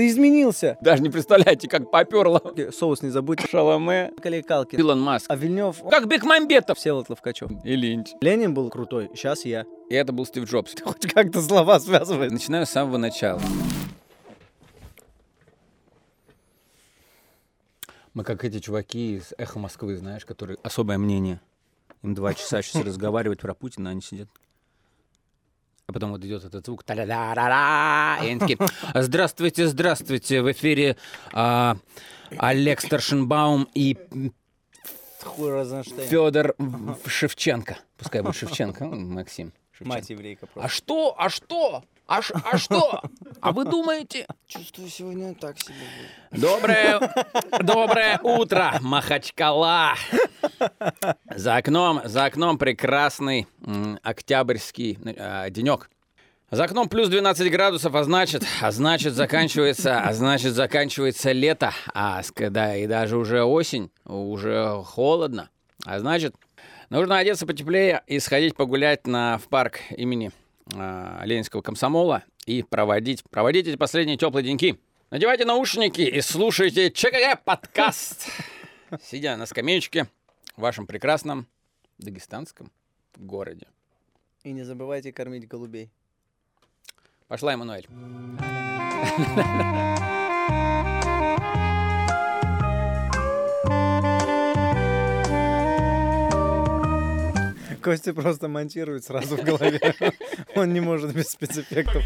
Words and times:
Ты 0.00 0.08
изменился. 0.08 0.78
Даже 0.80 1.02
не 1.02 1.10
представляете, 1.10 1.68
как 1.68 1.90
поперло. 1.90 2.40
Соус 2.72 3.02
не 3.02 3.10
забудь. 3.10 3.46
Шаломе. 3.46 4.12
Каликалки. 4.22 4.76
Илон 4.76 5.02
Маск. 5.02 5.26
А 5.28 5.36
Вильнев... 5.36 5.82
Как 5.90 6.08
Бекмамбетов. 6.08 6.78
Всеволод 6.78 7.10
Ловкачев. 7.10 7.50
И 7.64 7.76
Линч. 7.76 8.08
Ленин 8.22 8.54
был 8.54 8.70
крутой, 8.70 9.10
сейчас 9.12 9.44
я. 9.44 9.66
И 9.90 9.94
это 9.94 10.14
был 10.14 10.24
Стив 10.24 10.44
Джобс. 10.44 10.74
Хоть 10.82 11.12
как-то 11.12 11.42
слова 11.42 11.78
связывает. 11.80 12.32
Начинаю 12.32 12.64
с 12.64 12.70
самого 12.70 12.96
начала. 12.96 13.42
Мы 18.14 18.24
как 18.24 18.42
эти 18.42 18.58
чуваки 18.58 19.16
из 19.16 19.34
«Эхо 19.36 19.58
Москвы», 19.58 19.98
знаешь, 19.98 20.24
которые 20.24 20.56
особое 20.62 20.96
мнение. 20.96 21.42
Им 22.02 22.14
два 22.14 22.32
часа 22.32 22.62
сейчас 22.62 22.82
разговаривать 22.86 23.40
про 23.40 23.52
Путина, 23.52 23.90
они 23.90 24.00
сидят. 24.00 24.30
А 25.90 25.92
потом 25.92 26.12
вот 26.12 26.24
идет 26.24 26.44
этот 26.44 26.64
звук. 26.64 26.84
И 26.88 26.92
они 26.92 28.38
такие, 28.38 28.56
здравствуйте, 28.94 29.66
здравствуйте, 29.66 30.40
в 30.40 30.52
эфире 30.52 30.96
а, 31.32 31.76
Олег 32.38 32.80
Старшинбаум 32.80 33.68
и. 33.74 33.98
Федор 36.08 36.54
Шевченко. 37.06 37.76
Пускай 37.98 38.22
будет 38.22 38.36
Шевченко, 38.36 38.84
Максим. 38.86 39.52
Шевченко. 39.72 39.88
Мать 39.96 40.10
еврейка 40.10 40.46
А 40.46 40.48
просто. 40.54 40.68
что? 40.68 41.14
А 41.18 41.28
что? 41.28 41.82
А, 42.10 42.22
ш- 42.22 42.34
а 42.50 42.58
что? 42.58 43.00
А 43.40 43.52
вы 43.52 43.64
думаете? 43.64 44.26
Чувствую 44.48 44.88
сегодня 44.88 45.32
так 45.36 45.56
себе. 45.60 45.76
Доброе, 46.32 46.98
доброе 47.62 48.18
утро, 48.24 48.78
Махачкала. 48.80 49.94
За 51.36 51.54
окном, 51.56 52.00
за 52.04 52.24
окном 52.24 52.58
прекрасный 52.58 53.46
октябрьский 54.02 54.98
э, 55.04 55.50
денек. 55.50 55.88
За 56.50 56.64
окном 56.64 56.88
плюс 56.88 57.08
12 57.08 57.48
градусов, 57.52 57.94
а 57.94 58.02
значит, 58.02 58.42
а 58.60 58.72
значит 58.72 59.12
заканчивается, 59.14 60.00
а 60.00 60.12
значит 60.12 60.52
заканчивается 60.54 61.30
лето, 61.30 61.70
а 61.94 62.24
с- 62.24 62.32
да, 62.36 62.74
и 62.74 62.88
даже 62.88 63.16
уже 63.18 63.44
осень, 63.44 63.92
уже 64.04 64.82
холодно, 64.84 65.48
а 65.86 66.00
значит 66.00 66.34
нужно 66.88 67.18
одеться 67.18 67.46
потеплее 67.46 68.02
и 68.08 68.18
сходить 68.18 68.56
погулять 68.56 69.06
на 69.06 69.38
в 69.38 69.46
парк 69.46 69.78
имени 69.96 70.32
а, 70.74 71.22
Ленинского 71.24 71.62
комсомола 71.62 72.24
и 72.46 72.62
проводить, 72.62 73.22
проводить 73.24 73.66
эти 73.66 73.76
последние 73.76 74.16
теплые 74.16 74.44
деньки. 74.44 74.78
Надевайте 75.10 75.44
наушники 75.44 76.02
и 76.02 76.20
слушайте 76.20 76.90
ЧКГ 76.90 77.42
подкаст, 77.44 78.28
сидя 79.02 79.36
на 79.36 79.46
скамеечке 79.46 80.06
в 80.56 80.60
вашем 80.60 80.86
прекрасном 80.86 81.46
дагестанском 81.98 82.70
городе. 83.16 83.66
И 84.44 84.52
не 84.52 84.62
забывайте 84.62 85.12
кормить 85.12 85.48
голубей. 85.48 85.90
Пошла, 87.28 87.52
Эммануэль. 87.52 87.86
Костя 97.80 98.14
просто 98.14 98.48
монтирует 98.48 99.04
сразу 99.04 99.36
в 99.36 99.42
голове. 99.42 99.80
Он 100.54 100.72
не 100.72 100.80
может 100.80 101.14
без 101.14 101.28
спецэффектов. 101.28 102.02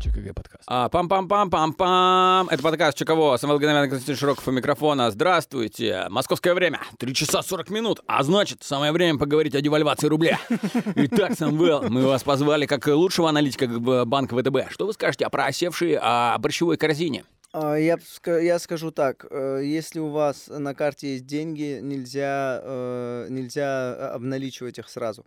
ЧКГ 0.00 0.34
подкаст. 0.34 0.64
А, 0.66 0.88
пам-пам-пам-пам-пам. 0.88 2.48
Это 2.50 2.62
подкаст 2.62 2.96
ЧКВО. 2.96 3.36
Самвел 3.36 3.58
Геннадьевич 3.58 3.90
Константин 3.90 4.16
Широков 4.16 4.48
у 4.48 4.50
микрофона. 4.50 5.10
Здравствуйте. 5.10 6.06
Московское 6.08 6.54
время. 6.54 6.80
3 6.98 7.14
часа 7.14 7.42
40 7.42 7.70
минут. 7.70 8.00
А 8.06 8.22
значит, 8.22 8.62
самое 8.62 8.92
время 8.92 9.18
поговорить 9.18 9.54
о 9.54 9.60
девальвации 9.60 10.06
рубля. 10.06 10.38
Итак, 10.94 11.32
Самвел, 11.36 11.82
мы 11.88 12.06
вас 12.06 12.22
позвали 12.22 12.66
как 12.66 12.86
лучшего 12.86 13.28
аналитика 13.28 13.66
банка 14.06 14.36
ВТБ. 14.36 14.70
Что 14.72 14.86
вы 14.86 14.92
скажете 14.92 15.26
о 15.26 15.30
проосевшей 15.30 15.98
а, 16.00 16.38
борщевой 16.38 16.76
корзине? 16.76 17.24
А, 17.52 17.76
Я, 17.76 17.98
я 18.26 18.58
скажу 18.60 18.92
так, 18.92 19.26
э, 19.28 19.62
если 19.64 19.98
у 19.98 20.08
вас 20.08 20.46
на 20.48 20.72
карте 20.74 21.14
есть 21.14 21.26
деньги, 21.26 21.80
нельзя, 21.82 22.60
э, 22.62 23.26
нельзя 23.28 23.96
э, 23.98 24.06
обналичивать 24.14 24.78
их 24.78 24.88
сразу, 24.88 25.26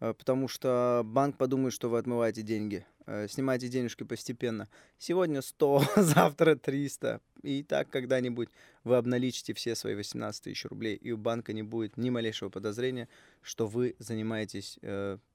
потому 0.00 0.48
что 0.48 1.02
банк 1.04 1.36
подумает, 1.36 1.72
что 1.72 1.88
вы 1.88 1.98
отмываете 1.98 2.42
деньги. 2.42 2.84
Снимайте 3.28 3.68
денежки 3.68 4.04
постепенно. 4.04 4.68
Сегодня 4.98 5.42
100, 5.42 5.84
завтра 5.96 6.54
300. 6.54 7.20
И 7.42 7.62
так 7.62 7.88
когда-нибудь 7.88 8.50
вы 8.84 8.96
обналичите 8.96 9.52
все 9.52 9.74
свои 9.74 9.94
18 9.94 10.44
тысяч 10.44 10.64
рублей, 10.64 10.96
и 10.96 11.12
у 11.12 11.16
банка 11.16 11.52
не 11.52 11.62
будет 11.62 11.96
ни 11.96 12.10
малейшего 12.10 12.50
подозрения, 12.50 13.08
что 13.42 13.66
вы 13.66 13.96
занимаетесь 13.98 14.78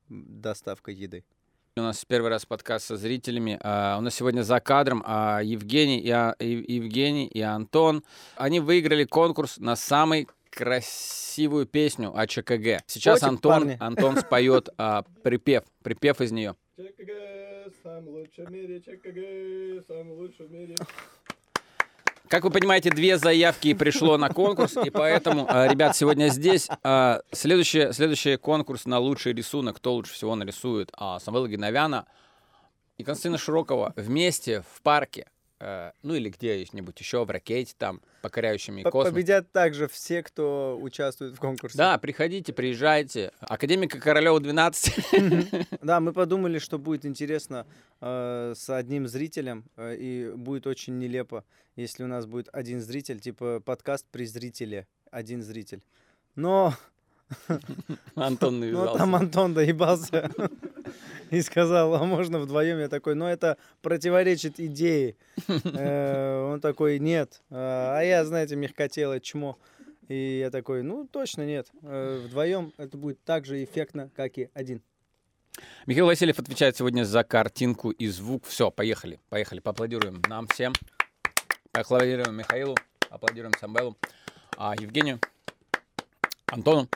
доставкой 0.09 0.96
еды. 0.96 1.23
У 1.78 1.81
нас 1.81 2.06
первый 2.06 2.30
раз 2.30 2.46
подкаст 2.46 2.86
со 2.86 2.96
зрителями. 2.96 3.59
А, 3.62 3.97
у 3.97 4.02
нас 4.02 4.16
сегодня 4.16 4.44
за 4.44 4.62
кадром 4.62 5.03
а, 5.06 5.41
Евгений, 5.44 6.00
и, 6.00 6.09
А- 6.09 6.34
и- 6.40 6.74
Евгений 6.75 7.28
и 7.28 7.41
Антон. 7.41 8.02
Они 8.38 8.62
выиграли 8.62 9.03
конкурс 9.03 9.58
на 9.58 9.75
самый 9.75 10.30
красивую 10.52 11.66
песню 11.66 12.18
о 12.18 12.25
ЧКГ. 12.28 12.81
Сейчас 12.88 13.19
Котик, 13.19 13.28
Антон, 13.28 13.52
парни. 13.52 13.78
Антон 13.81 14.16
споет 14.16 14.69
а, 14.78 15.03
припев, 15.22 15.64
припев 15.84 16.22
из 16.22 16.31
нее. 16.31 16.56
ЧКГ, 16.78 17.74
сам 17.84 18.08
лучший 18.08 18.46
в 18.46 18.52
мире, 18.52 18.80
ЧКГ, 18.80 19.85
сам 19.85 20.12
лучший 20.14 20.47
в 20.47 20.52
мире. 20.52 20.75
Как 22.28 22.44
вы 22.44 22.50
понимаете, 22.50 22.90
две 22.90 23.18
заявки 23.18 23.74
пришло 23.74 24.18
на 24.18 24.30
конкурс, 24.30 24.78
и 24.84 24.90
поэтому, 24.90 25.46
а, 25.47 25.68
ребят, 25.68 25.96
сегодня 25.96 26.30
здесь 26.30 26.68
а, 26.84 27.22
следующий, 27.31 27.91
следующий 27.94 28.38
конкурс 28.38 28.86
на 28.86 29.00
лучший 29.00 29.34
рисунок, 29.34 29.78
кто 29.78 29.94
лучше 29.94 30.13
всего 30.13 30.35
нарисует 30.35 30.91
а, 30.97 31.19
Самвела 31.19 31.47
Геновяна 31.47 32.06
и 32.97 33.03
Константина 33.03 33.38
Широкова 33.38 33.94
вместе 33.96 34.64
в 34.74 34.81
парке, 34.81 35.28
э, 35.59 35.91
ну 36.03 36.13
или 36.16 36.29
где-нибудь 36.29 36.99
еще, 36.99 37.23
в 37.25 37.29
ракете 37.29 37.73
там, 37.77 38.01
покоряющими 38.21 38.83
По- 38.83 38.91
космос. 38.91 39.13
Победят 39.13 39.51
также 39.51 39.88
все, 39.88 40.23
кто 40.23 40.77
участвует 40.81 41.35
в 41.35 41.39
конкурсе. 41.39 41.77
Да, 41.77 41.97
приходите, 41.97 42.53
приезжайте. 42.53 43.31
Академика 43.39 43.99
Королева 43.99 44.39
12. 44.39 45.67
Да, 45.81 45.99
мы 45.99 46.13
подумали, 46.13 46.57
что 46.59 46.79
будет 46.79 47.05
интересно 47.05 47.67
э, 48.01 48.53
с 48.55 48.69
одним 48.69 49.07
зрителем, 49.07 49.66
э, 49.77 49.95
и 49.95 50.31
будет 50.31 50.67
очень 50.67 50.97
нелепо, 50.97 51.43
если 51.75 52.03
у 52.03 52.07
нас 52.07 52.25
будет 52.25 52.49
один 52.51 52.81
зритель, 52.81 53.19
типа 53.19 53.61
подкаст 53.63 54.05
при 54.11 54.25
зрителе, 54.25 54.87
один 55.11 55.41
зритель. 55.43 55.83
Но, 56.35 56.73
Антон 58.16 58.59
но 58.59 58.66
навязался. 58.66 58.97
там 58.97 59.16
Антон 59.16 59.53
доебался 59.53 60.30
и 61.31 61.41
сказал, 61.41 61.96
а 61.96 62.03
можно 62.03 62.40
вдвоем? 62.40 62.80
Я 62.80 62.88
такой, 62.88 63.16
ну 63.16 63.25
это 63.25 63.58
противоречит 63.81 64.59
идее. 64.59 65.16
Э, 65.47 66.52
Он 66.52 66.62
такой, 66.62 67.00
нет. 67.00 67.41
А 67.50 68.02
я, 68.02 68.25
знаете, 68.25 68.56
мягкотелое 68.56 69.19
чмо. 69.19 69.58
И 70.08 70.40
я 70.40 70.52
такой, 70.52 70.84
ну 70.84 71.08
точно 71.08 71.46
нет. 71.46 71.68
Э, 71.81 72.22
Вдвоем 72.25 72.74
это 72.78 72.97
будет 72.97 73.24
так 73.24 73.46
же 73.46 73.64
эффектно, 73.64 74.09
как 74.16 74.38
и 74.38 74.50
один. 74.53 74.81
Михаил 75.88 76.06
Васильев 76.06 76.38
отвечает 76.38 76.78
сегодня 76.78 77.03
за 77.06 77.24
картинку 77.24 77.90
и 77.90 78.08
звук. 78.08 78.46
Все, 78.46 78.69
поехали, 78.69 79.19
поехали. 79.30 79.59
Поаплодируем 79.62 80.22
нам 80.28 80.47
всем. 80.47 80.74
Поаплодируем 81.72 82.35
Михаилу, 82.35 82.75
аплодируем 83.09 83.53
Самбелу, 83.59 83.97
а, 84.58 84.74
Евгению, 84.80 85.19
Антону. 86.47 86.88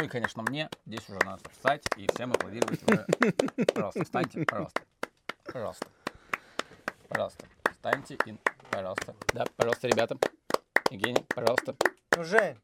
Ну 0.00 0.06
и, 0.06 0.08
конечно, 0.08 0.42
мне. 0.42 0.70
Здесь 0.86 1.06
уже 1.10 1.18
надо 1.26 1.42
встать 1.50 1.82
и 1.98 2.06
всем 2.14 2.32
аплодировать 2.32 2.80
уже. 2.88 3.06
Пожалуйста, 3.66 4.04
встаньте, 4.04 4.44
пожалуйста. 4.46 4.80
Пожалуйста. 5.44 5.86
Пожалуйста. 7.06 7.44
Встаньте 7.70 8.16
и, 8.24 8.34
пожалуйста. 8.70 9.14
Да, 9.34 9.44
пожалуйста, 9.56 9.88
ребята. 9.88 10.16
Евгений, 10.90 11.22
пожалуйста. 11.34 11.76
Жень, 12.16 12.56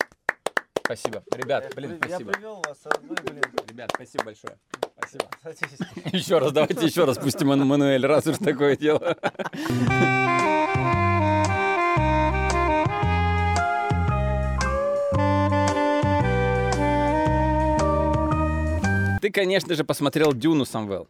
Спасибо. 0.82 1.22
Ребят, 1.32 1.75
блин, 1.75 1.91
я 1.91 2.08
спасибо. 2.08 2.32
привел 2.32 2.62
вас, 2.66 2.78
а 2.84 2.98
вы, 3.00 3.14
блин, 3.16 3.42
Ребят, 3.69 3.91
спасибо 3.94 4.25
большое. 4.25 4.56
Спасибо. 4.96 5.28
садитесь. 5.42 5.78
Еще 6.14 6.38
раз, 6.38 6.52
давайте 6.52 6.86
еще 6.86 7.04
раз 7.04 7.19
пустим 7.19 7.48
Мануэль, 7.48 8.06
раз 8.06 8.26
уж 8.28 8.38
такое 8.38 8.76
дело. 8.76 9.14
Ты, 19.26 19.32
конечно 19.32 19.75
же, 19.75 19.82
посмотрел 19.82 20.32
Дюну, 20.32 20.64
Самвел. 20.64 21.08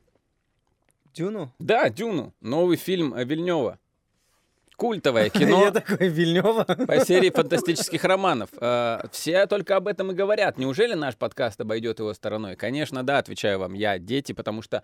Дюну? 1.12 1.52
Да, 1.58 1.90
Дюну. 1.90 2.32
Новый 2.40 2.78
фильм 2.78 3.12
э, 3.12 3.24
Вильнева. 3.24 3.78
Культовое 4.76 5.28
кино 5.28 5.64
Я 5.64 5.70
такой, 5.70 6.08
Вильнева? 6.08 6.64
по 6.64 7.04
серии 7.04 7.28
фантастических 7.28 8.02
романов. 8.04 8.48
Э, 8.58 9.02
Все 9.12 9.46
только 9.46 9.76
об 9.76 9.86
этом 9.86 10.12
и 10.12 10.14
говорят. 10.14 10.56
Неужели 10.56 10.94
наш 10.94 11.14
подкаст 11.14 11.60
обойдет 11.60 11.98
его 11.98 12.14
стороной? 12.14 12.56
Конечно, 12.56 13.02
да, 13.02 13.18
отвечаю 13.18 13.58
вам 13.58 13.74
я, 13.74 13.98
дети, 13.98 14.32
потому 14.32 14.62
что 14.62 14.82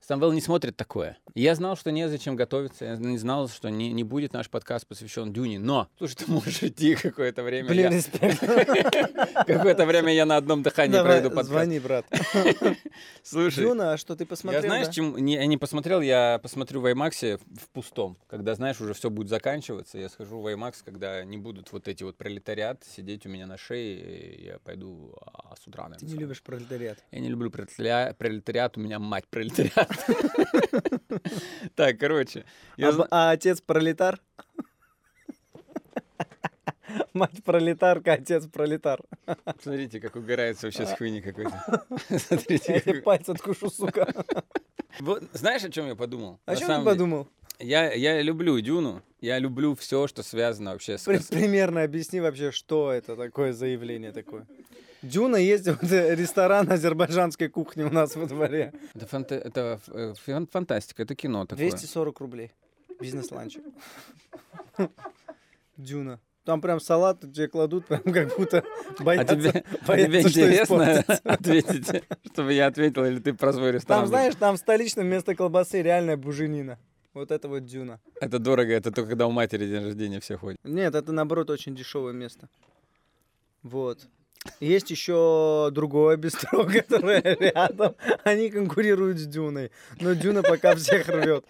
Самвел 0.00 0.32
не 0.32 0.40
смотрит 0.40 0.76
такое. 0.76 1.18
И 1.34 1.42
Я 1.42 1.54
знал, 1.54 1.76
что 1.76 1.90
незачем 1.90 2.36
готовиться. 2.36 2.84
Я 2.84 2.96
не 2.96 3.18
знал, 3.18 3.48
что 3.48 3.68
не, 3.68 3.92
не 3.92 4.04
будет 4.04 4.32
наш 4.32 4.48
подкаст 4.48 4.86
посвящен 4.86 5.32
Дюне. 5.32 5.58
Но, 5.58 5.88
слушай, 5.98 6.14
ты 6.14 6.30
можешь 6.30 6.62
идти 6.62 6.94
какое-то 6.94 7.42
время. 7.42 7.68
Блин, 7.68 7.92
респект. 7.92 8.38
Какое-то 9.46 9.86
время 9.86 10.12
я 10.12 10.24
на 10.24 10.36
одном 10.36 10.62
дыхании 10.62 11.00
пройду 11.00 11.28
подкаст. 11.28 11.48
звони, 11.48 11.78
брат. 11.78 12.06
Слушай, 13.22 13.64
Дюна, 13.64 13.92
а 13.92 13.96
что 13.96 14.16
ты 14.16 14.24
посмотрел? 14.24 14.62
я 14.62 14.68
знаешь, 14.68 14.88
чем 14.94 15.16
я 15.16 15.46
не 15.46 15.56
посмотрел, 15.56 16.00
я 16.00 16.40
посмотрю 16.42 16.80
в 16.80 16.86
IMAX 16.86 17.38
в 17.38 17.68
пустом. 17.70 18.16
Когда, 18.28 18.54
знаешь, 18.54 18.80
уже 18.80 18.94
все 18.94 19.10
будет 19.10 19.28
заканчиваться, 19.28 19.98
я 19.98 20.08
схожу 20.08 20.40
в 20.40 20.46
IMAX, 20.46 20.76
когда 20.84 21.24
не 21.24 21.36
будут 21.36 21.70
вот 21.72 21.88
эти 21.88 22.02
вот 22.02 22.16
пролетариат 22.16 22.84
сидеть 22.84 23.26
у 23.26 23.28
меня 23.28 23.46
на 23.46 23.56
шее, 23.56 24.40
и 24.40 24.44
я 24.46 24.58
пойду 24.58 25.14
а, 25.20 25.54
с 25.56 25.66
утра, 25.66 25.88
Ты 25.98 26.06
не 26.06 26.14
любишь 26.14 26.42
пролетариат. 26.42 26.98
Я 27.10 27.20
не 27.20 27.28
люблю 27.28 27.50
пролетариат, 27.50 28.76
у 28.76 28.80
меня 28.80 28.98
мать 28.98 29.26
пролетариат. 29.28 29.87
Так, 31.74 31.98
короче. 31.98 32.44
А, 32.80 33.06
а 33.10 33.30
отец 33.30 33.60
пролетар? 33.60 34.20
Мать 37.12 37.44
пролетарка, 37.44 38.14
отец 38.14 38.46
пролетар. 38.46 39.00
Смотрите, 39.62 40.00
как 40.00 40.16
угорается 40.16 40.66
вообще 40.66 40.86
с 40.86 40.96
хуйни 40.96 41.20
какой-то. 41.20 41.84
Смотрите, 42.18 42.74
Я 42.74 42.80
тебе 42.80 43.02
пальцы 43.02 43.30
откушу, 43.30 43.70
сука. 43.70 44.12
Знаешь, 45.32 45.64
о 45.64 45.70
чем 45.70 45.86
я 45.86 45.94
подумал? 45.94 46.40
О 46.46 46.52
На 46.52 46.56
чем 46.56 46.68
ты 46.80 46.84
подумал? 46.84 47.28
Я, 47.60 47.92
я 47.92 48.22
люблю 48.22 48.60
Дюну, 48.60 49.02
я 49.20 49.38
люблю 49.40 49.74
все, 49.74 50.06
что 50.06 50.22
связано 50.22 50.72
вообще 50.72 50.96
с... 50.96 51.04
При- 51.04 51.18
с- 51.18 51.26
Примерно 51.26 51.82
объясни 51.82 52.20
вообще, 52.20 52.52
что 52.52 52.92
это 52.92 53.16
такое 53.16 53.52
заявление 53.52 54.12
такое. 54.12 54.46
Дюна 55.02 55.36
есть 55.36 55.66
вот 55.66 55.82
ресторан 55.82 56.70
азербайджанской 56.70 57.48
кухни 57.48 57.82
у 57.82 57.90
нас 57.90 58.14
во 58.16 58.26
дворе. 58.26 58.72
Это, 58.94 59.06
фанта- 59.06 59.34
это 59.36 59.80
э, 59.88 60.14
фан- 60.24 60.46
фантастика, 60.46 61.02
это 61.02 61.14
кино 61.16 61.46
такое. 61.46 61.68
240 61.70 62.20
рублей. 62.20 62.52
Бизнес-ланч. 63.00 63.58
Дюна. 65.76 66.20
Там 66.44 66.60
прям 66.62 66.80
салат 66.80 67.20
тебе 67.20 67.46
кладут, 67.48 67.86
прям 67.86 68.02
как 68.04 68.34
будто 68.36 68.64
А 68.98 69.02
боятся, 69.02 69.36
тебе, 69.36 69.64
а 69.82 69.86
боятся, 69.86 70.08
тебе 70.08 70.20
что 70.20 70.28
интересно 70.30 71.04
ответить, 71.24 72.02
чтобы 72.32 72.54
я 72.54 72.66
ответил, 72.68 73.04
или 73.04 73.18
ты 73.20 73.34
про 73.34 73.52
свой 73.52 73.72
ресторан? 73.72 74.02
Там, 74.02 74.08
знаешь, 74.08 74.34
там 74.34 74.56
в 74.56 74.58
столичном 74.58 75.06
вместо 75.06 75.34
колбасы 75.34 75.82
реальная 75.82 76.16
буженина. 76.16 76.78
Вот 77.18 77.32
это 77.32 77.48
вот 77.48 77.64
дюна. 77.64 77.98
Это 78.20 78.38
дорого, 78.38 78.72
это 78.72 78.92
только 78.92 79.08
когда 79.10 79.26
у 79.26 79.32
матери 79.32 79.66
день 79.66 79.84
рождения 79.84 80.20
все 80.20 80.36
ходят. 80.36 80.60
Нет, 80.62 80.94
это 80.94 81.10
наоборот 81.10 81.50
очень 81.50 81.74
дешевое 81.74 82.12
место. 82.12 82.48
Вот. 83.64 84.06
Есть 84.60 84.92
еще 84.92 85.70
другое 85.72 86.16
бистро, 86.16 86.64
которое 86.72 87.20
рядом. 87.20 87.96
Они 88.22 88.50
конкурируют 88.50 89.18
с 89.18 89.26
Дюной. 89.26 89.72
Но 90.00 90.12
Дюна 90.12 90.44
пока 90.44 90.76
всех 90.76 91.08
рвет. 91.08 91.44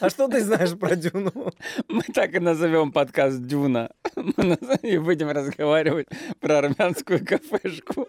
А 0.00 0.08
что 0.08 0.28
ты 0.28 0.42
знаешь 0.42 0.78
про 0.78 0.96
Дюну? 0.96 1.52
Мы 1.88 2.02
так 2.14 2.34
и 2.34 2.38
назовем 2.38 2.92
подкаст 2.92 3.42
Дюна. 3.42 3.90
Мы 4.16 4.56
и 4.80 4.96
будем 4.96 5.28
разговаривать 5.28 6.08
про 6.40 6.60
армянскую 6.60 7.22
кафешку. 7.22 8.08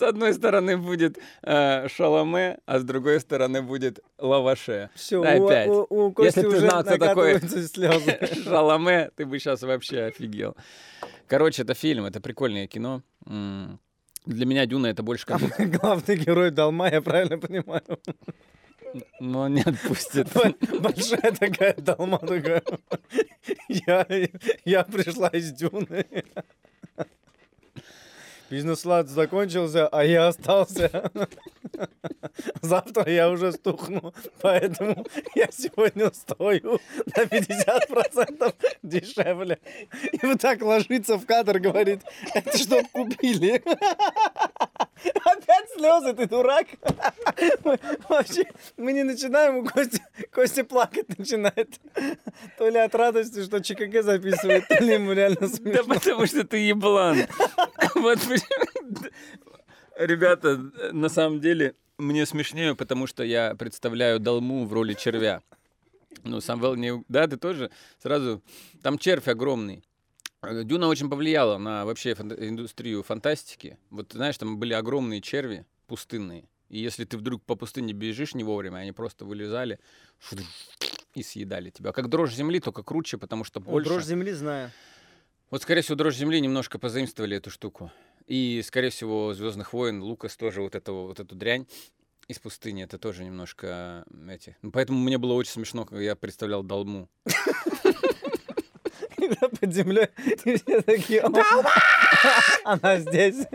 С 0.00 0.02
одной 0.02 0.32
стороны 0.32 0.78
будет 0.78 1.18
э, 1.42 1.86
шаломе, 1.88 2.56
а 2.64 2.78
с 2.78 2.84
другой 2.84 3.20
стороны 3.20 3.60
будет 3.60 4.00
лаваше. 4.18 4.88
Все, 4.94 5.20
Опять. 5.22 5.68
у, 5.68 5.86
у- 5.90 6.06
у 6.06 6.12
Кости 6.12 6.38
Если 6.38 6.50
ты 6.50 6.58
знал, 6.60 6.82
кто 6.82 6.96
такой. 6.96 7.38
Шаломе, 8.44 9.10
ты 9.14 9.26
бы 9.26 9.38
сейчас 9.38 9.60
вообще 9.60 10.04
офигел. 10.04 10.56
Короче, 11.26 11.64
это 11.64 11.74
фильм, 11.74 12.06
это 12.06 12.18
прикольное 12.22 12.66
кино. 12.66 13.02
Для 13.26 14.46
меня 14.46 14.64
Дюна 14.64 14.86
это 14.86 15.02
больше 15.02 15.26
как... 15.26 15.38
будто- 15.40 15.66
Главный 15.78 16.16
герой 16.16 16.50
Далма, 16.50 16.88
я 16.88 17.02
правильно 17.02 17.36
понимаю? 17.36 17.82
Но 19.20 19.40
он 19.42 19.52
не 19.52 19.60
отпустит. 19.62 20.28
Большая 20.80 21.32
такая 21.32 21.74
Далма 21.74 22.18
такая. 22.18 22.62
Я, 23.68 24.06
я 24.64 24.82
пришла 24.84 25.28
из 25.28 25.52
Дюны. 25.52 26.06
Бизнес-лад 28.50 29.08
закончился, 29.08 29.86
а 29.86 30.04
я 30.04 30.26
остался. 30.26 31.10
Завтра 32.62 33.08
я 33.08 33.30
уже 33.30 33.52
стухну, 33.52 34.12
поэтому 34.42 35.06
я 35.36 35.48
сегодня 35.52 36.10
стою 36.12 36.80
на 37.16 37.22
50% 37.22 38.54
дешевле. 38.82 39.58
И 40.10 40.26
вот 40.26 40.40
так 40.40 40.62
ложится 40.62 41.16
в 41.16 41.26
кадр, 41.26 41.60
говорит, 41.60 42.00
это 42.34 42.58
что 42.58 42.82
купили? 42.92 43.62
Опять 45.24 45.70
слезы, 45.74 46.12
ты 46.14 46.26
дурак. 46.28 46.66
Мы- 47.64 47.78
Вообще, 48.08 48.44
мы 48.76 48.92
не 48.92 49.02
начинаем, 49.04 49.56
у 49.58 49.64
Кости, 49.64 50.02
Костя 50.32 50.64
плакать 50.64 51.18
начинает. 51.18 51.78
То 52.58 52.68
ли 52.68 52.78
от 52.78 52.94
радости, 52.94 53.42
что 53.44 53.60
ЧКГ 53.62 54.02
записывает, 54.02 54.68
то 54.68 54.74
ли 54.82 54.94
ему 54.94 55.12
реально 55.12 55.40
Да 55.40 55.48
смешно. 55.48 55.84
потому 55.94 56.26
что 56.26 56.44
ты 56.44 56.58
еблан. 56.58 57.18
Вот 57.94 58.18
почему- 58.20 59.10
Ребята, 59.96 60.58
на 60.92 61.08
самом 61.08 61.40
деле, 61.40 61.74
мне 61.98 62.24
смешнее, 62.26 62.74
потому 62.74 63.06
что 63.06 63.22
я 63.22 63.54
представляю 63.54 64.18
Далму 64.18 64.64
в 64.66 64.72
роли 64.72 64.94
червя. 64.94 65.42
Ну, 66.24 66.40
Самвел 66.40 66.74
не... 66.74 67.04
Да, 67.08 67.26
ты 67.26 67.36
тоже 67.36 67.70
сразу... 68.02 68.42
Там 68.82 68.98
червь 68.98 69.28
огромный. 69.28 69.82
Э, 70.42 70.64
Дюна 70.64 70.88
очень 70.88 71.10
повлияла 71.10 71.58
на 71.58 71.84
вообще 71.84 72.14
фан- 72.14 72.34
индустрию 72.38 73.02
фантастики. 73.02 73.78
Вот, 73.90 74.12
знаешь, 74.12 74.38
там 74.38 74.58
были 74.58 74.72
огромные 74.72 75.20
черви 75.20 75.66
пустынные. 75.86 76.48
И 76.68 76.78
если 76.78 77.04
ты 77.04 77.18
вдруг 77.18 77.42
по 77.42 77.56
пустыне 77.56 77.92
бежишь 77.92 78.34
не 78.34 78.44
вовремя, 78.44 78.78
они 78.78 78.92
просто 78.92 79.24
вылезали 79.24 79.78
и 81.14 81.22
съедали 81.22 81.70
тебя. 81.70 81.92
Как 81.92 82.08
дрожь 82.08 82.34
земли, 82.34 82.60
только 82.60 82.82
круче, 82.82 83.18
потому 83.18 83.44
что 83.44 83.60
больше... 83.60 83.88
Дрожь 83.90 84.04
земли 84.04 84.32
знаю. 84.32 84.70
Вот, 85.50 85.62
скорее 85.62 85.82
всего, 85.82 85.96
Дрожь 85.96 86.14
Земли 86.14 86.40
немножко 86.40 86.78
позаимствовали 86.78 87.36
эту 87.36 87.50
штуку. 87.50 87.90
И, 88.28 88.62
скорее 88.64 88.90
всего, 88.90 89.34
Звездных 89.34 89.72
войн, 89.72 90.00
Лукас 90.00 90.36
тоже 90.36 90.62
вот, 90.62 90.76
этого, 90.76 91.08
вот 91.08 91.18
эту 91.18 91.34
дрянь 91.34 91.66
из 92.28 92.38
пустыни, 92.38 92.84
это 92.84 92.98
тоже 92.98 93.24
немножко 93.24 94.04
эти. 94.28 94.56
Ну, 94.62 94.70
поэтому 94.70 95.00
мне 95.00 95.18
было 95.18 95.32
очень 95.32 95.50
смешно, 95.50 95.84
когда 95.84 96.00
я 96.04 96.14
представлял 96.14 96.62
Далму. 96.62 97.08
Когда 99.30 99.48
под 99.60 99.72
землей 99.72 100.08
и 100.44 100.56
все 100.56 100.82
такие... 100.82 101.22
«О, 101.22 101.30
Она 102.64 102.98
здесь. 102.98 103.46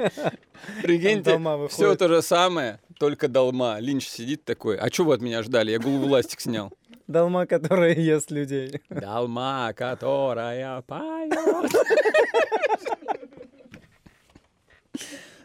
Прикиньте, 0.81 1.39
все 1.69 1.95
то 1.95 2.07
же 2.07 2.21
самое, 2.21 2.79
только 2.99 3.27
Далма. 3.27 3.77
Линч 3.79 4.07
сидит 4.07 4.45
такой, 4.45 4.77
а 4.77 4.91
что 4.91 5.03
вы 5.03 5.15
от 5.15 5.21
меня 5.21 5.43
ждали? 5.43 5.71
Я 5.71 5.79
голову 5.79 6.07
ластик 6.07 6.39
снял. 6.39 6.71
Далма, 7.07 7.45
которая 7.45 7.93
ест 7.93 8.31
людей. 8.31 8.81
Далма, 8.89 9.73
которая 9.75 10.81
поет. 10.81 11.71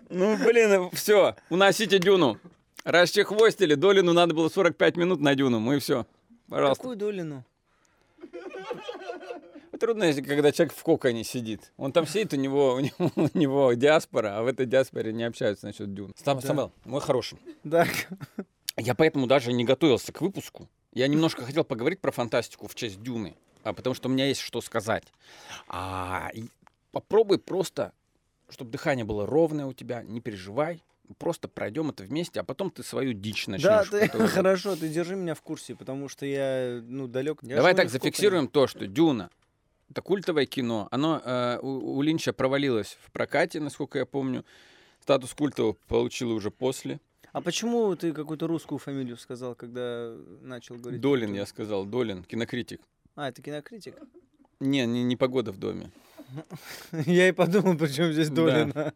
Ну, 0.08 0.36
блин, 0.38 0.90
все, 0.92 1.36
уносите 1.50 1.98
Дюну. 1.98 2.38
Расчехвостили, 2.84 3.74
Долину 3.74 4.12
надо 4.12 4.34
было 4.34 4.48
45 4.48 4.96
минут 4.96 5.20
на 5.20 5.34
Дюну, 5.34 5.60
мы 5.60 5.78
все. 5.78 6.06
Пожалуйста. 6.48 6.82
Какую 6.82 6.96
долину? 6.96 7.44
Трудно, 9.80 10.04
если 10.04 10.20
когда 10.20 10.52
человек 10.52 10.74
в 10.74 10.82
коконе 10.82 11.24
сидит. 11.24 11.72
Он 11.78 11.90
там 11.90 12.06
сидит, 12.06 12.34
у 12.34 12.36
него, 12.36 12.74
у 12.74 12.80
него, 12.80 13.10
у 13.16 13.38
него 13.38 13.72
диаспора, 13.72 14.36
а 14.36 14.42
в 14.42 14.46
этой 14.46 14.66
диаспоре 14.66 15.10
не 15.10 15.24
общаются 15.24 15.66
насчет 15.66 15.94
Дюны. 15.94 16.12
Стам, 16.16 16.38
Да. 16.38 16.46
Самвел, 16.46 16.72
мой 16.84 17.00
хороший. 17.00 17.38
Да. 17.64 17.86
Я 18.76 18.94
поэтому 18.94 19.26
даже 19.26 19.54
не 19.54 19.64
готовился 19.64 20.12
к 20.12 20.20
выпуску. 20.20 20.68
Я 20.92 21.08
немножко 21.08 21.46
хотел 21.46 21.64
поговорить 21.64 22.00
про 22.00 22.10
фантастику 22.10 22.68
в 22.68 22.74
честь 22.74 23.02
Дюны, 23.02 23.34
а 23.62 23.72
потому 23.72 23.94
что 23.94 24.10
у 24.10 24.12
меня 24.12 24.26
есть 24.26 24.42
что 24.42 24.60
сказать. 24.60 25.04
А, 25.66 26.30
попробуй 26.92 27.38
просто, 27.38 27.92
чтобы 28.50 28.70
дыхание 28.70 29.06
было 29.06 29.24
ровное 29.24 29.64
у 29.64 29.72
тебя, 29.72 30.02
не 30.02 30.20
переживай. 30.20 30.82
Просто 31.16 31.48
пройдем 31.48 31.88
это 31.88 32.02
вместе, 32.04 32.38
а 32.38 32.44
потом 32.44 32.70
ты 32.70 32.82
свою 32.82 33.14
дичь 33.14 33.46
начнешь. 33.46 33.64
Да, 33.64 33.84
ты, 33.84 34.08
хорошо, 34.28 34.76
ты 34.76 34.90
держи 34.90 35.16
меня 35.16 35.34
в 35.34 35.40
курсе, 35.40 35.74
потому 35.74 36.08
что 36.10 36.26
я, 36.26 36.80
ну, 36.84 37.08
далек. 37.08 37.38
Я 37.42 37.56
Давай 37.56 37.74
так 37.74 37.88
зафиксируем 37.88 38.46
то, 38.46 38.66
что 38.66 38.86
Дюна 38.86 39.30
это 39.90 40.02
культовое 40.02 40.46
кино. 40.46 40.88
Оно 40.90 41.20
э, 41.24 41.58
у, 41.62 41.96
у 41.96 42.02
Линча 42.02 42.32
провалилось 42.32 42.96
в 43.02 43.10
прокате, 43.10 43.60
насколько 43.60 43.98
я 43.98 44.06
помню. 44.06 44.44
Статус 45.00 45.34
культового 45.34 45.76
получило 45.88 46.32
уже 46.32 46.50
после. 46.50 47.00
А 47.32 47.40
почему 47.40 47.94
ты 47.96 48.12
какую-то 48.12 48.46
русскую 48.46 48.78
фамилию 48.78 49.16
сказал, 49.16 49.54
когда 49.54 50.14
начал 50.42 50.76
говорить? 50.76 51.00
Долин, 51.00 51.34
я 51.34 51.46
сказал, 51.46 51.84
Долин, 51.84 52.24
кинокритик. 52.24 52.80
А, 53.16 53.28
это 53.28 53.42
кинокритик? 53.42 53.94
Не, 54.60 54.86
не, 54.86 55.02
не 55.04 55.16
погода 55.16 55.52
в 55.52 55.58
доме. 55.58 55.90
Я 57.06 57.28
и 57.28 57.32
подумал, 57.32 57.76
почему 57.76 58.12
здесь 58.12 58.28
Да. 58.28 58.44
Долина. 58.44 58.94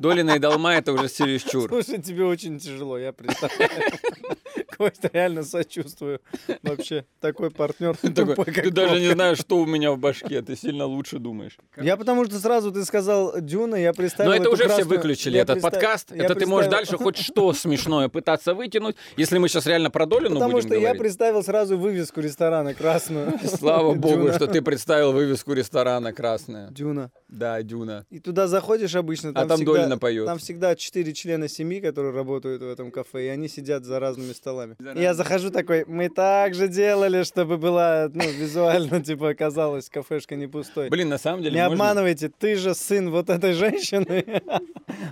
Долина 0.00 0.30
и 0.36 0.38
Долма 0.38 0.74
это 0.74 0.92
уже 0.92 1.08
чересчур. 1.12 1.68
Слушай, 1.68 2.02
тебе 2.02 2.24
очень 2.24 2.58
тяжело, 2.58 2.98
я 2.98 3.12
представляю. 3.12 3.92
насквозь, 4.78 5.10
реально 5.12 5.42
сочувствую. 5.44 6.20
Вообще, 6.62 7.04
такой 7.20 7.50
партнер 7.50 7.96
Ты 7.96 8.70
даже 8.70 9.00
не 9.00 9.12
знаешь, 9.12 9.38
что 9.38 9.58
у 9.58 9.66
меня 9.66 9.92
в 9.92 9.98
башке, 9.98 10.42
ты 10.42 10.56
сильно 10.56 10.86
лучше 10.86 11.18
думаешь. 11.18 11.58
Я 11.76 11.96
потому 11.96 12.24
что 12.24 12.38
сразу 12.38 12.72
ты 12.72 12.84
сказал 12.84 13.40
Дюна, 13.40 13.76
я 13.76 13.92
представил 13.92 14.30
Но 14.30 14.36
это 14.36 14.50
уже 14.50 14.68
все 14.68 14.84
выключили, 14.84 15.38
этот 15.38 15.60
подкаст. 15.60 16.12
Это 16.12 16.34
ты 16.34 16.46
можешь 16.46 16.70
дальше 16.70 16.96
хоть 16.96 17.16
что 17.16 17.52
смешное 17.52 18.08
пытаться 18.08 18.54
вытянуть, 18.54 18.96
если 19.16 19.38
мы 19.38 19.48
сейчас 19.48 19.66
реально 19.66 19.90
про 19.90 20.06
Долину 20.06 20.34
Потому 20.36 20.60
что 20.60 20.74
я 20.74 20.94
представил 20.94 21.42
сразу 21.42 21.76
вывеску 21.78 22.20
ресторана 22.20 22.74
красную. 22.74 23.38
Слава 23.44 23.94
богу, 23.94 24.32
что 24.32 24.46
ты 24.46 24.62
представил 24.62 25.12
вывеску 25.12 25.52
ресторана 25.52 26.12
красная. 26.12 26.70
Дюна. 26.70 27.10
Да, 27.28 27.62
Дюна. 27.62 28.06
И 28.10 28.18
туда 28.18 28.46
заходишь 28.46 28.94
обычно, 28.94 29.30
А 29.30 29.46
там 29.46 29.56
всегда, 29.56 29.72
Долина 29.74 29.98
поет. 29.98 30.26
Там 30.26 30.38
всегда 30.38 30.74
четыре 30.76 31.12
члена 31.12 31.48
семьи, 31.48 31.80
которые 31.80 32.12
работают 32.12 32.62
в 32.62 32.68
этом 32.68 32.90
кафе, 32.90 33.26
и 33.26 33.28
они 33.28 33.48
сидят 33.48 33.84
за 33.84 33.98
разными 33.98 34.32
столами. 34.32 34.65
И 34.94 35.00
я 35.00 35.14
захожу 35.14 35.50
такой, 35.50 35.84
мы 35.86 36.08
так 36.08 36.54
же 36.54 36.68
делали, 36.68 37.22
чтобы 37.22 37.56
была, 37.58 38.08
ну, 38.12 38.22
визуально, 38.30 39.02
типа, 39.02 39.34
казалось, 39.34 39.88
кафешка 39.88 40.36
не 40.36 40.46
пустой. 40.46 40.88
Блин, 40.88 41.08
на 41.08 41.18
самом 41.18 41.42
деле 41.42 41.54
Не 41.56 41.68
можно- 41.68 41.74
обманывайте, 41.74 42.28
ты 42.28 42.56
же 42.56 42.74
сын 42.74 43.10
вот 43.10 43.30
этой 43.30 43.52
женщины. 43.52 44.42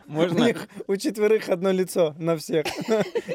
У 0.08 0.12
можно... 0.12 0.44
них 0.44 0.68
у 0.86 0.96
четверых 0.96 1.48
одно 1.48 1.70
лицо 1.70 2.14
на 2.18 2.36
всех. 2.36 2.66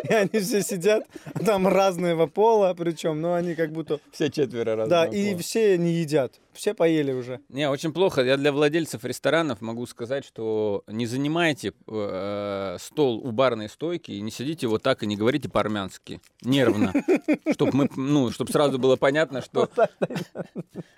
И 0.10 0.14
они 0.14 0.40
все 0.42 0.62
сидят, 0.62 1.04
там 1.46 1.68
разного 1.68 2.28
пола, 2.28 2.74
причем, 2.78 3.22
но 3.22 3.34
они 3.34 3.56
как 3.56 3.72
будто... 3.72 4.00
Все 4.12 4.30
четверо 4.30 4.76
разного 4.76 5.06
Да, 5.06 5.06
и 5.06 5.36
все 5.38 5.78
не 5.78 5.94
едят. 5.94 6.34
Все 6.60 6.74
поели 6.74 7.13
уже. 7.13 7.39
Не, 7.48 7.70
очень 7.70 7.94
плохо. 7.94 8.22
Я 8.22 8.36
для 8.36 8.51
владельцев 8.51 9.06
ресторанов 9.06 9.62
могу 9.62 9.86
сказать, 9.86 10.25
что 10.25 10.84
не 10.88 11.06
занимайте 11.06 11.72
э, 11.88 12.75
стол 12.82 13.25
у 13.25 13.32
барной 13.32 13.70
стойки 13.70 14.12
и 14.12 14.20
не 14.20 14.30
сидите 14.30 14.68
вот 14.68 14.84
так 14.84 15.01
и 15.01 15.08
не 15.08 15.16
говорите 15.16 15.48
по-армянски. 15.48 16.20
Нервно. 16.42 16.94
Чтобы 17.54 17.72
мы, 17.78 17.89
ну, 17.96 18.32
чтобы 18.32 18.51
сразу 18.51 18.78
было 18.78 18.98
понятно, 18.98 19.42
что... 19.42 19.70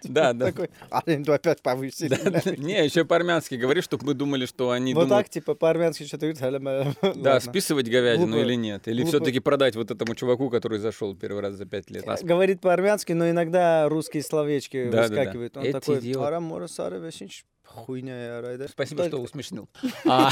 Да, 0.03 0.33
да. 0.33 0.47
Такой, 0.47 0.69
аренду 0.89 1.31
опять 1.31 1.61
повысили. 1.61 2.09
Да, 2.09 2.41
да. 2.43 2.55
Не, 2.57 2.83
еще 2.83 3.05
по-армянски 3.05 3.53
говори, 3.53 3.81
чтобы 3.81 4.07
мы 4.07 4.13
думали, 4.15 4.47
что 4.47 4.71
они 4.71 4.93
думают, 4.93 5.09
так, 5.09 5.29
типа, 5.29 5.53
по-армянски 5.53 6.03
что-то 6.03 6.33
говорят. 6.33 6.97
да, 7.15 7.39
списывать 7.39 7.87
говядину 7.87 8.39
или 8.39 8.55
нет. 8.55 8.87
Или 8.87 9.03
все-таки 9.05 9.39
продать 9.39 9.75
вот 9.75 9.91
этому 9.91 10.15
чуваку, 10.15 10.49
который 10.49 10.79
зашел 10.79 11.15
первый 11.15 11.41
раз 11.43 11.53
за 11.53 11.65
пять 11.65 11.89
лет. 11.91 12.03
Говорит 12.23 12.61
по-армянски, 12.61 13.13
но 13.13 13.29
иногда 13.29 13.87
русские 13.87 14.23
словечки 14.23 14.89
Да, 14.89 15.07
выскакивают. 15.53 15.57
Он 15.57 15.63
Эти 15.63 15.71
такой, 15.71 15.99
идиоты. 15.99 16.25
арам 16.25 16.43
мора 16.43 16.67
сара 16.67 16.97
весинч, 16.97 17.43
хуйня 17.65 18.25
я 18.25 18.41
рай, 18.41 18.57
да?» 18.57 18.67
Спасибо, 18.67 19.03
Только 19.03 19.15
что 19.17 19.23
усмешнил. 19.23 19.69
А. 20.05 20.29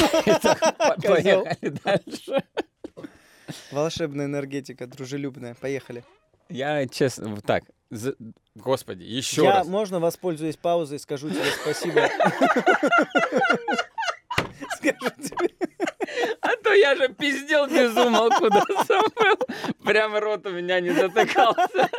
Поехали 1.02 1.70
дальше. 1.84 2.44
Волшебная 3.72 4.26
энергетика, 4.26 4.86
дружелюбная. 4.88 5.56
Поехали. 5.56 6.04
Я 6.50 6.88
честно, 6.88 7.40
так, 7.42 7.64
за- 7.92 8.16
господи, 8.56 9.04
еще 9.04 9.44
я, 9.44 9.58
раз. 9.58 9.68
можно, 9.68 10.00
воспользуюсь 10.00 10.56
паузой, 10.58 10.98
скажу 11.00 11.30
тебе 11.30 11.44
спасибо. 11.62 12.10
Скажу 14.78 15.10
тебе. 15.22 15.50
А 16.70 16.72
то 16.72 16.76
я 16.76 16.96
же 16.96 17.10
пиздел 17.10 17.68
без 17.68 17.96
умолку, 17.98 18.50
да, 18.50 18.62
Самвел? 18.86 19.38
Прямо 19.84 20.20
рот 20.20 20.46
у 20.46 20.52
меня 20.52 20.80
не 20.80 20.92
затыкался. 20.92 21.90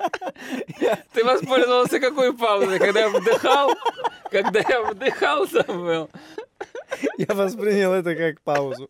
Ты 1.13 1.25
воспользовался 1.25 1.99
какой 1.99 2.33
паузой? 2.37 2.79
Когда 2.79 3.01
я 3.01 3.09
вдыхал? 3.09 3.75
Когда 4.31 4.61
я 4.61 4.83
вдыхал, 4.83 5.49
Самвел? 5.49 6.09
Я 7.19 7.35
воспринял 7.35 7.93
это 7.93 8.15
как 8.15 8.41
паузу. 8.43 8.89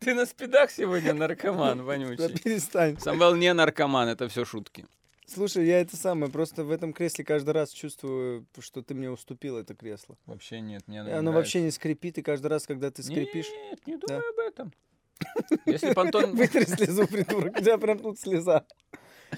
Ты 0.00 0.14
на 0.14 0.26
спидах 0.26 0.70
сегодня 0.70 1.14
наркоман, 1.14 1.78
Да 1.78 1.84
вонючий. 1.84 2.38
перестань. 2.38 2.98
Самвел 2.98 3.34
не 3.36 3.52
наркоман, 3.52 4.08
это 4.08 4.28
все 4.28 4.44
шутки. 4.44 4.86
Слушай, 5.32 5.66
я 5.66 5.80
это 5.80 5.96
самое, 5.96 6.32
просто 6.32 6.64
в 6.64 6.70
этом 6.70 6.92
кресле 6.94 7.24
каждый 7.24 7.50
раз 7.50 7.70
чувствую, 7.70 8.46
что 8.58 8.82
ты 8.82 8.94
мне 8.94 9.10
уступил 9.10 9.58
это 9.58 9.74
кресло. 9.74 10.16
Вообще 10.24 10.60
нет, 10.60 10.84
мне 10.86 10.98
И 11.06 11.10
Оно 11.10 11.32
вообще 11.32 11.60
не 11.60 11.70
скрипит, 11.70 12.16
и 12.18 12.22
каждый 12.22 12.46
раз, 12.46 12.66
когда 12.66 12.90
ты 12.90 13.02
скрипишь... 13.02 13.46
Нет, 13.70 13.86
не 13.86 13.96
Да. 13.96 14.06
думай 14.06 14.22
об 14.30 14.38
этом. 14.38 14.72
Если 15.66 15.92
бы 15.92 16.00
Антон... 16.00 16.34
Вытри 16.34 16.64
слезу, 16.64 17.06
придурок, 17.06 17.56
у 17.56 17.60
тебя 17.60 17.76
прям 17.76 17.98
тут 17.98 18.18
слеза. 18.18 18.64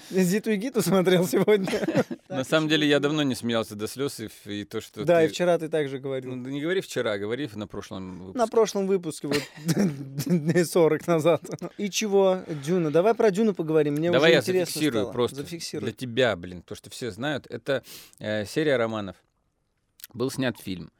Зиту 0.09 0.51
и 0.51 0.55
Гиту 0.55 0.81
смотрел 0.81 1.27
сегодня. 1.27 1.69
На 2.29 2.43
самом 2.43 2.69
деле 2.69 2.87
я 2.87 2.99
давно 2.99 3.23
не 3.23 3.35
смеялся 3.35 3.75
до 3.75 3.87
слез, 3.87 4.21
и, 4.45 4.63
то, 4.63 4.81
что 4.81 5.03
Да, 5.03 5.23
и 5.23 5.27
вчера 5.27 5.57
ты 5.57 5.69
также 5.69 5.99
говорил. 5.99 6.35
Ну, 6.35 6.49
не 6.49 6.61
говори 6.61 6.81
вчера, 6.81 7.17
говори 7.17 7.49
на 7.53 7.67
прошлом 7.67 8.19
выпуске. 8.19 8.37
На 8.37 8.47
прошлом 8.47 8.87
выпуске, 8.87 9.27
вот 9.27 9.41
дней 10.25 10.65
40 10.65 11.07
назад. 11.07 11.41
И 11.77 11.89
чего, 11.89 12.39
Дюна? 12.47 12.91
Давай 12.91 13.13
про 13.13 13.31
Дюну 13.31 13.53
поговорим. 13.53 13.95
Мне 13.95 14.11
Давай 14.11 14.33
я 14.33 14.41
зафиксирую 14.41 15.11
просто 15.11 15.37
Зафиксируй. 15.37 15.85
для 15.85 15.93
тебя, 15.93 16.35
блин, 16.35 16.61
то, 16.61 16.75
что 16.75 16.89
все 16.89 17.11
знают. 17.11 17.47
Это 17.49 17.83
э, 18.19 18.45
серия 18.45 18.77
романов. 18.77 19.15
Был 20.13 20.31
снят 20.31 20.57
фильм. 20.59 20.91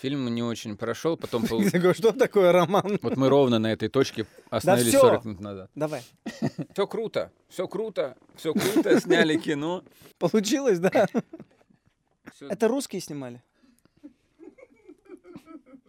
Фильм 0.00 0.34
не 0.34 0.42
очень 0.42 0.76
прошел, 0.76 1.16
потом... 1.16 1.42
пол- 1.48 1.62
что 1.94 2.12
такое 2.12 2.52
роман? 2.52 2.98
Вот 3.02 3.16
мы 3.16 3.28
ровно 3.28 3.58
на 3.58 3.72
этой 3.72 3.88
точке 3.88 4.26
остановились 4.50 4.90
всё. 4.90 5.00
40 5.00 5.24
минут 5.24 5.40
назад. 5.40 5.70
Давай. 5.74 6.02
Все 6.74 6.86
круто, 6.86 7.30
все 7.48 7.66
круто, 7.66 8.16
все 8.36 8.52
круто, 8.52 9.00
сняли 9.00 9.36
кино. 9.38 9.82
Получилось, 10.18 10.78
да? 10.78 11.06
Всё- 12.34 12.48
Это 12.48 12.68
русские 12.68 13.00
снимали? 13.00 13.42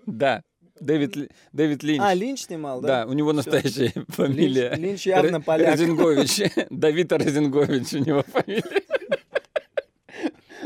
Да, 0.05 0.43
Дэвид, 0.79 1.15
Ли- 1.15 1.29
Дэвид 1.51 1.83
Линч. 1.83 2.01
А, 2.01 2.13
Линч 2.13 2.41
снимал, 2.43 2.79
да? 2.81 2.87
Да, 3.05 3.09
у 3.11 3.13
него 3.13 3.33
настоящая 3.33 3.91
фамилия. 4.09 4.69
Линч, 4.69 4.79
Линч 4.81 5.07
явно 5.07 5.37
Р- 5.37 5.41
поляк. 5.43 5.71
Розенгович. 5.71 6.51
Давид 6.69 7.11
Розенгович 7.11 7.93
у 7.93 7.97
него 7.99 8.23
фамилия. 8.23 8.83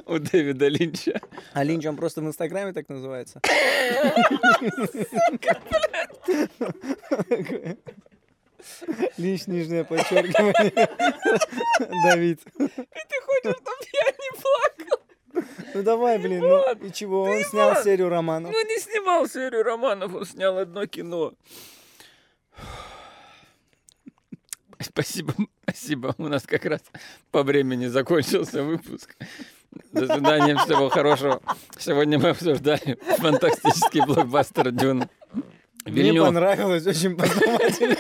У 0.06 0.20
Дэвида 0.20 0.68
Линча. 0.68 1.22
А 1.54 1.64
Линч, 1.64 1.86
он 1.86 1.96
просто 1.96 2.22
в 2.22 2.26
Инстаграме 2.26 2.74
так 2.74 2.90
называется? 2.90 3.42
Линч, 9.18 9.48
нижнее 9.48 9.84
подчеркивание. 9.84 10.90
Давид. 12.06 12.42
Ты 12.44 12.70
хочешь, 13.26 13.56
чтобы 13.58 13.86
я 13.94 14.12
не 14.12 14.32
плакал? 14.42 15.00
Ну 15.74 15.84
давай, 15.84 16.18
блин, 16.20 16.42
ну 16.42 16.74
и 16.76 16.92
чего? 16.92 17.24
Он 17.24 17.44
снял 17.44 17.76
серию 17.84 18.10
романов. 18.10 18.52
Ну, 18.52 18.66
не 18.68 18.80
снимал 18.80 19.28
серию 19.28 19.64
романов, 19.64 20.14
он 20.14 20.26
снял 20.26 20.58
одно 20.58 20.86
кино. 20.86 21.34
Спасибо, 24.80 25.34
спасибо. 25.64 26.16
У 26.18 26.28
нас 26.28 26.44
как 26.44 26.66
раз 26.66 26.82
по 27.32 27.44
времени 27.44 27.88
закончился 27.88 28.64
выпуск. 28.64 29.16
До 29.92 30.06
свидания, 30.06 30.56
всего 30.58 30.90
хорошего. 30.90 31.42
Сегодня 31.78 32.20
мы 32.20 32.30
обсуждали 32.30 32.98
фантастический 33.18 34.06
блокбастер 34.06 34.72
Дюн. 34.72 35.10
Мне 35.86 36.04
Вильнёв. 36.04 36.28
понравилось, 36.28 36.86
очень 36.86 37.16
познавательно. 37.16 37.96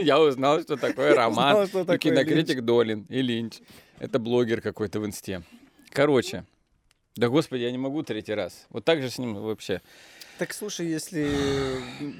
Я 0.00 0.20
узнал, 0.20 0.60
что 0.60 0.76
такое 0.76 1.14
роман. 1.14 1.52
Узнал, 1.52 1.66
что 1.66 1.80
и 1.80 1.84
такое 1.84 1.98
кинокритик 1.98 2.60
Долин 2.62 3.06
и 3.08 3.22
Линч. 3.22 3.60
Это 3.98 4.18
блогер 4.18 4.60
какой-то 4.60 5.00
в 5.00 5.06
инсте. 5.06 5.42
Короче. 5.90 6.44
Да 7.16 7.28
господи, 7.28 7.62
я 7.62 7.70
не 7.70 7.78
могу 7.78 8.02
третий 8.02 8.34
раз. 8.34 8.66
Вот 8.70 8.84
так 8.84 9.00
же 9.00 9.08
с 9.08 9.18
ним 9.18 9.34
вообще. 9.34 9.80
Так 10.36 10.52
слушай, 10.52 10.86
если, 10.86 11.30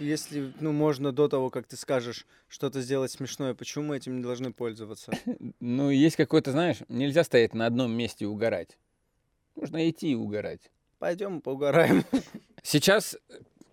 если, 0.00 0.52
ну, 0.60 0.70
можно 0.72 1.10
до 1.10 1.26
того, 1.26 1.50
как 1.50 1.66
ты 1.66 1.76
скажешь 1.76 2.26
что-то 2.48 2.80
сделать 2.80 3.10
смешное, 3.10 3.54
почему 3.54 3.86
мы 3.86 3.96
этим 3.96 4.18
не 4.18 4.22
должны 4.22 4.52
пользоваться? 4.52 5.12
Ну, 5.60 5.90
есть 5.90 6.16
какой-то, 6.16 6.52
знаешь, 6.52 6.76
нельзя 6.88 7.24
стоять 7.24 7.54
на 7.54 7.66
одном 7.66 7.90
месте 7.90 8.24
и 8.24 8.28
угорать. 8.28 8.78
Нужно 9.56 9.88
идти 9.88 10.12
и 10.12 10.14
угорать. 10.14 10.60
Пойдем 10.98 11.40
поугараем. 11.40 12.04
Сейчас 12.62 13.16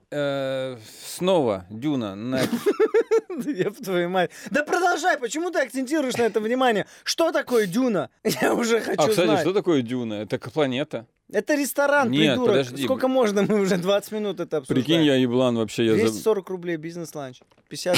э, 0.09 0.77
снова 1.05 1.65
Дюна 1.69 2.15
на... 2.15 2.41
Еб 3.45 3.77
твою 3.77 4.09
мать. 4.09 4.31
Да 4.49 4.63
продолжай, 4.63 5.17
почему 5.17 5.51
ты 5.51 5.59
акцентируешь 5.59 6.17
на 6.17 6.23
это 6.23 6.39
внимание? 6.39 6.87
Что 7.03 7.31
такое 7.31 7.67
Дюна? 7.67 8.09
Я 8.23 8.53
уже 8.53 8.79
хочу 8.81 9.01
А, 9.01 9.07
кстати, 9.07 9.27
знать. 9.27 9.41
что 9.41 9.53
такое 9.53 9.81
Дюна? 9.81 10.15
Это 10.15 10.37
планета. 10.39 11.05
Это 11.31 11.55
ресторан, 11.55 12.11
Нет, 12.11 12.33
придурок. 12.35 12.47
подожди. 12.49 12.83
Сколько 12.83 13.07
можно? 13.07 13.43
Мы 13.43 13.61
уже 13.61 13.77
20 13.77 14.11
минут 14.11 14.39
это 14.41 14.57
обсуждаем. 14.57 14.85
Прикинь, 14.85 15.03
я 15.03 15.15
еблан 15.15 15.55
вообще. 15.55 15.85
Я 15.85 15.93
заб- 15.93 16.01
240 16.01 16.49
рублей 16.49 16.75
бизнес-ланч. 16.75 17.39
50%, 17.69 17.97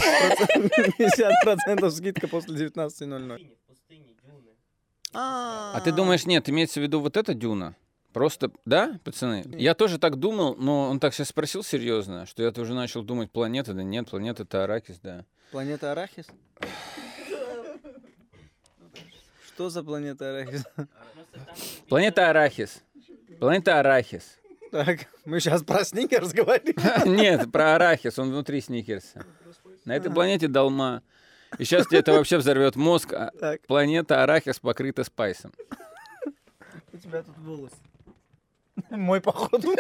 50% 1.00 1.90
скидка 1.92 2.28
после 2.28 2.68
19.00. 2.68 3.48
А 5.16 5.80
ты 5.84 5.92
думаешь, 5.92 6.26
нет, 6.26 6.48
имеется 6.50 6.80
в 6.80 6.84
виду 6.84 7.00
вот 7.00 7.18
эта 7.18 7.34
Дюна? 7.34 7.76
Просто, 8.14 8.52
да, 8.66 9.00
пацаны? 9.04 9.44
Я 9.58 9.74
тоже 9.74 9.98
так 9.98 10.18
думал, 10.18 10.56
но 10.56 10.90
он 10.90 11.00
так 11.00 11.16
сейчас 11.16 11.30
спросил 11.30 11.64
серьезно, 11.64 12.28
что 12.28 12.44
я 12.44 12.52
тоже 12.52 12.76
начал 12.76 13.02
думать, 13.04 13.32
планета, 13.32 13.74
да 13.74 13.82
нет, 13.82 14.10
планета 14.12 14.44
это 14.44 14.64
Аракис, 14.64 15.00
да. 15.02 15.26
Планета 15.52 15.92
Арахис? 15.92 16.28
Что 19.48 19.70
за 19.72 19.84
планета 19.84 20.30
Арахис? 20.30 20.64
Планета 21.90 22.30
Арахис. 22.30 22.84
Планета 23.44 23.78
Арахис. 23.82 24.40
Так, 24.72 25.00
мы 25.26 25.42
сейчас 25.42 25.64
про 25.64 25.84
Сникерс 25.84 26.32
говорим. 26.32 26.76
Нет, 27.06 27.52
про 27.52 27.76
Арахис, 27.76 28.18
он 28.18 28.30
внутри 28.30 28.62
Сникерса. 28.62 29.26
На 29.84 29.98
этой 29.98 30.10
планете 30.10 30.48
Долма. 30.48 31.04
И 31.58 31.66
сейчас 31.66 31.88
тебе 31.88 32.00
это 32.00 32.14
вообще 32.14 32.38
взорвет 32.38 32.78
мозг. 32.78 33.12
а 33.12 33.32
Планета 33.68 34.24
Арахис 34.24 34.60
покрыта 34.60 35.04
спайсом. 35.04 35.52
у 36.94 36.98
тебя 36.98 37.22
тут 37.22 37.38
волос. 37.40 37.72
Мой, 38.90 39.20
походу. 39.20 39.76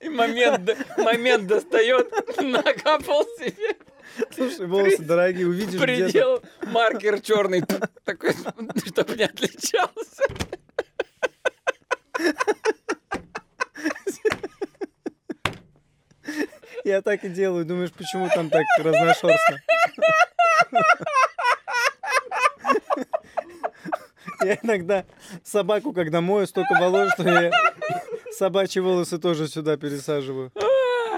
И 0.00 0.10
момент, 0.10 0.70
момент 0.98 1.46
достает, 1.46 2.12
накапал 2.42 3.24
себе, 3.38 3.76
Слушай, 4.34 4.66
волосы 4.66 5.02
дорогие, 5.02 5.46
увидишь 5.48 5.80
где-то. 5.80 5.82
предел, 5.82 6.42
маркер 6.66 7.22
черный, 7.22 7.62
такой, 8.04 8.34
чтобы 8.84 9.16
не 9.16 9.24
отличался. 9.24 10.24
Я 16.92 17.00
так 17.00 17.24
и 17.24 17.30
делаю. 17.30 17.64
Думаешь, 17.64 17.90
почему 17.90 18.28
там 18.34 18.50
так 18.50 18.66
разношерстно? 18.76 19.62
Я 24.44 24.58
иногда 24.62 25.06
собаку, 25.42 25.94
когда 25.94 26.20
мою, 26.20 26.46
столько 26.46 26.74
волос, 26.78 27.12
что 27.14 27.22
я 27.22 27.50
собачьи 28.36 28.82
волосы 28.82 29.18
тоже 29.18 29.48
сюда 29.48 29.78
пересаживаю. 29.78 30.52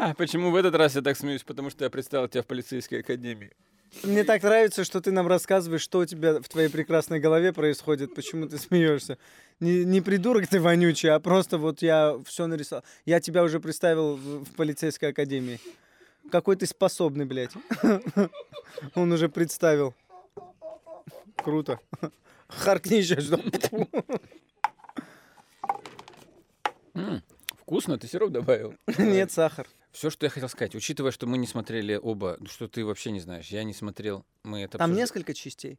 А, 0.01 0.15
Почему 0.15 0.53
в 0.53 0.55
этот 0.55 0.77
раз 0.77 0.95
я 0.95 1.03
так 1.03 1.17
смеюсь? 1.17 1.43
Потому 1.43 1.71
что 1.71 1.83
я 1.83 1.91
представил 1.91 2.29
тебя 2.29 2.43
в 2.43 2.47
полицейской 2.47 3.01
академии. 3.01 3.51
Мне 4.05 4.23
так 4.23 4.45
нравится, 4.45 4.85
что 4.85 5.01
ты 5.01 5.11
нам 5.11 5.27
рассказываешь, 5.27 5.83
что 5.83 5.99
у 5.99 6.05
тебя 6.05 6.41
в 6.41 6.49
твоей 6.49 6.69
прекрасной 6.69 7.19
голове 7.19 7.53
происходит, 7.53 8.15
почему 8.15 8.47
ты 8.47 8.59
смеешься. 8.59 9.19
Не, 9.61 9.85
не 9.85 10.01
придурок 10.01 10.47
ты 10.47 10.61
вонючий, 10.61 11.11
а 11.11 11.21
просто 11.21 11.59
вот 11.59 11.83
я 11.83 12.19
все 12.27 12.47
нарисовал. 12.47 12.85
Я 13.07 13.21
тебя 13.21 13.43
уже 13.43 13.61
представил 13.61 14.17
в, 14.17 14.45
в 14.45 14.55
полицейской 14.55 15.11
академии. 15.11 15.61
Какой 16.31 16.57
ты 16.57 16.67
способный, 16.67 17.25
блядь. 17.25 17.53
Он 18.95 19.13
уже 19.13 19.29
представил. 19.29 19.95
Круто. 21.37 21.79
Харкни 22.49 22.97
еще 22.97 23.21
что. 23.21 23.41
Вкусно, 27.61 27.99
ты 27.99 28.07
сироп 28.07 28.31
добавил? 28.31 28.75
Нет, 28.99 29.33
сахар. 29.33 29.67
Все, 29.91 30.11
что 30.11 30.27
я 30.27 30.31
хотел 30.31 30.49
сказать, 30.49 30.75
учитывая, 30.75 31.13
что 31.13 31.27
мы 31.27 31.39
не 31.39 31.47
смотрели 31.47 31.95
оба, 31.95 32.37
ну, 32.41 32.47
что 32.47 32.67
ты 32.67 32.85
вообще 32.85 33.13
не 33.13 33.21
знаешь, 33.21 33.47
я 33.49 33.63
не 33.63 33.73
смотрел, 33.73 34.25
мы 34.43 34.63
это 34.63 34.77
Там 34.77 34.93
несколько 34.93 35.35
частей. 35.35 35.79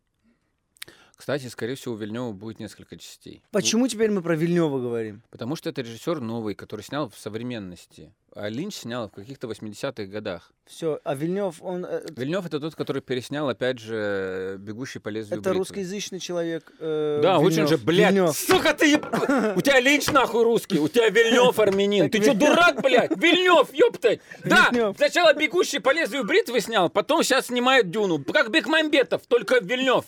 Кстати, 1.16 1.48
скорее 1.48 1.76
всего, 1.76 1.96
у 1.96 1.98
Вильнева 1.98 2.32
будет 2.32 2.60
несколько 2.60 2.98
частей. 2.98 3.42
Почему 3.52 3.88
теперь 3.88 4.12
мы 4.12 4.22
про 4.22 4.36
Вильнева 4.36 4.80
говорим? 4.80 5.22
Потому 5.32 5.56
что 5.56 5.70
это 5.70 5.82
режиссер 5.82 6.20
новый, 6.20 6.56
который 6.56 6.82
снял 6.82 7.10
в 7.10 7.18
современности. 7.18 8.12
А 8.36 8.50
Линч 8.50 8.76
снял 8.76 9.08
в 9.08 9.14
каких-то 9.14 9.48
80-х 9.48 10.04
годах. 10.08 10.52
Все, 10.66 11.00
а 11.06 11.16
Вильнев, 11.16 11.56
он... 11.62 11.86
э, 11.86 12.06
Вильнев 12.18 12.46
это 12.46 12.60
тот, 12.60 12.76
который 12.76 13.02
переснял, 13.02 13.48
опять 13.48 13.80
же, 13.80 14.58
«Бегущий 14.60 15.00
по 15.00 15.08
лезвию 15.08 15.40
Это 15.40 15.52
бритвы». 15.52 15.60
русскоязычный 15.60 16.20
человек. 16.20 16.70
э, 16.80 17.22
Да, 17.24 17.40
очень 17.40 17.60
Вильнёв. 17.62 17.70
же, 17.70 17.78
блядь, 17.78 18.10
Вильнёв. 18.14 18.38
сука 18.38 18.74
ты, 18.74 18.98
у 18.98 19.62
тебя 19.62 19.80
Линч 19.80 20.08
нахуй 20.08 20.44
русский, 20.44 20.80
у 20.80 20.90
тебя 20.90 21.08
Вильнев 21.10 21.58
армянин. 21.58 22.10
Ты 22.10 22.22
что, 22.22 22.34
дурак, 22.34 22.82
блядь? 22.82 23.12
Вильнев, 23.16 23.74
ёптать. 23.74 24.20
Да, 24.44 24.70
сначала 24.98 25.34
«Бегущий 25.34 25.80
по 25.80 25.94
лезвию 25.94 26.26
бритвы» 26.26 26.60
снял, 26.60 26.90
потом 26.90 27.24
сейчас 27.24 27.46
снимает 27.48 27.90
«Дюну». 27.90 28.22
Как 28.22 28.52
Бекмамбетов, 28.52 29.22
только 29.28 29.60
Вильнев. 29.62 30.04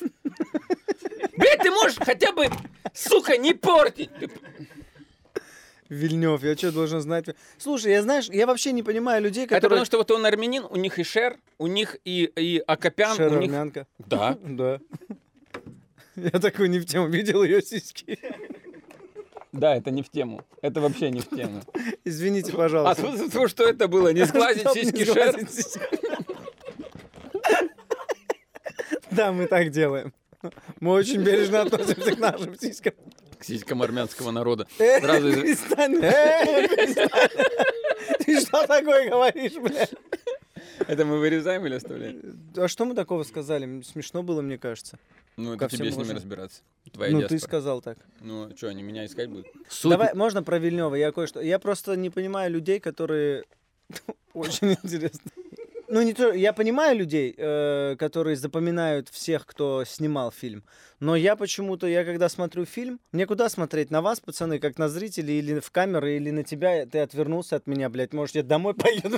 Блядь, 1.38 1.60
ты 1.60 1.72
можешь 1.72 1.98
хотя 1.98 2.32
бы, 2.32 2.50
сука, 2.94 3.38
не 3.38 3.54
портить. 3.54 4.10
Вильнев, 5.90 6.44
я 6.44 6.58
что 6.58 6.72
должен 6.72 7.00
знать? 7.00 7.26
Слушай, 7.58 7.94
я 7.94 8.02
знаешь, 8.02 8.28
я 8.30 8.46
вообще 8.46 8.74
не 8.74 8.84
понимаю 8.84 9.24
людей, 9.24 9.46
Это 9.46 9.56
которые... 9.56 9.70
потому, 9.70 9.86
что 9.86 9.98
вот 10.00 10.12
он 10.12 10.26
армянин, 10.26 10.66
у 10.70 10.76
них 10.76 11.00
и 11.00 11.04
Шер, 11.04 11.38
у 11.58 11.68
них 11.68 11.96
и, 12.04 12.26
и 12.36 12.62
Акопян, 12.68 13.16
Шер 13.16 13.28
у 13.32 13.40
них... 13.40 13.50
армянка. 13.50 13.88
Да. 14.00 14.38
Да. 14.46 14.80
Я 16.16 16.32
такой 16.40 16.68
не 16.68 16.80
в 16.80 16.86
тему 16.86 17.08
видел 17.08 17.44
ее 17.44 17.62
сиськи. 17.62 18.18
Да, 19.52 19.76
это 19.76 19.92
не 19.92 20.02
в 20.02 20.10
тему. 20.10 20.44
Это 20.64 20.82
вообще 20.82 21.12
не 21.12 21.20
в 21.20 21.30
тему. 21.30 21.62
Извините, 22.04 22.52
А 22.54 22.58
пожалуйста. 22.58 23.04
тут, 23.04 23.32
тут 23.32 23.50
что 23.52 23.64
это 23.70 23.88
было? 23.88 24.12
Не 24.12 24.24
сглазить 24.26 24.68
сиськи 24.72 25.06
Шер? 25.06 25.38
Да, 29.12 29.32
мы 29.32 29.48
так 29.48 29.70
делаем. 29.72 30.14
Мы 30.80 30.92
очень 30.92 31.24
бережно 31.24 31.62
относимся 31.62 32.16
к 32.16 32.20
нашим 32.20 32.58
сиськам. 32.58 32.94
К 33.40 33.44
сиськам 33.44 33.82
армянского 33.82 34.32
народа. 34.32 34.68
Сразу 34.78 35.34
перестань. 35.34 36.00
Ты 38.26 38.40
что 38.42 38.68
такое 38.68 39.10
говоришь, 39.10 39.54
блядь? 39.54 39.94
Это 40.88 41.06
мы 41.06 41.20
вырезаем 41.20 41.66
или 41.66 41.76
оставляем? 41.76 42.52
А 42.56 42.68
что 42.68 42.86
мы 42.86 42.96
такого 42.96 43.24
сказали? 43.24 43.82
Смешно 43.82 44.24
было, 44.24 44.42
мне 44.42 44.58
кажется. 44.58 44.98
Ну, 45.38 45.54
это 45.54 45.70
тебе 45.70 45.92
с 45.92 45.96
ними 45.96 46.14
разбираться. 46.14 46.62
Твоя 46.92 47.12
Ну, 47.12 47.28
ты 47.28 47.38
сказал 47.40 47.82
так. 47.82 47.98
Ну, 48.22 48.52
что, 48.56 48.70
они 48.70 48.82
меня 48.82 49.06
искать 49.06 49.30
будут? 49.30 49.48
Суть- 49.70 49.92
Давай, 49.92 50.14
можно 50.16 50.42
про 50.42 50.58
Вильнева? 50.58 50.96
Я 50.96 51.12
кое-что. 51.12 51.42
Я 51.42 51.60
просто 51.60 51.96
не 51.96 52.10
понимаю 52.10 52.52
людей, 52.52 52.80
которые 52.80 53.44
очень 54.34 54.78
интересно. 54.84 55.32
Ну, 55.90 56.02
не 56.02 56.14
то, 56.14 56.34
я 56.34 56.52
понимаю 56.52 56.98
людей, 56.98 57.34
э, 57.38 57.96
которые 57.98 58.36
запоминают 58.36 59.08
всех, 59.10 59.46
кто 59.46 59.86
снимал 59.86 60.32
фильм. 60.32 60.64
Но 61.00 61.16
я 61.16 61.36
почему-то, 61.38 61.88
я 61.88 62.04
когда 62.04 62.28
смотрю 62.28 62.66
фильм, 62.66 63.00
мне 63.14 63.26
куда 63.26 63.48
смотреть? 63.48 63.90
На 63.90 64.02
вас, 64.02 64.20
пацаны, 64.20 64.60
как 64.60 64.78
на 64.78 64.90
зрителей, 64.90 65.40
или 65.40 65.60
в 65.60 65.72
камеры, 65.72 66.18
или 66.18 66.32
на 66.32 66.44
тебя? 66.44 66.86
Ты 66.86 67.00
отвернулся 67.00 67.56
от 67.56 67.68
меня, 67.68 67.90
блядь. 67.90 68.14
Может, 68.14 68.36
я 68.36 68.44
домой 68.44 68.74
поеду? 68.76 69.18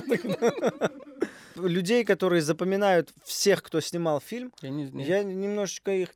Людей, 1.56 2.04
которые 2.04 2.40
запоминают 2.42 3.10
всех, 3.24 3.62
кто 3.62 3.80
снимал 3.80 4.20
фильм, 4.20 4.52
Я 4.62 4.70
не- 4.70 5.04
я 5.04 5.22
немножечко 5.24 5.90
их 5.90 6.10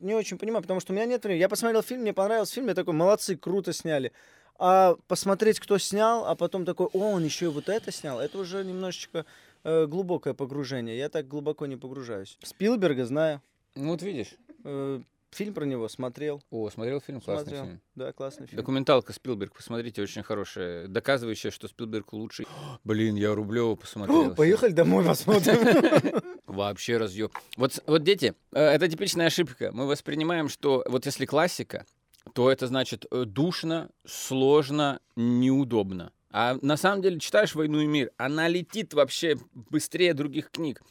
не 0.00 0.14
очень 0.14 0.38
понимаю, 0.38 0.62
потому 0.62 0.80
что 0.80 0.92
у 0.92 0.96
меня 0.96 1.06
нет 1.06 1.22
времени. 1.22 1.40
Я 1.40 1.48
посмотрел 1.48 1.82
фильм, 1.82 2.00
мне 2.02 2.12
понравился 2.12 2.54
фильм, 2.54 2.68
я 2.68 2.74
такой, 2.74 2.94
молодцы, 2.94 3.36
круто 3.36 3.72
сняли. 3.72 4.12
А 4.58 4.96
посмотреть, 5.08 5.60
кто 5.60 5.78
снял, 5.78 6.26
а 6.26 6.34
потом 6.34 6.64
такой, 6.66 6.86
о, 6.92 7.12
он 7.12 7.24
еще 7.24 7.46
и 7.46 7.48
вот 7.48 7.68
это 7.68 7.90
снял, 7.92 8.20
это 8.20 8.38
уже 8.38 8.62
немножечко 8.64 9.24
э, 9.64 9.86
глубокое 9.86 10.34
погружение. 10.34 10.96
Я 10.96 11.08
так 11.08 11.28
глубоко 11.28 11.66
не 11.66 11.76
погружаюсь. 11.76 12.38
Спилберга 12.42 13.04
знаю. 13.06 13.42
Ну, 13.74 13.90
вот 13.90 14.02
видишь. 14.02 14.34
Э, 14.64 15.00
фильм 15.30 15.54
про 15.54 15.64
него 15.64 15.88
смотрел. 15.88 16.42
О, 16.50 16.68
смотрел 16.70 17.00
фильм? 17.00 17.20
Классный 17.20 17.44
смотрел. 17.44 17.64
фильм. 17.64 17.80
Да, 17.94 18.12
классный 18.12 18.46
фильм. 18.46 18.56
Документалка 18.56 19.12
Спилберг, 19.12 19.54
посмотрите, 19.54 20.02
очень 20.02 20.22
хорошая. 20.22 20.88
Доказывающая, 20.88 21.50
что 21.50 21.68
Спилберг 21.68 22.12
лучший. 22.12 22.46
Блин, 22.84 23.14
я 23.14 23.34
Рублева 23.34 23.74
посмотрел. 23.74 24.32
О, 24.32 24.34
поехали 24.34 24.72
домой 24.72 25.04
посмотрим. 25.04 26.22
Вообще 26.46 26.96
разъеб. 26.96 27.32
Вот, 27.56 27.82
вот 27.86 28.02
дети, 28.02 28.34
э, 28.52 28.60
это 28.60 28.88
типичная 28.88 29.26
ошибка. 29.26 29.70
Мы 29.72 29.86
воспринимаем, 29.86 30.48
что 30.48 30.84
вот 30.86 31.06
если 31.06 31.26
классика, 31.26 31.86
то 32.34 32.50
это 32.50 32.66
значит 32.66 33.06
э, 33.10 33.24
душно, 33.24 33.90
сложно, 34.04 35.00
неудобно. 35.16 36.12
А 36.30 36.56
на 36.62 36.76
самом 36.76 37.02
деле 37.02 37.18
читаешь 37.18 37.54
«Войну 37.54 37.80
и 37.80 37.86
мир», 37.86 38.10
она 38.16 38.46
летит 38.46 38.94
вообще 38.94 39.36
быстрее 39.54 40.14
других 40.14 40.50
книг. 40.50 40.82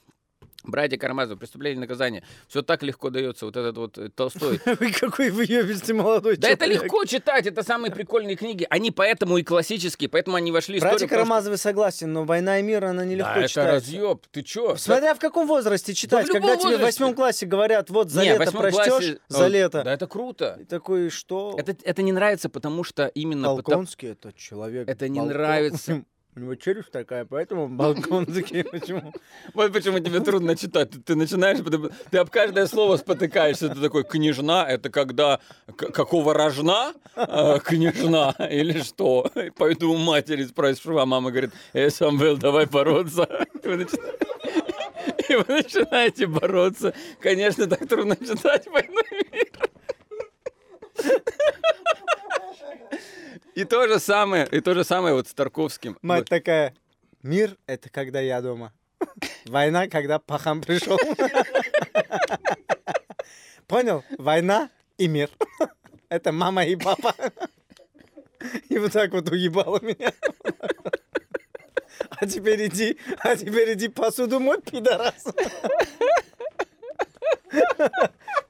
Братья 0.63 0.97
Карамазовы, 0.97 1.37
«Преступление 1.37 1.77
и 1.77 1.79
наказание». 1.79 2.23
Все 2.47 2.61
так 2.61 2.83
легко 2.83 3.09
дается. 3.09 3.45
Вот 3.45 3.55
этот 3.55 3.77
вот 3.77 3.97
э, 3.97 4.09
Толстой. 4.09 4.59
Вы 4.79 4.91
какой 4.91 5.29
вы 5.29 5.45
ёбистый 5.45 5.95
молодой 5.95 6.37
Да 6.37 6.49
это 6.49 6.65
легко 6.65 7.05
читать, 7.05 7.47
это 7.47 7.63
самые 7.63 7.91
прикольные 7.91 8.35
книги. 8.35 8.67
Они 8.69 8.91
поэтому 8.91 9.37
и 9.37 9.43
классические, 9.43 10.09
поэтому 10.09 10.35
они 10.35 10.51
вошли 10.51 10.79
в. 10.79 10.81
Братья 10.81 11.07
Карамазовы 11.07 11.57
согласен, 11.57 12.11
но 12.11 12.25
«Война 12.25 12.59
и 12.59 12.63
мир», 12.63 12.85
она 12.85 13.05
нелегко 13.05 13.35
Да, 13.35 13.41
это 13.41 13.65
разъеб. 13.65 14.25
Ты 14.31 14.43
чё? 14.43 14.75
Смотря 14.75 15.13
в 15.15 15.19
каком 15.19 15.47
возрасте 15.47 15.93
читать. 15.93 16.27
Когда 16.27 16.57
тебе 16.57 16.77
в 16.77 16.81
восьмом 16.81 17.15
классе 17.15 17.45
говорят, 17.45 17.89
вот 17.89 18.09
за 18.11 18.23
лето 18.23 18.51
прочтешь, 18.51 18.87
классе- 18.87 19.19
за 19.27 19.47
лето. 19.47 19.83
Да, 19.83 19.93
это 19.93 20.07
круто. 20.07 20.59
Такой, 20.69 21.09
что? 21.09 21.57
Это, 21.57 22.01
не 22.01 22.11
нравится, 22.11 22.49
потому 22.49 22.83
что 22.83 23.07
именно 23.07 23.55
потому... 23.55 23.63
Балконский 23.63 24.09
это 24.09 24.33
человек. 24.33 24.87
Это 24.89 25.07
не 25.07 25.21
нравится. 25.21 26.03
У 26.35 26.41
него 26.41 26.55
челюсть 26.55 26.91
такая, 26.91 27.25
поэтому 27.25 27.65
он 27.65 27.75
балконский. 27.75 28.63
Почему? 28.71 29.13
Вот 29.53 29.73
почему 29.73 29.99
тебе 29.99 30.19
трудно 30.19 30.55
читать. 30.55 30.91
Ты, 31.03 31.15
начинаешь, 31.15 31.57
ты 32.11 32.17
об 32.17 32.29
каждое 32.29 32.67
слово 32.67 32.97
спотыкаешься. 32.97 33.69
Ты 33.69 33.81
такой, 33.81 34.03
княжна, 34.03 34.67
это 34.69 34.89
когда, 34.89 35.39
какого 35.75 36.33
рожна? 36.33 36.93
Э, 37.15 37.59
княжна 37.63 38.35
или 38.49 38.81
что? 38.81 39.31
Пойду 39.57 39.91
у 39.91 39.97
матери 39.97 40.43
спрошу, 40.45 40.97
а 40.99 41.05
мама 41.05 41.31
говорит, 41.31 41.51
эй, 41.73 41.89
Самвел, 41.89 42.37
давай 42.37 42.67
бороться. 42.67 43.27
И 45.29 45.35
вы 45.35 45.43
начинаете 45.47 46.27
бороться. 46.27 46.93
Конечно, 47.19 47.67
так 47.67 47.87
трудно 47.87 48.15
читать 48.15 48.67
«Войну 48.67 49.01
и 49.11 49.35
мир». 49.35 49.48
И 53.59 53.65
то 53.65 53.85
же 53.89 53.99
самое, 53.99 54.47
и 54.49 54.61
то 54.61 54.73
же 54.73 54.85
самое 54.85 55.13
вот 55.13 55.27
с 55.27 55.33
Тарковским. 55.33 55.97
Мать 56.01 56.19
Вот. 56.19 56.29
такая, 56.29 56.73
мир— 57.23 57.57
это 57.67 57.89
когда 57.89 58.21
я 58.21 58.41
дома. 58.41 58.71
Война, 59.45 59.89
когда 59.89 60.17
пахам 60.17 60.61
пришел. 60.61 60.97
Понял? 63.67 64.05
Война 64.17 64.69
и 64.97 65.09
мир. 65.09 65.29
Это 66.09 66.31
мама 66.31 66.63
и 66.63 66.77
папа. 66.77 67.13
И 68.69 68.77
вот 68.77 68.93
так 68.93 69.11
вот 69.11 69.29
уебало 69.29 69.81
меня. 69.81 70.13
А 72.11 72.25
теперь 72.25 72.65
иди, 72.67 72.97
а 73.19 73.35
теперь 73.35 73.73
иди 73.73 73.89
посуду 73.89 74.39
мой, 74.39 74.61
пидорас. 74.61 75.25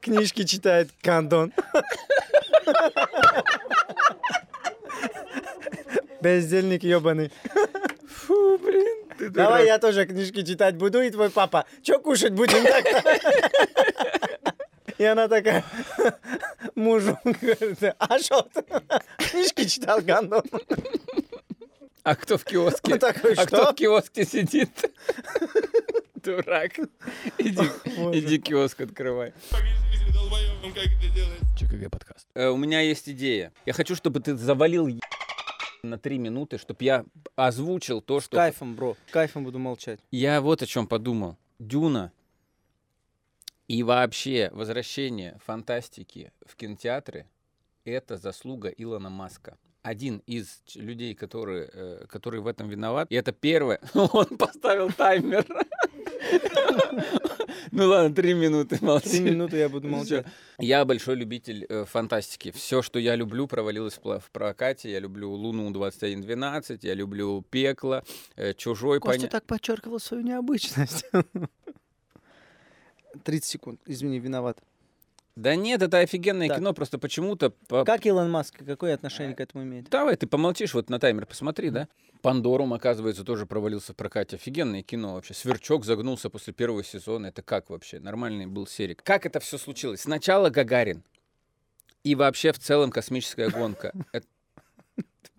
Книжки 0.00 0.44
читает 0.44 0.88
Кандон. 1.02 1.52
Бездельник 6.22 6.82
ебаный. 6.82 7.32
Фу, 8.08 8.58
блин, 8.58 9.08
ты 9.18 9.30
Давай 9.30 9.66
я 9.66 9.78
тоже 9.78 10.06
книжки 10.06 10.42
читать 10.42 10.76
буду, 10.76 11.00
и 11.00 11.10
твой 11.10 11.30
папа. 11.30 11.64
Че 11.82 11.98
кушать 11.98 12.32
будем 12.32 12.64
тогда? 12.64 13.18
И 14.98 15.04
она 15.04 15.28
такая 15.28 15.64
мужу 16.74 17.18
говорит, 17.24 17.78
а 17.98 18.18
что 18.18 18.42
ты? 18.42 18.62
Книжки 19.30 19.64
читал 19.64 20.00
Гандон. 20.02 20.42
А 22.02 22.14
кто 22.16 22.36
в 22.36 22.44
киоске? 22.44 22.98
Такой, 22.98 23.34
а 23.34 23.46
кто 23.46 23.72
в 23.72 23.74
киоске 23.74 24.24
сидит? 24.24 24.70
Дурак. 26.16 26.72
Иди, 27.38 27.64
иди 28.12 28.38
киоск 28.38 28.80
открывай. 28.82 29.32
ЧКГ 31.58 31.90
подкаст. 31.90 32.26
Э, 32.34 32.48
у 32.48 32.56
меня 32.56 32.80
есть 32.80 33.08
идея. 33.08 33.52
Я 33.66 33.72
хочу, 33.72 33.96
чтобы 33.96 34.20
ты 34.20 34.36
завалил 34.36 34.86
е- 34.86 35.00
на 35.82 35.98
три 35.98 36.18
минуты, 36.18 36.58
чтобы 36.58 36.84
я 36.84 37.04
озвучил 37.36 38.00
то, 38.00 38.20
что... 38.20 38.36
Кайфом, 38.36 38.76
бро. 38.76 38.96
Кайфом 39.10 39.44
буду 39.44 39.58
молчать. 39.58 40.00
Я 40.10 40.40
вот 40.40 40.62
о 40.62 40.66
чем 40.66 40.86
подумал. 40.86 41.36
Дюна 41.58 42.12
и 43.70 43.84
вообще 43.84 44.50
возвращение 44.52 45.38
фантастики 45.44 46.32
в 46.44 46.56
кинотеатры— 46.56 47.28
это 47.84 48.16
заслуга 48.16 48.68
Илона 48.68 49.10
Маска. 49.10 49.58
Один 49.82 50.22
из 50.26 50.62
людей, 50.74 51.14
которые, 51.14 51.70
э, 51.72 52.06
который 52.08 52.40
в 52.40 52.46
этом 52.46 52.68
виноват. 52.68 53.08
И 53.10 53.14
это 53.14 53.32
первое. 53.32 53.80
Он 53.94 54.26
поставил 54.36 54.90
таймер. 54.92 55.46
Ну 57.72 57.86
ладно, 57.88 58.14
три 58.14 58.34
минуты 58.34 58.78
молчи. 58.84 59.08
Три 59.10 59.20
минуты 59.20 59.56
я 59.58 59.68
буду 59.68 59.88
молчать. 59.88 60.26
Я 60.58 60.84
большой 60.84 61.16
любитель 61.16 61.66
э, 61.68 61.84
фантастики. 61.84 62.50
Все, 62.50 62.82
что 62.82 62.98
я 62.98 63.16
люблю, 63.16 63.46
провалилось 63.46 64.00
в, 64.02 64.18
в 64.18 64.30
прокате. 64.30 64.90
Я 64.90 65.00
люблю 65.00 65.30
Луну 65.30 65.70
2112, 65.70 66.84
я 66.84 66.94
люблю 66.94 67.42
Пекло, 67.50 68.02
э, 68.36 68.54
Чужой. 68.54 69.00
Костя 69.00 69.26
поня- 69.26 69.30
так 69.30 69.46
подчеркивал 69.46 70.00
свою 70.00 70.22
необычность. 70.22 71.04
30 73.24 73.44
секунд. 73.44 73.80
Извини, 73.86 74.18
виноват. 74.20 74.58
Да 75.40 75.54
нет, 75.54 75.80
это 75.80 76.00
офигенное 76.00 76.48
Так. 76.48 76.58
кино, 76.58 76.74
просто 76.74 76.98
почему-то... 76.98 77.48
по- 77.48 77.84
Как 77.86 78.04
Илон 78.04 78.30
Маск, 78.30 78.56
какое 78.62 78.92
отношение 78.94 79.34
к 79.34 79.40
этому 79.40 79.64
имеет? 79.64 79.88
Давай, 79.88 80.14
ты 80.16 80.26
помолчишь, 80.26 80.74
вот 80.74 80.90
на 80.90 80.98
таймер 80.98 81.24
посмотри, 81.24 81.70
да? 81.70 81.88
Пандорум, 82.20 82.74
оказывается, 82.74 83.24
тоже 83.24 83.46
провалился 83.46 83.94
в 83.94 83.96
прокате. 83.96 84.36
Офигенное 84.36 84.82
кино 84.82 85.14
вообще. 85.14 85.32
Сверчок 85.32 85.86
загнулся 85.86 86.28
после 86.28 86.52
первого 86.52 86.84
сезона. 86.84 87.28
Это 87.28 87.40
как 87.40 87.70
вообще? 87.70 88.00
Нормальный 88.00 88.44
был 88.44 88.66
серик. 88.66 89.02
Как 89.02 89.24
это 89.24 89.40
все 89.40 89.56
случилось? 89.56 90.02
Сначала 90.02 90.50
Гагарин. 90.50 91.02
И 92.04 92.14
вообще 92.14 92.52
в 92.52 92.58
целом 92.58 92.90
космическая 92.90 93.48
гонка. 93.48 93.94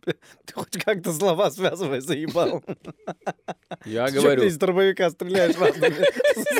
Это- 0.06 0.18
Ты 0.46 0.54
хоть 0.54 0.84
как-то 0.84 1.14
слова 1.14 1.52
связывай, 1.52 2.02
заебал. 2.02 2.64
Я 3.86 4.08
Ты 4.08 4.14
говорю, 4.14 4.42
ты 4.42 4.48
из 4.48 4.58
дробовика 4.58 5.10
стреляешь 5.10 5.56
разными 5.58 6.06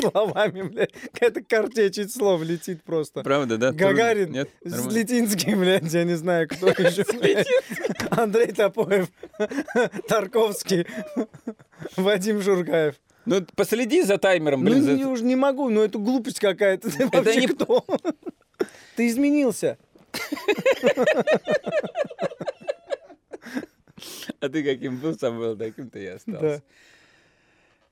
словами, 0.00 0.62
блядь? 0.62 0.92
Какая-то 1.12 1.42
картечить 1.42 2.12
слов 2.12 2.42
летит 2.42 2.82
просто. 2.82 3.22
правда, 3.22 3.58
да? 3.58 3.72
Гагарин, 3.72 4.32
Нет? 4.32 4.48
Слетинский, 4.64 5.54
блядь, 5.54 5.92
я 5.92 6.04
не 6.04 6.14
знаю, 6.14 6.48
кто 6.48 6.68
еще. 6.68 7.04
блядь. 7.18 7.46
Андрей 8.10 8.52
Топоев, 8.52 9.08
Тарковский, 10.08 10.86
Вадим 11.96 12.40
Жургаев. 12.40 12.94
Ну, 13.24 13.44
последи 13.54 14.02
за 14.02 14.18
таймером, 14.18 14.64
Ну, 14.64 14.70
блин. 14.70 14.82
за- 14.84 14.92
не, 14.94 15.04
уж 15.04 15.20
не 15.20 15.36
могу, 15.36 15.68
но 15.68 15.82
это 15.84 15.98
глупость 15.98 16.40
какая-то. 16.40 16.90
Ты 16.90 17.06
вообще 17.06 17.40
не- 17.42 17.46
кто? 17.48 17.84
Ты 18.96 19.06
изменился. 19.08 19.78
А 24.40 24.48
ты 24.48 24.64
каким 24.64 24.98
был, 24.98 25.16
сам 25.18 25.38
был, 25.38 25.56
таким 25.56 25.90
ты 25.90 26.02
и 26.02 26.06
остался. 26.06 26.40
Да. 26.40 26.60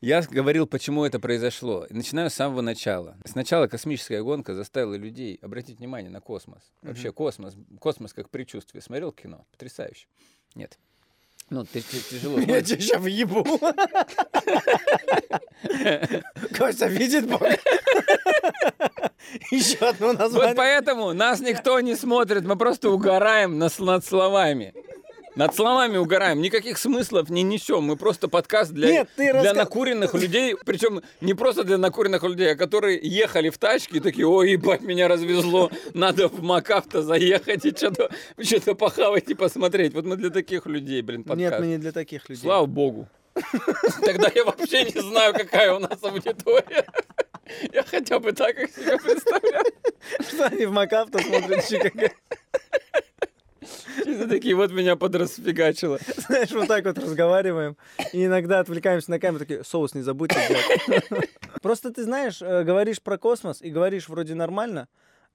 Я 0.00 0.22
говорил, 0.22 0.66
почему 0.66 1.04
это 1.04 1.20
произошло. 1.20 1.86
Начинаю 1.90 2.30
с 2.30 2.34
самого 2.34 2.62
начала. 2.62 3.18
Сначала 3.26 3.66
космическая 3.66 4.22
гонка 4.22 4.54
заставила 4.54 4.94
людей 4.94 5.38
обратить 5.42 5.78
внимание 5.78 6.10
на 6.10 6.20
космос. 6.22 6.62
Вообще 6.80 7.12
космос, 7.12 7.54
космос 7.78 8.14
как 8.14 8.30
предчувствие. 8.30 8.80
Смотрел 8.82 9.12
кино? 9.12 9.44
Потрясающе. 9.52 10.06
Нет. 10.54 10.78
Ну, 11.50 11.64
ты, 11.64 11.82
ты- 11.82 12.00
тяжело. 12.00 12.38
Я 12.40 12.62
тебя 12.62 12.80
сейчас 12.80 13.00
въебу. 13.02 13.44
Костя 16.56 16.86
видит 16.86 17.28
Бог. 17.28 17.42
Еще 19.50 19.76
одно 19.78 20.08
Вот 20.08 20.18
название. 20.18 20.54
поэтому 20.54 21.12
нас 21.12 21.40
никто 21.40 21.78
не 21.80 21.94
смотрит, 21.94 22.44
мы 22.44 22.56
просто 22.56 22.90
угораем 22.90 23.58
над 23.58 23.72
словами. 24.04 24.74
Над 25.36 25.54
словами 25.54 25.96
угораем, 25.96 26.40
никаких 26.40 26.76
смыслов 26.78 27.30
не 27.30 27.42
несем. 27.42 27.84
Мы 27.84 27.96
просто 27.96 28.28
подкаст 28.28 28.72
для, 28.72 28.90
Нет, 28.90 29.08
ты 29.16 29.32
для 29.32 29.52
раска- 29.52 29.56
накуренных 29.56 30.14
людей. 30.14 30.56
Причем 30.66 31.02
не 31.20 31.34
просто 31.34 31.62
для 31.64 31.78
накуренных 31.78 32.22
людей, 32.24 32.52
а 32.52 32.56
которые 32.56 32.98
ехали 33.02 33.48
в 33.50 33.58
тачке 33.58 33.98
и 33.98 34.00
такие, 34.00 34.26
ой, 34.26 34.52
ебать, 34.52 34.82
меня 34.82 35.08
развезло, 35.08 35.70
надо 35.94 36.28
в 36.28 36.42
МакАвто 36.42 37.02
заехать 37.02 37.64
и 37.64 37.70
что-то 37.70 38.10
что 38.42 38.74
похавать 38.74 39.30
и 39.30 39.34
посмотреть. 39.34 39.94
Вот 39.94 40.04
мы 40.04 40.16
для 40.16 40.30
таких 40.30 40.66
людей, 40.66 41.00
блин, 41.02 41.22
подкаст. 41.22 41.40
Нет, 41.52 41.60
мы 41.60 41.66
не 41.66 41.78
для 41.78 41.92
таких 41.92 42.28
людей. 42.28 42.42
Слава 42.42 42.66
богу. 42.66 43.08
Тогда 44.04 44.30
я 44.34 44.44
вообще 44.44 44.84
не 44.84 45.00
знаю, 45.00 45.32
какая 45.32 45.72
у 45.74 45.78
нас 45.78 46.02
аудитория. 46.02 46.86
Я 47.72 47.82
хотя 47.82 48.18
бы 48.18 48.32
так 48.32 48.58
их 48.58 48.70
себе 48.70 48.98
представляю. 48.98 49.64
Что 50.20 50.46
они 50.46 50.66
в 50.66 50.72
МакАвто 50.72 51.18
смотрят 51.20 51.64
ЧКГ. 53.70 54.04
Чисто 54.04 54.28
такие, 54.28 54.54
вот 54.54 54.72
меня 54.72 54.96
подрасфигачило. 54.96 55.98
Знаешь, 56.16 56.50
вот 56.52 56.68
так 56.68 56.84
вот 56.84 56.98
разговариваем. 56.98 57.76
И 58.12 58.24
иногда 58.24 58.60
отвлекаемся 58.60 59.10
на 59.10 59.18
камеру, 59.18 59.40
такие, 59.40 59.64
соус 59.64 59.94
не 59.94 60.02
забудьте 60.02 60.36
взять. 60.38 61.20
Просто 61.62 61.92
ты 61.92 62.04
знаешь, 62.04 62.40
э, 62.40 62.64
говоришь 62.64 63.02
про 63.02 63.18
космос 63.18 63.60
и 63.62 63.70
говоришь 63.70 64.08
вроде 64.08 64.34
нормально, 64.34 64.88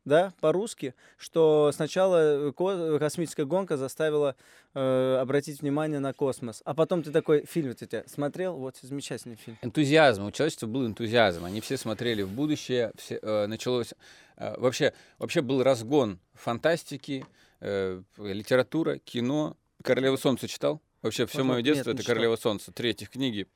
да, 0.05 0.33
по-русски, 0.39 0.93
что 1.17 1.71
сначала 1.73 2.49
э, 2.49 2.51
ко- 2.51 2.99
космическая 2.99 3.45
гонка 3.45 3.75
заставила 3.75 4.35
э, 4.75 5.17
обратить 5.19 5.61
внимание 5.61 5.99
на 5.99 6.13
космос. 6.13 6.61
А 6.65 6.73
потом 6.73 7.01
ты 7.03 7.11
такой 7.11 7.45
фильм 7.45 7.73
ты 7.73 7.85
тебя 7.87 8.03
смотрел, 8.07 8.55
вот 8.55 8.77
замечательный 8.81 9.35
фильм. 9.35 9.57
Энтузиазм. 9.61 10.25
У 10.25 10.31
человечества 10.31 10.67
был 10.67 10.85
энтузиазм. 10.85 11.45
Они 11.45 11.59
все 11.61 11.77
смотрели 11.77 12.21
в 12.21 12.29
будущее. 12.29 12.91
Все, 12.97 13.19
э, 13.21 13.47
началось... 13.47 13.93
э, 14.37 14.59
вообще, 14.59 14.93
вообще 15.17 15.41
был 15.41 15.63
разгон 15.63 16.19
фантастики, 16.33 17.25
э, 17.61 18.01
литература, 18.17 18.97
кино. 18.99 19.57
«Королева 19.83 20.15
солнца» 20.17 20.47
читал? 20.47 20.81
Вообще, 21.01 21.25
все 21.27 21.43
мое 21.43 21.61
детство 21.61 21.91
нет, 21.91 21.99
это. 21.99 22.07
«Королева 22.07 22.35
солнца». 22.35 22.71
Три 22.71 22.89
этих 22.89 23.09
книги. 23.09 23.47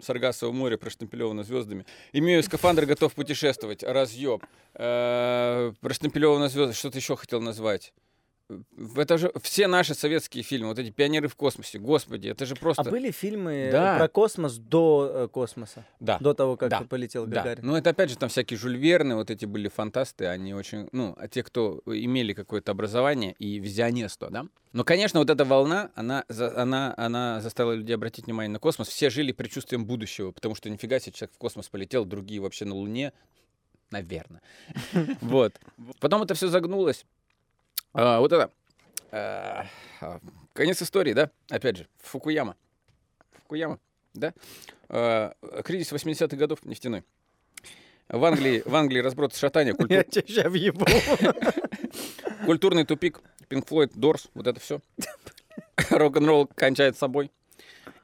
Саргассово 0.00 0.52
море 0.52 0.78
проштемпелевано 0.78 1.44
звездами. 1.44 1.84
Имею 2.12 2.42
скафандр, 2.42 2.86
готов 2.86 3.14
путешествовать. 3.14 3.82
Разъеб. 3.82 4.44
Э, 4.74 5.72
проштемпелевано 5.80 6.48
звезды. 6.48 6.74
Что-то 6.74 6.98
еще 6.98 7.16
хотел 7.16 7.40
назвать. 7.40 7.92
Это 8.96 9.18
же 9.18 9.32
все 9.42 9.66
наши 9.66 9.94
советские 9.94 10.42
фильмы, 10.42 10.68
вот 10.68 10.78
эти 10.78 10.90
пионеры 10.90 11.28
в 11.28 11.36
космосе. 11.36 11.78
Господи, 11.78 12.28
это 12.28 12.46
же 12.46 12.54
просто. 12.56 12.82
А 12.82 12.90
были 12.90 13.10
фильмы 13.10 13.52
э, 13.52 13.72
Да. 13.72 13.96
про 13.98 14.08
космос 14.08 14.56
до 14.56 15.10
э, 15.12 15.28
космоса? 15.28 15.84
Да. 16.00 16.18
До 16.18 16.34
того, 16.34 16.56
как 16.56 16.70
Да. 16.70 16.80
полетел 16.82 17.26
Да. 17.26 17.42
Гагарин? 17.42 17.66
Ну, 17.66 17.76
это 17.76 17.90
опять 17.90 18.10
же 18.10 18.18
там 18.18 18.28
всякие 18.28 18.58
Жюль 18.58 18.76
Верны, 18.76 19.14
вот 19.14 19.30
эти 19.30 19.44
были 19.44 19.68
фантасты, 19.68 20.26
они 20.26 20.54
очень, 20.54 20.88
ну, 20.92 21.14
а 21.18 21.28
те, 21.28 21.42
кто 21.42 21.80
имели 21.86 22.32
какое-то 22.32 22.72
образование 22.72 23.34
и 23.38 23.58
визионерство, 23.58 24.30
да. 24.30 24.46
Но, 24.72 24.84
конечно, 24.84 25.18
вот 25.18 25.30
эта 25.30 25.44
волна, 25.44 25.90
она, 25.94 26.24
она, 26.28 26.94
она 26.96 27.40
заставила 27.40 27.72
людей 27.72 27.94
обратить 27.94 28.26
внимание 28.26 28.50
на 28.52 28.60
космос. 28.60 28.88
Все 28.88 29.10
жили 29.10 29.32
предчувствием 29.32 29.84
будущего, 29.84 30.30
потому 30.30 30.54
что 30.54 30.70
нифига 30.70 31.00
себе 31.00 31.12
человек 31.12 31.34
в 31.34 31.38
космос 31.38 31.68
полетел, 31.68 32.04
другие 32.04 32.40
вообще 32.40 32.64
на 32.64 32.74
Луне, 32.74 33.12
наверное. 33.90 34.42
Вот. 35.20 35.54
Потом 36.00 36.22
это 36.22 36.34
все 36.34 36.48
загнулось. 36.48 37.04
А, 37.92 38.20
Вот 38.20 38.32
это. 38.32 38.50
а, 39.12 39.66
Конец 40.52 40.82
истории, 40.82 41.12
да? 41.12 41.30
Опять 41.48 41.78
же, 41.78 41.86
Фукуяма. 41.98 42.56
Фукуяма, 43.42 43.78
да? 44.14 44.32
А, 44.88 45.32
Кризис 45.64 45.92
80-х 45.92 46.36
годов 46.36 46.64
нефтяной. 46.64 47.04
В 48.08 48.24
Англии, 48.24 48.62
в 48.66 48.74
Англии 48.74 49.00
разброд 49.00 49.34
шатания, 49.36 49.72
культур- 49.72 49.96
Я 49.98 50.02
тебя 50.02 50.22
сейчас 50.26 50.46
въебу. 50.50 50.84
культурный 52.44 52.84
тупик, 52.84 53.20
Pink 53.48 53.66
Floyd, 53.68 53.92
Дорс, 53.94 54.28
вот 54.34 54.46
это 54.48 54.58
все. 54.58 54.80
Рок-н-ролл 55.90 56.48
кончает 56.54 56.96
собой. 56.98 57.30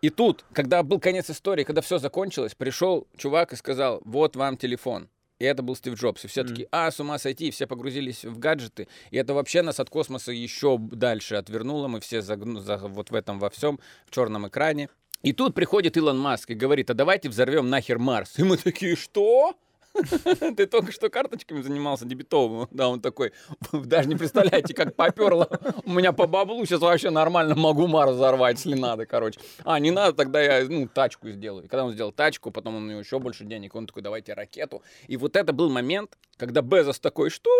И 0.03 0.11
тут, 0.11 0.45
когда 0.53 0.83
был 0.85 1.01
конец 1.01 1.29
истории, 1.31 1.65
когда 1.65 1.81
все 1.81 1.99
закончилось, 1.99 2.55
пришел 2.55 3.09
чувак 3.17 3.53
и 3.53 3.57
сказал, 3.57 4.01
вот 4.05 4.37
вам 4.37 4.57
телефон. 4.57 5.09
И 5.39 5.45
это 5.45 5.63
был 5.63 5.77
Стив 5.77 5.95
Джобс. 5.95 6.25
И 6.25 6.29
все 6.29 6.43
Мгм. 6.43 6.49
такие, 6.51 6.69
а, 6.73 6.91
с 6.91 6.99
ума 7.01 7.19
сойти, 7.19 7.49
и 7.49 7.51
все 7.51 7.67
погрузились 7.67 8.25
в 8.25 8.39
гаджеты. 8.39 8.89
И 9.11 9.17
это 9.17 9.35
вообще 9.35 9.63
нас 9.63 9.79
от 9.81 9.91
космоса 9.91 10.33
еще 10.33 10.79
дальше 10.79 11.35
отвернуло. 11.37 11.89
Мы 11.89 12.01
все 12.01 12.19
загну- 12.23 12.61
за- 12.61 12.79
вот 12.79 13.11
в 13.11 13.15
этом 13.15 13.39
во 13.39 13.51
всем, 13.51 13.79
в 14.07 14.11
черном 14.15 14.49
экране. 14.49 14.89
И 15.23 15.33
тут 15.33 15.55
приходит 15.55 15.97
Илон 15.97 16.19
Маск 16.19 16.51
и 16.51 16.55
говорит, 16.55 16.91
а 16.91 16.95
давайте 16.95 17.29
взорвем 17.29 17.69
нахер 17.69 17.99
Марс. 17.99 18.39
И 18.39 18.43
мы 18.45 18.57
такие, 18.57 18.97
что? 18.97 19.55
Ты 20.57 20.67
только 20.67 20.93
что 20.93 21.09
карточками 21.09 21.63
занимался 21.63 22.05
дебетовым. 22.05 22.69
Да, 22.71 22.89
он 22.89 23.01
такой, 23.01 23.33
вы 23.73 23.87
даже 23.87 24.09
не 24.09 24.17
представляете, 24.17 24.75
как 24.75 24.95
поперло. 24.95 25.49
У 25.85 25.93
меня 25.93 26.13
по 26.13 26.27
баблу 26.27 26.65
сейчас 26.67 26.81
вообще 26.81 27.11
нормально 27.11 27.55
могу 27.55 27.87
Марс 27.87 28.13
взорвать, 28.13 28.65
если 28.65 28.79
надо, 28.79 29.07
короче. 29.07 29.41
А, 29.65 29.79
не 29.79 29.91
надо, 29.91 30.13
тогда 30.17 30.41
я, 30.41 30.67
ну, 30.69 30.89
тачку 30.89 31.29
сделаю. 31.31 31.65
И 31.65 31.69
когда 31.69 31.85
он 31.85 31.93
сделал 31.93 32.13
тачку, 32.13 32.51
потом 32.51 32.77
он 32.77 32.85
у 32.85 32.91
него 32.91 33.01
еще 33.01 33.19
больше 33.19 33.45
денег, 33.45 33.75
он 33.75 33.87
такой, 33.87 34.03
давайте 34.03 34.35
ракету. 34.35 34.83
И 35.07 35.17
вот 35.17 35.37
это 35.37 35.53
был 35.53 35.71
момент, 35.71 36.17
когда 36.37 36.63
Безос 36.63 37.01
такой, 37.01 37.31
что? 37.31 37.51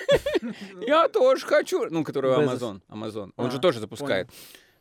Я 0.86 1.08
тоже 1.08 1.44
хочу. 1.46 1.86
Ну, 1.90 2.04
который. 2.04 2.30
Amazon. 2.30 2.80
Amazon. 2.88 3.32
Он 3.36 3.46
А, 3.46 3.50
же 3.50 3.58
тоже 3.58 3.80
запускает. 3.80 4.28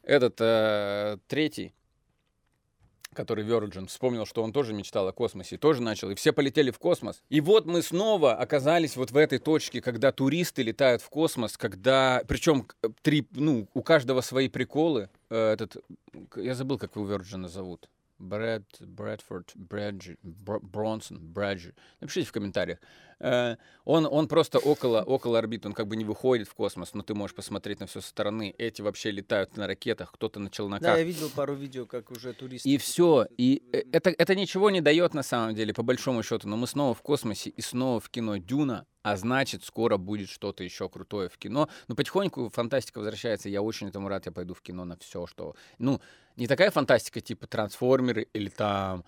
Этот 0.03 0.35
э, 0.39 1.17
третий, 1.27 1.73
который 3.17 3.43
Virgin, 3.43 3.87
вспомнил, 3.87 4.25
что 4.25 4.43
он 4.43 4.53
тоже 4.53 4.73
мечтал 4.73 5.07
о 5.07 5.11
космосе, 5.11 5.57
тоже 5.57 5.81
начал, 5.81 6.11
и 6.11 6.15
все 6.15 6.31
полетели 6.31 6.69
в 6.69 6.77
космос. 6.77 7.23
И 7.29 7.41
вот 7.41 7.65
мы 7.65 7.81
снова 7.81 8.35
оказались 8.35 8.95
вот 8.95 9.11
в 9.11 9.17
этой 9.17 9.39
точке, 9.39 9.81
когда 9.81 10.11
туристы 10.11 10.61
летают 10.61 11.01
в 11.01 11.09
космос, 11.09 11.57
когда, 11.57 12.21
причем 12.27 12.67
три, 13.01 13.27
ну, 13.31 13.67
у 13.73 13.81
каждого 13.81 14.21
свои 14.21 14.47
приколы. 14.49 15.09
Э, 15.29 15.53
Этот, 15.53 15.77
я 16.35 16.53
забыл, 16.53 16.77
как 16.77 16.95
его 16.95 17.11
Virgin 17.11 17.47
зовут. 17.47 17.89
Брэд, 18.19 18.63
Брэдфорд, 18.79 19.51
Брэджи, 19.55 20.17
Бр- 20.23 20.59
Бронсон, 20.61 21.19
Брэджи. 21.19 21.73
Напишите 22.01 22.27
в 22.27 22.31
комментариях. 22.31 22.79
Э, 23.19 23.55
Он, 23.85 24.05
он 24.09 24.27
просто 24.27 24.59
около, 24.59 25.01
около 25.01 25.39
орбиты, 25.39 25.67
он 25.67 25.73
как 25.73 25.87
бы 25.87 25.95
не 25.95 26.05
выходит 26.05 26.47
в 26.47 26.53
космос, 26.53 26.93
но 26.93 27.01
ты 27.01 27.13
можешь 27.13 27.35
посмотреть 27.35 27.79
на 27.79 27.85
все 27.87 28.01
со 28.01 28.07
стороны. 28.09 28.53
Эти 28.57 28.81
вообще 28.81 29.11
летают 29.11 29.57
на 29.57 29.65
ракетах, 29.67 30.11
кто-то 30.11 30.39
на 30.39 30.49
челноках. 30.49 30.83
Да, 30.83 30.97
я 30.97 31.03
видел 31.03 31.29
пару 31.29 31.55
видео, 31.55 31.85
как 31.85 32.11
уже 32.11 32.33
туристы. 32.33 32.69
И 32.69 32.77
все. 32.77 33.27
И 33.37 33.63
э, 33.73 33.83
это, 33.91 34.09
это 34.11 34.35
ничего 34.35 34.69
не 34.69 34.81
дает 34.81 35.13
на 35.13 35.23
самом 35.23 35.55
деле, 35.55 35.73
по 35.73 35.83
большому 35.83 36.23
счету. 36.23 36.47
Но 36.47 36.57
мы 36.57 36.67
снова 36.67 36.93
в 36.93 37.01
космосе 37.01 37.49
и 37.49 37.61
снова 37.61 37.99
в 37.99 38.09
кино 38.09 38.37
Дюна, 38.37 38.85
а 39.07 39.15
значит, 39.15 39.63
скоро 39.63 39.95
будет 39.95 40.29
что-то 40.29 40.65
еще 40.65 40.89
крутое 40.89 41.29
в 41.29 41.37
кино. 41.37 41.69
Но 41.87 41.95
потихоньку 41.95 42.49
фантастика 42.49 42.97
возвращается. 42.97 43.47
Я 43.47 43.61
очень 43.61 43.87
этому 43.87 44.09
рад. 44.09 44.25
Я 44.25 44.33
пойду 44.33 44.53
в 44.53 44.61
кино 44.61 44.83
на 44.83 44.97
все, 44.97 45.25
что. 45.27 45.55
Ну, 45.77 46.01
не 46.35 46.45
такая 46.45 46.71
фантастика, 46.71 47.21
типа 47.21 47.47
трансформеры 47.47 48.27
или 48.33 48.49
там. 48.49 49.05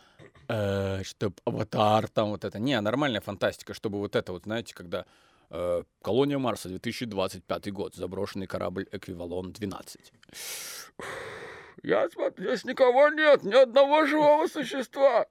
Э, 0.47 1.03
чтоб 1.03 1.37
аватар, 1.43 2.07
там 2.07 2.29
вот 2.29 2.45
это. 2.45 2.59
Не, 2.59 2.79
нормальная 2.79 3.19
фантастика, 3.19 3.73
чтобы 3.73 3.99
вот 3.99 4.15
это 4.15 4.31
вот, 4.31 4.43
знаете, 4.43 4.73
когда 4.73 5.05
э, 5.49 5.83
колония 6.01 6.37
Марса, 6.37 6.69
2025 6.69 7.73
год, 7.73 7.93
заброшенный 7.93 8.47
корабль 8.47 8.87
Эквивалон 8.93 9.51
12. 9.51 10.13
Я 11.83 12.09
смотрю, 12.09 12.47
здесь 12.47 12.63
никого 12.63 13.09
нет, 13.09 13.43
ни 13.43 13.53
одного 13.53 14.05
живого 14.05 14.47
существа. 14.47 15.25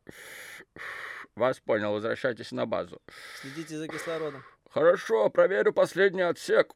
Вас 1.38 1.60
понял, 1.60 1.92
возвращайтесь 1.92 2.50
на 2.50 2.66
базу. 2.66 3.00
Следите 3.40 3.78
за 3.78 3.86
кислородом. 3.86 4.42
Хорошо, 4.70 5.30
проверю 5.30 5.72
последний 5.72 6.22
отсек. 6.22 6.74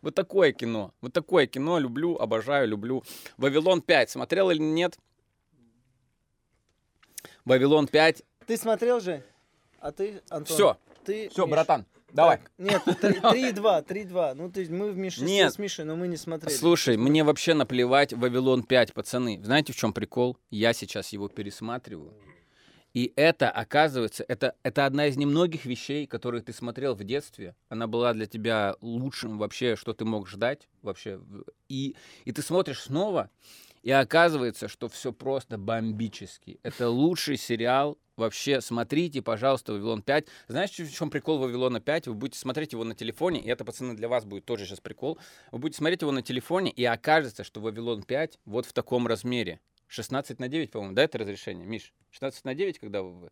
Вот 0.00 0.14
такое 0.14 0.52
кино. 0.52 0.92
Вот 1.00 1.12
такое 1.12 1.46
кино 1.46 1.78
люблю, 1.78 2.16
обожаю, 2.16 2.68
люблю. 2.68 3.04
Вавилон 3.36 3.80
5. 3.82 4.10
Смотрел 4.10 4.50
или 4.50 4.58
нет? 4.58 4.98
Вавилон 7.44 7.86
5. 7.86 8.22
Ты 8.46 8.56
смотрел 8.56 9.00
же? 9.00 9.22
А 9.80 9.92
ты, 9.92 10.22
Антон? 10.28 10.54
Все, 10.54 10.76
Ты, 11.04 11.28
все, 11.28 11.44
Миш. 11.44 11.50
братан, 11.50 11.86
давай. 12.12 12.38
Так, 12.38 12.50
Нет, 12.56 12.82
3-2, 12.86 13.84
3-2. 13.86 14.34
Ну, 14.36 14.50
ты, 14.50 14.68
мы 14.70 14.92
в 14.92 14.96
меньшинстве 14.96 15.34
Нет. 15.34 15.52
с 15.52 15.58
Мишей, 15.58 15.84
но 15.84 15.96
мы 15.96 16.06
не 16.06 16.16
смотрели. 16.16 16.54
Слушай, 16.54 16.96
мне 16.96 17.24
вообще 17.24 17.54
наплевать 17.54 18.12
Вавилон 18.12 18.62
5, 18.62 18.94
пацаны. 18.94 19.40
Знаете, 19.42 19.72
в 19.72 19.76
чем 19.76 19.92
прикол? 19.92 20.36
Я 20.50 20.72
сейчас 20.72 21.08
его 21.12 21.28
пересматриваю. 21.28 22.12
И 22.94 23.12
это, 23.16 23.50
оказывается, 23.50 24.24
это, 24.28 24.54
это 24.62 24.84
одна 24.84 25.06
из 25.06 25.16
немногих 25.16 25.64
вещей, 25.64 26.06
которые 26.06 26.42
ты 26.42 26.52
смотрел 26.52 26.94
в 26.94 27.04
детстве. 27.04 27.54
Она 27.68 27.86
была 27.86 28.12
для 28.12 28.26
тебя 28.26 28.76
лучшим 28.80 29.38
вообще, 29.38 29.76
что 29.76 29.94
ты 29.94 30.04
мог 30.04 30.28
ждать 30.28 30.68
вообще. 30.82 31.20
И, 31.68 31.96
и 32.24 32.32
ты 32.32 32.42
смотришь 32.42 32.80
снова, 32.80 33.30
и 33.82 33.90
оказывается, 33.90 34.68
что 34.68 34.88
все 34.88 35.12
просто 35.12 35.58
бомбически. 35.58 36.60
Это 36.62 36.88
лучший 36.88 37.36
сериал. 37.36 37.98
Вообще, 38.14 38.60
смотрите, 38.60 39.22
пожалуйста, 39.22 39.72
«Вавилон 39.72 40.00
5». 40.06 40.28
Знаешь, 40.46 40.70
в 40.70 40.94
чем 40.94 41.08
прикол 41.08 41.38
«Вавилона 41.38 41.78
5»? 41.78 42.10
Вы 42.10 42.14
будете 42.14 42.38
смотреть 42.38 42.72
его 42.72 42.84
на 42.84 42.94
телефоне, 42.94 43.40
и 43.40 43.48
это, 43.48 43.64
пацаны, 43.64 43.96
для 43.96 44.06
вас 44.06 44.26
будет 44.26 44.44
тоже 44.44 44.66
сейчас 44.66 44.80
прикол. 44.80 45.18
Вы 45.50 45.58
будете 45.58 45.78
смотреть 45.78 46.02
его 46.02 46.12
на 46.12 46.20
телефоне, 46.20 46.70
и 46.70 46.84
окажется, 46.84 47.42
что 47.42 47.60
«Вавилон 47.60 48.04
5» 48.06 48.38
вот 48.44 48.66
в 48.66 48.72
таком 48.74 49.06
размере. 49.06 49.60
16 49.92 50.38
на 50.38 50.48
9, 50.48 50.70
по-моему, 50.70 50.94
да, 50.94 51.02
это 51.02 51.18
разрешение, 51.18 51.66
Миш? 51.66 51.92
16 52.12 52.44
на 52.44 52.54
9, 52.54 52.78
когда 52.78 53.02
вы... 53.02 53.28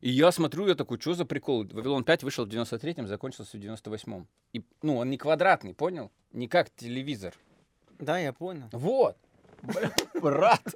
И 0.00 0.10
я 0.10 0.32
смотрю, 0.32 0.66
я 0.66 0.74
такой, 0.74 1.00
что 1.00 1.14
за 1.14 1.24
прикол? 1.24 1.64
«Вавилон 1.64 2.02
5» 2.02 2.24
вышел 2.24 2.44
в 2.44 2.48
93-м, 2.48 3.06
закончился 3.06 3.56
в 3.56 3.60
98-м. 3.60 4.26
И, 4.52 4.62
ну, 4.82 4.96
он 4.96 5.08
не 5.08 5.16
квадратный, 5.16 5.72
понял? 5.72 6.10
Не 6.32 6.48
как 6.48 6.68
телевизор. 6.74 7.32
Да, 8.00 8.18
я 8.18 8.32
понял. 8.32 8.68
Вот. 8.72 9.16
Брат. 10.20 10.74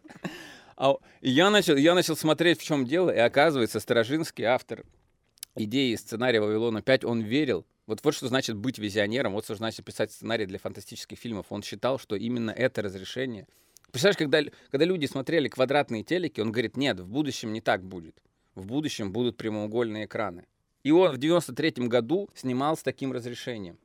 А, 0.76 0.94
я 1.20 1.50
начал, 1.50 1.74
я 1.74 1.94
начал 1.94 2.16
смотреть, 2.16 2.60
в 2.60 2.64
чем 2.64 2.86
дело, 2.86 3.10
и 3.10 3.18
оказывается, 3.18 3.80
Сторожинский, 3.80 4.44
автор 4.44 4.84
идеи 5.56 5.96
сценария 5.96 6.40
«Вавилона 6.40 6.78
5», 6.78 7.04
он 7.04 7.22
верил, 7.22 7.66
вот 7.86 8.04
вот 8.04 8.14
что 8.14 8.28
значит 8.28 8.56
быть 8.56 8.78
визионером, 8.78 9.32
вот 9.32 9.44
что 9.44 9.56
значит 9.56 9.84
писать 9.84 10.12
сценарий 10.12 10.46
для 10.46 10.60
фантастических 10.60 11.18
фильмов. 11.18 11.46
Он 11.50 11.64
считал, 11.64 11.98
что 11.98 12.14
именно 12.14 12.52
это 12.52 12.82
разрешение. 12.82 13.48
Представляешь, 13.90 14.16
когда, 14.18 14.42
когда 14.70 14.84
люди 14.84 15.06
смотрели 15.06 15.48
квадратные 15.48 16.02
телеки, 16.02 16.40
он 16.40 16.52
говорит, 16.52 16.76
нет, 16.76 17.00
в 17.00 17.08
будущем 17.08 17.52
не 17.52 17.60
так 17.60 17.82
будет. 17.82 18.16
В 18.54 18.66
будущем 18.66 19.12
будут 19.12 19.36
прямоугольные 19.36 20.04
экраны. 20.06 20.46
И 20.84 20.90
он 20.90 21.12
в 21.12 21.18
93 21.18 21.86
году 21.88 22.28
снимал 22.34 22.76
с 22.76 22.82
таким 22.82 23.12
разрешением. 23.12 23.78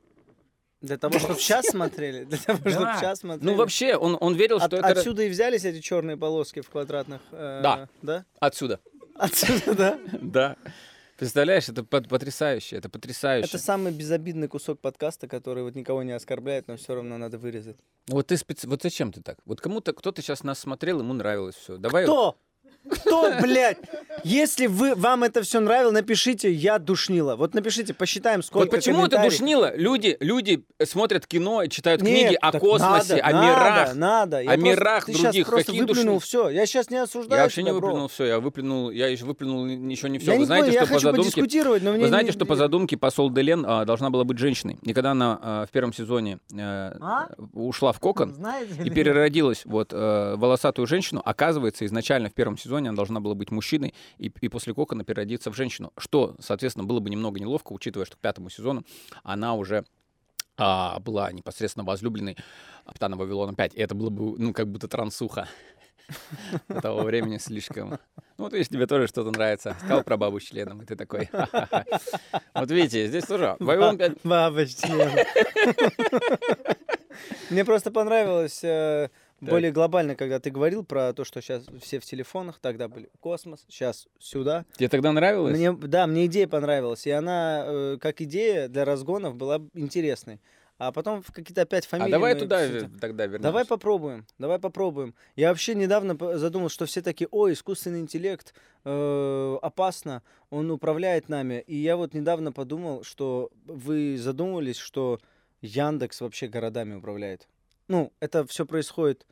Для 0.80 0.98
того, 0.98 1.18
чтобы 1.18 1.40
сейчас 1.40 1.66
смотрели? 1.66 2.24
Для 2.24 2.36
того, 2.38 2.58
чтобы 2.58 2.84
Да. 2.84 2.98
сейчас 3.00 3.20
смотрели? 3.20 3.50
Ну, 3.50 3.56
вообще, 3.56 3.96
он, 3.96 4.18
он 4.20 4.34
верил, 4.34 4.56
От- 4.58 4.64
что 4.64 4.76
это... 4.76 4.88
Отсюда 4.88 5.22
и 5.22 5.30
взялись 5.30 5.64
эти 5.64 5.80
черные 5.80 6.16
полоски 6.18 6.60
в 6.60 6.68
квадратных? 6.68 7.22
э, 7.32 7.60
Да. 7.62 7.88
Да? 8.02 8.24
Отсюда. 8.38 8.80
Отсюда, 9.14 9.74
да? 9.74 9.98
Да. 10.20 10.56
Представляешь, 11.18 11.68
это 11.68 11.82
пот- 11.82 12.08
потрясающе, 12.08 12.76
это 12.76 12.88
потрясающе. 12.88 13.48
Это 13.48 13.58
самый 13.58 13.92
безобидный 13.92 14.48
кусок 14.48 14.80
подкаста, 14.80 15.28
который 15.28 15.62
вот 15.62 15.74
никого 15.74 16.02
не 16.02 16.12
оскорбляет, 16.12 16.66
но 16.68 16.76
все 16.76 16.94
равно 16.94 17.18
надо 17.18 17.38
вырезать. 17.38 17.76
Вот 18.08 18.26
ты 18.26 18.36
специ... 18.36 18.66
вот 18.66 18.82
зачем 18.82 19.12
ты 19.12 19.22
так? 19.22 19.38
Вот 19.44 19.60
кому-то 19.60 19.92
кто-то 19.92 20.22
сейчас 20.22 20.42
нас 20.42 20.58
смотрел, 20.58 21.00
ему 21.00 21.12
нравилось 21.12 21.54
все. 21.54 21.76
Давай. 21.76 22.04
Кто? 22.04 22.36
Кто, 22.88 23.32
блядь? 23.40 23.78
Если 24.24 24.66
вы, 24.66 24.94
вам 24.94 25.24
это 25.24 25.42
все 25.42 25.60
нравилось, 25.60 25.94
напишите 25.94 26.50
«Я 26.52 26.78
душнила». 26.78 27.36
Вот 27.36 27.54
напишите, 27.54 27.94
посчитаем, 27.94 28.42
сколько 28.42 28.64
Вот 28.66 28.70
почему 28.70 29.06
это 29.06 29.16
комментариев. 29.16 29.32
душнило? 29.32 29.76
Люди, 29.76 30.16
люди 30.20 30.64
смотрят 30.84 31.26
кино 31.26 31.62
и 31.62 31.68
читают 31.68 32.02
Нет, 32.02 32.12
книги 32.28 32.38
о 32.40 32.52
так 32.52 32.60
космосе, 32.60 33.16
надо, 33.16 33.26
о 33.26 33.32
надо, 33.32 33.46
мирах. 33.46 33.94
Надо, 33.94 34.40
Я 34.42 34.50
о 34.50 34.54
просто- 34.54 34.66
мирах 34.70 35.04
ты 35.06 35.12
других. 35.12 35.32
Сейчас 35.32 35.46
просто 35.48 35.66
Какие 35.72 35.80
выплюнул 35.82 36.14
душни- 36.16 36.20
все. 36.26 36.48
Я 36.50 36.66
сейчас 36.66 36.90
не 36.90 36.96
осуждаю 36.98 37.38
Я 37.38 37.44
вообще 37.44 37.62
не 37.62 37.70
тебя, 37.70 37.78
бро. 37.78 37.88
выплюнул 37.88 38.08
все, 38.08 38.24
я 38.24 38.40
выплюнул, 38.40 38.90
я 38.90 39.08
еще 39.08 39.24
выплюнул 39.24 39.66
еще 39.66 40.08
не 40.08 40.18
все. 40.18 40.30
Я 40.30 40.34
Вы 40.34 40.40
не 40.40 40.46
знаете, 40.46 40.66
понял, 40.66 40.74
я 40.74 40.80
что 40.80 40.88
по 40.88 40.94
хочу 40.94 41.06
задумке, 41.08 41.30
подискутировать, 41.30 41.82
но 41.82 41.92
мне 41.92 42.02
вы 42.02 42.08
знаете, 42.08 42.26
не- 42.26 42.32
что 42.32 42.46
по 42.46 42.56
задумке 42.56 42.96
посол 42.96 43.30
Делен 43.30 43.64
а, 43.66 43.84
должна 43.84 44.10
была 44.10 44.24
быть 44.24 44.38
женщиной. 44.38 44.78
И 44.82 44.92
когда 44.92 45.12
она 45.12 45.38
а, 45.42 45.66
в 45.66 45.70
первом 45.70 45.92
сезоне 45.92 46.38
э, 46.52 46.58
А? 47.00 47.28
ушла 47.52 47.92
в 47.92 48.00
кокон, 48.00 48.34
Знаете 48.34 48.74
и 48.80 48.84
ли? 48.84 48.90
переродилась 48.90 49.62
вот 49.64 49.92
э, 49.92 50.34
волосатую 50.36 50.86
женщину, 50.86 51.22
оказывается, 51.24 51.84
изначально 51.86 52.28
в 52.30 52.34
первом 52.34 52.58
сезоне 52.74 52.88
она 52.88 52.96
должна 52.96 53.20
была 53.20 53.34
быть 53.34 53.50
мужчиной, 53.50 53.94
и, 54.18 54.32
и 54.40 54.48
после 54.48 54.74
кокона 54.74 55.04
переродиться 55.04 55.50
в 55.50 55.56
женщину. 55.56 55.92
Что, 55.96 56.34
соответственно, 56.40 56.84
было 56.84 57.00
бы 57.00 57.10
немного 57.10 57.38
неловко, 57.38 57.72
учитывая, 57.72 58.06
что 58.06 58.16
к 58.16 58.20
пятому 58.20 58.50
сезону 58.50 58.84
она 59.22 59.54
уже 59.54 59.84
а, 60.56 60.98
была 61.00 61.30
непосредственно 61.32 61.84
возлюбленной 61.84 62.36
капитана 62.84 63.16
Вавилона 63.16 63.54
5. 63.54 63.74
И 63.74 63.80
это 63.80 63.94
было 63.94 64.10
бы, 64.10 64.38
ну, 64.38 64.52
как 64.52 64.68
будто 64.68 64.88
трансуха. 64.88 65.48
Того 66.82 67.02
времени 67.02 67.38
слишком. 67.38 67.90
Ну, 67.90 68.44
вот 68.44 68.52
видишь, 68.52 68.68
тебе 68.68 68.86
тоже 68.86 69.06
что-то 69.06 69.30
нравится. 69.30 69.76
Сказал 69.78 70.02
про 70.02 70.16
бабу 70.16 70.40
с 70.40 70.42
членом, 70.42 70.82
и 70.82 70.84
ты 70.84 70.96
такой. 70.96 71.26
«Ха-ха-ха». 71.26 71.84
Вот 72.54 72.70
видите, 72.70 73.06
здесь 73.06 73.24
тоже 73.24 73.56
Вавилон 73.60 73.96
5. 73.96 74.18
Бабочки. 74.24 74.90
Мне 77.50 77.64
просто 77.64 77.90
понравилось 77.90 78.62
более 79.50 79.72
глобально, 79.72 80.16
когда 80.16 80.40
ты 80.40 80.50
говорил 80.50 80.84
про 80.84 81.12
то, 81.12 81.24
что 81.24 81.40
сейчас 81.40 81.64
все 81.80 82.00
в 82.00 82.04
телефонах, 82.04 82.58
тогда 82.60 82.88
были 82.88 83.10
космос, 83.20 83.64
сейчас 83.68 84.06
сюда. 84.18 84.64
Тебе 84.76 84.88
тогда 84.88 85.12
нравилось? 85.12 85.56
Мне, 85.56 85.72
да, 85.72 86.06
мне 86.06 86.26
идея 86.26 86.46
понравилась, 86.46 87.06
и 87.06 87.10
она, 87.10 87.64
э, 87.66 87.98
как 88.00 88.20
идея 88.20 88.68
для 88.68 88.84
разгонов, 88.84 89.36
была 89.36 89.60
интересной. 89.74 90.40
А 90.76 90.90
потом 90.90 91.22
в 91.22 91.30
какие-то 91.30 91.62
опять 91.62 91.86
фамилии... 91.86 92.10
А 92.10 92.12
давай 92.12 92.34
туда 92.34 92.64
э, 92.64 92.88
тогда 93.00 93.24
вернемся. 93.26 93.44
Давай 93.44 93.64
попробуем, 93.64 94.26
давай 94.38 94.58
попробуем. 94.58 95.14
Я 95.36 95.50
вообще 95.50 95.74
недавно 95.74 96.16
задумал, 96.36 96.68
что 96.68 96.84
все 96.86 97.00
такие, 97.00 97.28
ой, 97.30 97.52
искусственный 97.52 98.00
интеллект 98.00 98.52
э, 98.84 99.58
опасно, 99.62 100.22
он 100.50 100.70
управляет 100.72 101.28
нами. 101.28 101.62
И 101.66 101.76
я 101.76 101.96
вот 101.96 102.12
недавно 102.12 102.50
подумал, 102.50 103.04
что 103.04 103.50
вы 103.66 104.16
задумывались, 104.18 104.76
что 104.76 105.20
Яндекс 105.60 106.20
вообще 106.20 106.48
городами 106.48 106.94
управляет. 106.94 107.48
ну, 107.86 108.12
это 108.18 108.44
все 108.46 108.66
происходит 108.66 109.26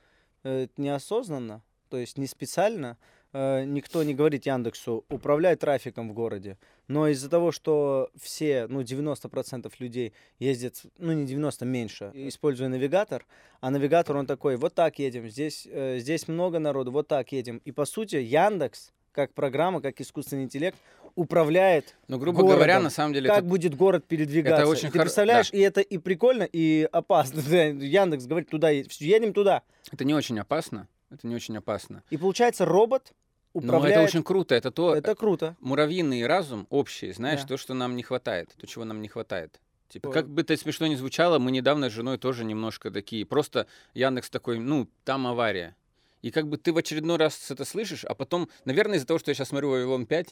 неосознанно, 0.76 1.62
то 1.88 1.98
есть 1.98 2.18
не 2.18 2.26
специально. 2.26 2.96
Э, 3.33 3.64
никто 3.64 4.02
не 4.02 4.14
говорит 4.14 4.46
Яндексу, 4.46 5.05
управляй 5.09 5.57
трафиком 5.57 6.11
в 6.11 6.12
городе. 6.12 6.59
Но 6.88 7.09
из-за 7.09 7.31
того, 7.31 7.52
что 7.52 8.11
все, 8.20 8.66
ну, 8.66 8.83
90% 8.83 9.72
людей 9.78 10.12
ездят, 10.38 10.83
ну, 10.98 11.12
не 11.12 11.24
90, 11.24 11.64
меньше, 11.64 12.11
используя 12.14 12.68
навигатор, 12.68 13.24
а 13.61 13.70
навигатор, 13.70 14.16
он 14.16 14.26
такой, 14.26 14.57
вот 14.57 14.74
так 14.74 14.98
едем, 14.98 15.28
здесь, 15.28 15.66
э, 15.70 15.98
здесь 15.98 16.28
много 16.28 16.59
народу, 16.59 16.92
вот 16.92 17.09
так 17.09 17.33
едем. 17.33 17.62
И, 17.64 17.72
по 17.72 17.87
сути, 17.87 18.16
Яндекс, 18.16 18.92
как 19.12 19.33
программа, 19.33 19.81
как 19.81 20.00
искусственный 20.00 20.44
интеллект, 20.44 20.78
управляет 21.14 21.96
Ну, 22.09 22.18
грубо 22.18 22.40
говоря, 22.42 22.59
городом. 22.59 22.83
на 22.85 22.90
самом 22.90 23.12
деле, 23.14 23.29
как 23.29 23.38
это- 23.38 23.46
будет 23.46 23.75
город 23.75 24.05
передвигаться. 24.07 24.66
очень 24.66 24.88
И 24.88 24.90
ты 24.92 24.98
хоро- 24.98 25.03
представляешь, 25.03 25.51
и 25.53 25.59
это 25.59 25.81
и 25.81 25.98
прикольно, 25.98 26.42
и 26.44 26.88
опасно. 26.92 27.40
Яндекс 27.81 28.27
говорит, 28.27 28.48
туда 28.51 28.70
едем 28.70 29.33
туда. 29.33 29.62
это 29.90 30.05
не 30.05 30.14
очень 30.14 30.38
опасно. 30.38 30.88
Это 31.11 31.27
не 31.27 31.35
очень 31.35 31.57
опасно. 31.59 32.03
И 32.11 32.16
получается, 32.16 32.64
робот 32.64 33.12
Но 33.55 33.61
управляет. 33.61 33.96
это 33.96 34.05
очень 34.05 34.22
круто. 34.22 34.55
Это 34.55 34.70
то, 34.70 34.94
Это 34.94 35.14
круто. 35.14 35.57
муравьиный 35.61 36.27
разум 36.27 36.66
общий, 36.70 37.12
знаешь, 37.12 37.42
Да. 37.42 37.48
то, 37.48 37.57
что 37.59 37.75
нам 37.75 37.96
не 37.96 38.03
хватает, 38.03 38.51
то, 38.57 38.66
чего 38.66 38.85
нам 38.85 39.03
не 39.03 39.09
хватает. 39.09 39.61
Типа, 39.90 40.11
как 40.11 40.27
бы 40.27 40.40
это 40.40 40.57
смешно 40.57 40.87
ни 40.87 40.94
звучало, 40.94 41.38
мы 41.38 41.51
недавно 41.51 41.90
с 41.90 41.92
женой 41.92 42.16
тоже 42.16 42.44
немножко 42.46 42.90
такие. 42.90 43.27
Просто 43.27 43.66
Яндекс 43.92 44.31
такой, 44.31 44.59
ну, 44.59 44.88
там 45.05 45.27
авария. 45.27 45.77
И 46.22 46.31
как 46.31 46.48
бы 46.48 46.57
ты 46.57 46.72
в 46.72 46.79
очередной 46.79 47.18
раз 47.18 47.51
это 47.51 47.66
слышишь, 47.66 48.07
а 48.07 48.14
потом, 48.14 48.48
наверное, 48.64 48.96
из-за 48.96 49.07
того, 49.07 49.18
что 49.18 49.31
я 49.31 49.35
сейчас 49.35 49.48
смотрю 49.48 49.68
«Вавилон 49.70 50.05
5», 50.07 50.29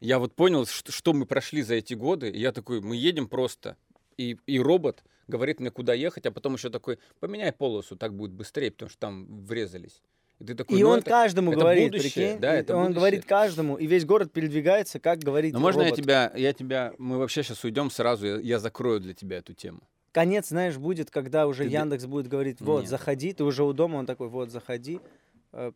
я 0.00 0.18
вот 0.18 0.34
понял, 0.34 0.66
что, 0.66 0.92
что 0.92 1.12
мы 1.12 1.26
прошли 1.26 1.62
за 1.62 1.74
эти 1.74 1.94
годы, 1.94 2.30
и 2.30 2.38
я 2.38 2.52
такой, 2.52 2.80
мы 2.80 2.96
едем 2.96 3.28
просто, 3.28 3.76
и, 4.16 4.36
и 4.46 4.58
робот 4.60 5.02
говорит 5.26 5.60
мне, 5.60 5.70
куда 5.70 5.92
ехать, 5.94 6.26
а 6.26 6.30
потом 6.30 6.54
еще 6.54 6.70
такой, 6.70 6.98
поменяй 7.20 7.52
полосу, 7.52 7.96
так 7.96 8.14
будет 8.14 8.32
быстрее, 8.32 8.70
потому 8.70 8.88
что 8.90 8.98
там 8.98 9.44
врезались. 9.44 10.00
И 10.38 10.44
ты 10.44 10.54
такой, 10.54 10.78
И 10.78 10.82
ну, 10.82 10.90
он 10.90 11.00
это- 11.00 11.10
каждому 11.10 11.50
это 11.50 11.60
говорит, 11.60 11.90
будущее, 11.92 12.10
прикинь. 12.28 12.40
да, 12.40 12.54
это 12.54 12.74
он 12.76 12.82
будущее. 12.82 12.96
говорит 13.00 13.24
каждому, 13.24 13.76
и 13.76 13.86
весь 13.86 14.04
город 14.04 14.32
передвигается, 14.32 15.00
как 15.00 15.18
говорит 15.18 15.52
Ну, 15.52 15.58
можно 15.60 15.80
я 15.82 15.88
робот. 15.90 16.00
тебя, 16.02 16.32
я 16.36 16.52
тебя, 16.52 16.94
мы 16.98 17.18
вообще 17.18 17.42
сейчас 17.42 17.62
уйдем 17.64 17.90
сразу, 17.90 18.26
я, 18.26 18.36
я 18.38 18.58
закрою 18.60 19.00
для 19.00 19.14
тебя 19.14 19.38
эту 19.38 19.52
тему. 19.52 19.80
Конец, 20.12 20.48
знаешь, 20.48 20.76
будет, 20.78 21.10
когда 21.10 21.46
уже 21.46 21.64
Ты 21.64 21.70
Яндекс 21.70 22.06
будет 22.06 22.28
говорить, 22.28 22.60
вот, 22.60 22.80
Нет. 22.82 22.88
заходи, 22.90 23.32
ты 23.34 23.44
уже 23.44 23.62
у 23.64 23.72
дома, 23.72 23.96
он 23.96 24.06
такой, 24.06 24.28
вот, 24.28 24.50
заходи, 24.50 25.00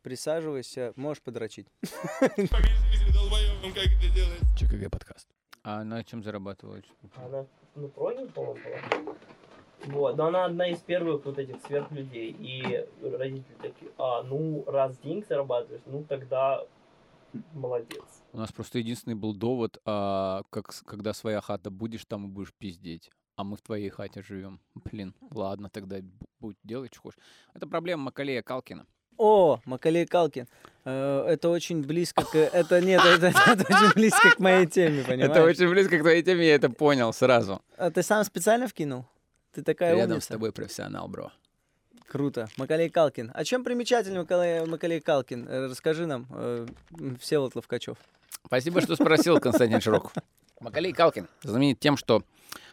присаживайся, 0.02 0.92
можешь 0.96 1.22
подрочить. 1.22 1.68
ЧКГ 4.56 4.90
подкаст. 4.90 5.28
А 5.64 5.84
на 5.84 6.02
чем 6.02 6.22
зарабатывают? 6.22 6.86
Она, 7.14 7.46
ну, 7.76 7.88
Пронин, 7.88 8.28
по-моему, 8.28 8.58
была. 8.64 9.16
Вот, 9.84 10.16
но 10.16 10.26
она 10.26 10.44
одна 10.44 10.68
из 10.68 10.78
первых 10.80 11.24
вот 11.24 11.38
этих 11.38 11.60
сверхлюдей. 11.66 12.30
И 12.30 12.86
родители 13.02 13.54
такие, 13.60 13.90
а, 13.98 14.22
ну, 14.22 14.64
раз 14.66 14.98
денег 14.98 15.26
зарабатываешь, 15.26 15.82
ну, 15.86 16.04
тогда 16.04 16.64
молодец. 17.52 18.02
У 18.32 18.38
нас 18.38 18.52
просто 18.52 18.78
единственный 18.78 19.14
был 19.14 19.34
довод, 19.34 19.80
а, 19.84 20.42
как, 20.50 20.72
когда 20.84 21.12
своя 21.12 21.40
хата 21.40 21.70
будешь, 21.70 22.04
там 22.04 22.26
и 22.26 22.28
будешь 22.28 22.52
пиздеть. 22.54 23.10
А 23.36 23.44
мы 23.44 23.56
в 23.56 23.62
твоей 23.62 23.88
хате 23.88 24.22
живем. 24.22 24.60
Блин, 24.74 25.14
ладно, 25.30 25.70
тогда 25.70 25.98
будь 26.38 26.56
делать, 26.62 26.92
что 26.92 27.02
хочешь. 27.02 27.18
Это 27.54 27.66
проблема 27.66 28.04
Макалея 28.04 28.42
Калкина. 28.42 28.86
О, 29.18 29.60
Макалей 29.64 30.06
Калкин. 30.06 30.46
Э, 30.84 31.26
Это 31.28 31.48
очень 31.48 31.82
близко 31.82 32.24
к... 32.24 32.34
Это 32.36 32.80
нет, 32.80 33.00
это, 33.04 33.26
это 33.46 33.62
очень 33.62 33.92
близко 33.94 34.30
к 34.30 34.38
моей 34.38 34.66
теме, 34.66 35.04
понимаешь? 35.04 35.30
Это 35.30 35.44
очень 35.44 35.68
близко 35.68 35.98
к 35.98 36.00
твоей 36.00 36.22
теме, 36.22 36.46
я 36.48 36.54
это 36.56 36.70
понял 36.70 37.12
сразу. 37.12 37.60
А 37.76 37.90
ты 37.90 38.02
сам 38.02 38.24
специально 38.24 38.66
вкинул? 38.66 39.04
Ты 39.54 39.62
такая 39.62 39.94
Рядом 39.94 40.12
умница. 40.12 40.24
с 40.26 40.28
тобой 40.28 40.50
профессионал, 40.52 41.08
бро. 41.08 41.30
Круто. 42.08 42.48
Макалей 42.56 42.90
Калкин. 42.90 43.30
О 43.34 43.44
чем 43.44 43.64
примечательный 43.64 44.20
Макалей, 44.20 44.66
Макалей 44.66 45.00
Калкин? 45.00 45.48
Э, 45.48 45.66
Расскажи 45.68 46.06
нам, 46.06 46.26
э, 46.30 46.66
Всеволод 47.20 47.54
Ловкачев. 47.54 47.96
Спасибо, 48.44 48.80
что 48.80 48.96
спросил, 48.96 49.38
Константин 49.40 49.80
Широков. 49.80 50.12
Макалей 50.60 50.92
Калкин 50.92 51.28
знаменит 51.42 51.78
тем, 51.80 51.96
что 51.96 52.22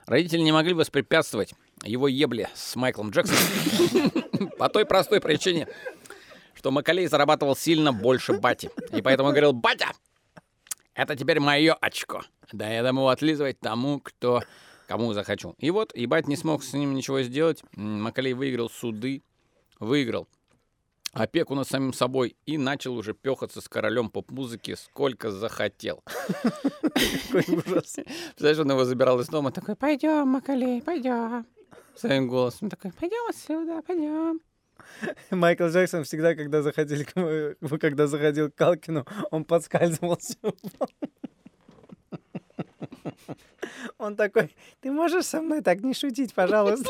родители 0.08 0.42
не 0.42 0.52
могли 0.52 0.74
воспрепятствовать 0.74 1.54
его 1.84 2.08
ебле 2.08 2.50
с 2.54 2.76
Майклом 2.76 3.12
Джексоном 3.12 4.12
по 4.58 4.68
той 4.70 4.86
простой 4.86 5.22
причине, 5.22 5.68
что 6.60 6.72
Макалей 6.72 7.08
зарабатывал 7.08 7.56
сильно 7.56 7.94
больше 7.94 8.34
бати. 8.34 8.70
И 8.92 9.02
поэтому 9.02 9.30
говорил, 9.30 9.54
батя, 9.54 9.92
это 10.94 11.16
теперь 11.16 11.40
мое 11.40 11.74
очко. 11.74 12.24
Да 12.52 12.70
я 12.70 12.84
дам 12.84 12.98
его 12.98 13.08
отлизывать 13.08 13.62
тому, 13.62 14.02
кто 14.02 14.44
кому 14.86 15.14
захочу. 15.14 15.56
И 15.58 15.72
вот, 15.72 15.96
ебать 15.96 16.28
не 16.28 16.36
смог 16.36 16.64
с 16.64 16.74
ним 16.74 16.96
ничего 16.96 17.22
сделать. 17.22 17.64
Макалей 17.76 18.34
выиграл 18.34 18.70
суды, 18.70 19.24
выиграл 19.80 20.28
опеку 21.14 21.56
над 21.56 21.66
самим 21.66 21.94
собой 21.94 22.36
и 22.46 22.58
начал 22.58 22.94
уже 22.96 23.14
пехаться 23.14 23.62
с 23.62 23.70
королем 23.70 24.10
поп-музыки 24.10 24.76
сколько 24.76 25.32
захотел. 25.32 26.04
Какой 26.34 27.46
ужас. 27.56 27.96
Представляешь, 27.96 28.60
он 28.60 28.72
его 28.72 28.84
забирал 28.84 29.20
из 29.22 29.28
дома, 29.28 29.54
такой, 29.54 29.78
пойдем, 29.78 30.28
Макалей, 30.28 30.82
пойдем. 30.82 31.46
Своим 31.96 32.28
голосом 32.28 32.70
такой, 32.70 32.92
пойдем 32.92 33.30
отсюда, 33.30 33.82
пойдем. 33.82 34.42
Майкл 35.32 35.66
Джексон 35.68 36.04
всегда, 36.04 36.36
когда, 36.36 36.62
заходили, 36.62 37.04
когда 37.80 38.08
заходил 38.08 38.52
к 38.52 38.56
Калкину, 38.56 39.06
он 39.32 39.46
подскальзывался. 39.46 40.36
Он 43.98 44.16
такой, 44.16 44.56
ты 44.82 44.92
можешь 44.92 45.26
со 45.26 45.42
мной 45.42 45.62
так 45.62 45.82
не 45.82 45.94
шутить, 45.94 46.34
пожалуйста? 46.34 46.90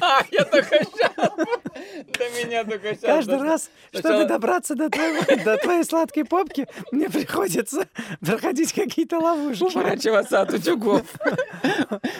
А, 0.00 0.22
я 0.30 0.44
только 0.44 0.84
сейчас. 0.84 1.14
До 1.16 2.30
меня 2.38 2.64
только 2.64 2.94
сейчас. 2.94 3.02
Каждый 3.02 3.38
раз, 3.38 3.70
чтобы 3.92 4.24
добраться 4.24 4.74
до, 4.74 4.88
твоей 4.90 5.84
сладкой 5.84 6.24
попки, 6.24 6.66
мне 6.92 7.08
приходится 7.08 7.88
проходить 8.20 8.72
какие-то 8.72 9.18
ловушки. 9.18 9.64
Уворачиваться 9.64 10.42
от 10.42 10.52
утюгов. 10.52 11.02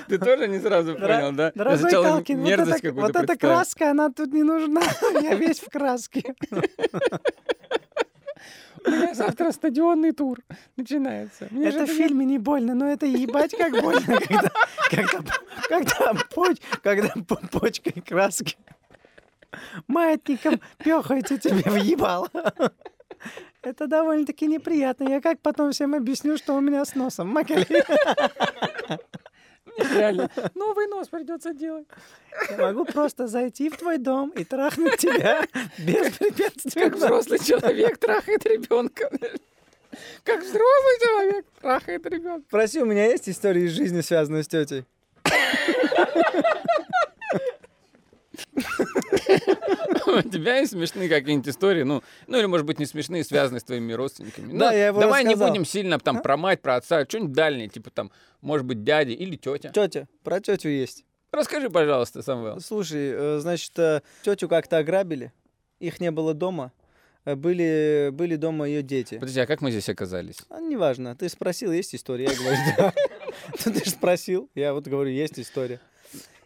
Ты 0.09 0.19
тоже 0.19 0.49
не 0.49 0.61
сразу 0.61 0.95
понял, 0.95 1.33
да? 1.33 1.53
Дорогой 1.55 1.91
Калкин, 1.91 2.41
вот, 2.95 3.17
эта, 3.17 3.37
краска, 3.37 3.91
она 3.91 4.11
тут 4.11 4.33
не 4.33 4.43
нужна. 4.43 4.83
Я 5.21 5.35
весь 5.35 5.61
в 5.61 5.71
краске. 5.71 6.35
У 8.87 8.91
меня 8.91 9.15
завтра 9.15 9.53
стадионный 9.53 10.13
тур 10.13 10.39
начинается. 10.77 11.49
Мне 11.51 11.69
Это 11.69 11.87
в 11.87 11.91
фильме 11.91 12.25
не 12.25 12.39
больно, 12.39 12.75
но 12.75 12.87
это 12.91 13.07
ебать 13.07 13.55
как 13.57 13.73
больно, 13.81 14.01
когда, 14.29 14.51
когда, 14.91 15.35
когда, 15.69 16.13
поч- 16.35 16.61
когда 16.83 17.09
по- 17.29 17.37
почкой 17.37 18.01
краски 18.01 18.57
маятником 19.89 20.61
пехаете 20.79 21.39
тебе 21.39 21.71
въебало. 21.71 22.29
Это 23.63 23.87
довольно-таки 23.87 24.47
неприятно. 24.47 25.05
Я 25.09 25.21
как 25.21 25.41
потом 25.41 25.73
всем 25.73 25.95
объясню, 25.95 26.39
что 26.39 26.55
у 26.55 26.61
меня 26.61 26.85
с 26.85 26.95
носом 26.95 27.29
Макалей. 27.29 27.67
Реально. 29.95 30.31
Новый 30.55 30.87
нос 30.87 31.09
придется 31.09 31.53
делать. 31.53 31.87
Я 32.51 32.57
могу 32.59 32.85
просто 32.85 33.27
зайти 33.27 33.69
в 33.71 33.77
твой 33.77 33.99
дом 33.99 34.31
и 34.31 34.45
трахнуть 34.45 34.99
тебя 34.99 35.47
без 35.79 36.13
препятствий. 36.17 36.83
Как 36.83 36.95
взрослый 36.95 37.39
человек 37.39 37.99
трахает 37.99 38.45
ребенка. 38.47 39.11
Как 40.25 40.41
взрослый 40.41 40.99
человек 41.01 41.47
трахает 41.61 42.07
ребенка. 42.07 42.45
Спроси, 42.49 42.81
у 42.81 42.87
меня 42.87 43.07
есть 43.07 43.29
истории 43.29 43.65
из 43.65 43.73
жизни, 43.73 44.01
связанные 44.01 44.43
с 44.45 44.49
тетей? 44.49 44.85
У 50.07 50.23
тебя 50.23 50.59
есть 50.59 50.73
смешные 50.73 51.09
какие-нибудь 51.09 51.49
истории, 51.49 51.83
ну, 51.83 52.03
ну 52.27 52.39
или, 52.39 52.47
может 52.47 52.67
быть, 52.67 52.79
не 52.79 52.87
смешные, 52.87 53.25
связанные 53.25 53.61
с 53.61 53.65
твоими 53.65 53.93
родственниками. 53.93 54.57
Да, 54.57 54.71
Ну, 54.71 54.77
я 54.77 54.87
его 54.89 55.01
Давай 55.01 55.25
не 55.25 55.35
будем 55.35 55.65
сильно 55.65 55.99
там 55.99 56.23
про 56.23 56.37
мать, 56.37 56.63
про 56.63 56.77
отца, 56.77 57.05
что-нибудь 57.05 57.33
дальнее, 57.33 57.69
типа 57.69 57.91
там, 57.91 58.11
может 58.41 58.67
быть, 58.67 58.83
дяди 58.83 59.13
или 59.13 59.37
тетя. 59.37 59.71
Тетя, 59.71 60.09
про 60.25 60.41
тетю 60.41 60.69
есть. 60.69 61.05
Расскажи, 61.33 61.71
пожалуйста, 61.71 62.23
Самвел. 62.23 62.61
Слушай, 62.61 63.13
э, 63.13 63.39
значит, 63.39 63.73
тетю 64.23 64.49
как-то 64.49 64.79
ограбили, 64.79 65.33
их 65.79 66.01
не 66.01 66.11
было 66.11 66.35
дома, 66.35 66.73
э, 67.25 67.37
были, 67.37 68.11
были 68.13 68.37
дома 68.37 68.67
ее 68.67 68.83
дети. 68.83 69.15
Подожди, 69.15 69.41
а 69.41 69.47
как 69.47 69.61
мы 69.61 69.71
здесь 69.71 69.89
оказались? 69.89 70.39
А, 70.49 70.61
неважно, 70.61 71.15
ты 71.15 71.29
спросил, 71.29 71.73
есть 71.73 71.95
история, 71.95 72.25
я 72.25 72.35
говорю, 72.35 72.57
да. 72.77 72.93
Ты 73.65 73.85
же 73.85 73.91
спросил, 73.91 74.51
я 74.55 74.75
вот 74.75 74.87
говорю, 74.87 75.11
есть 75.11 75.39
история. 75.39 75.81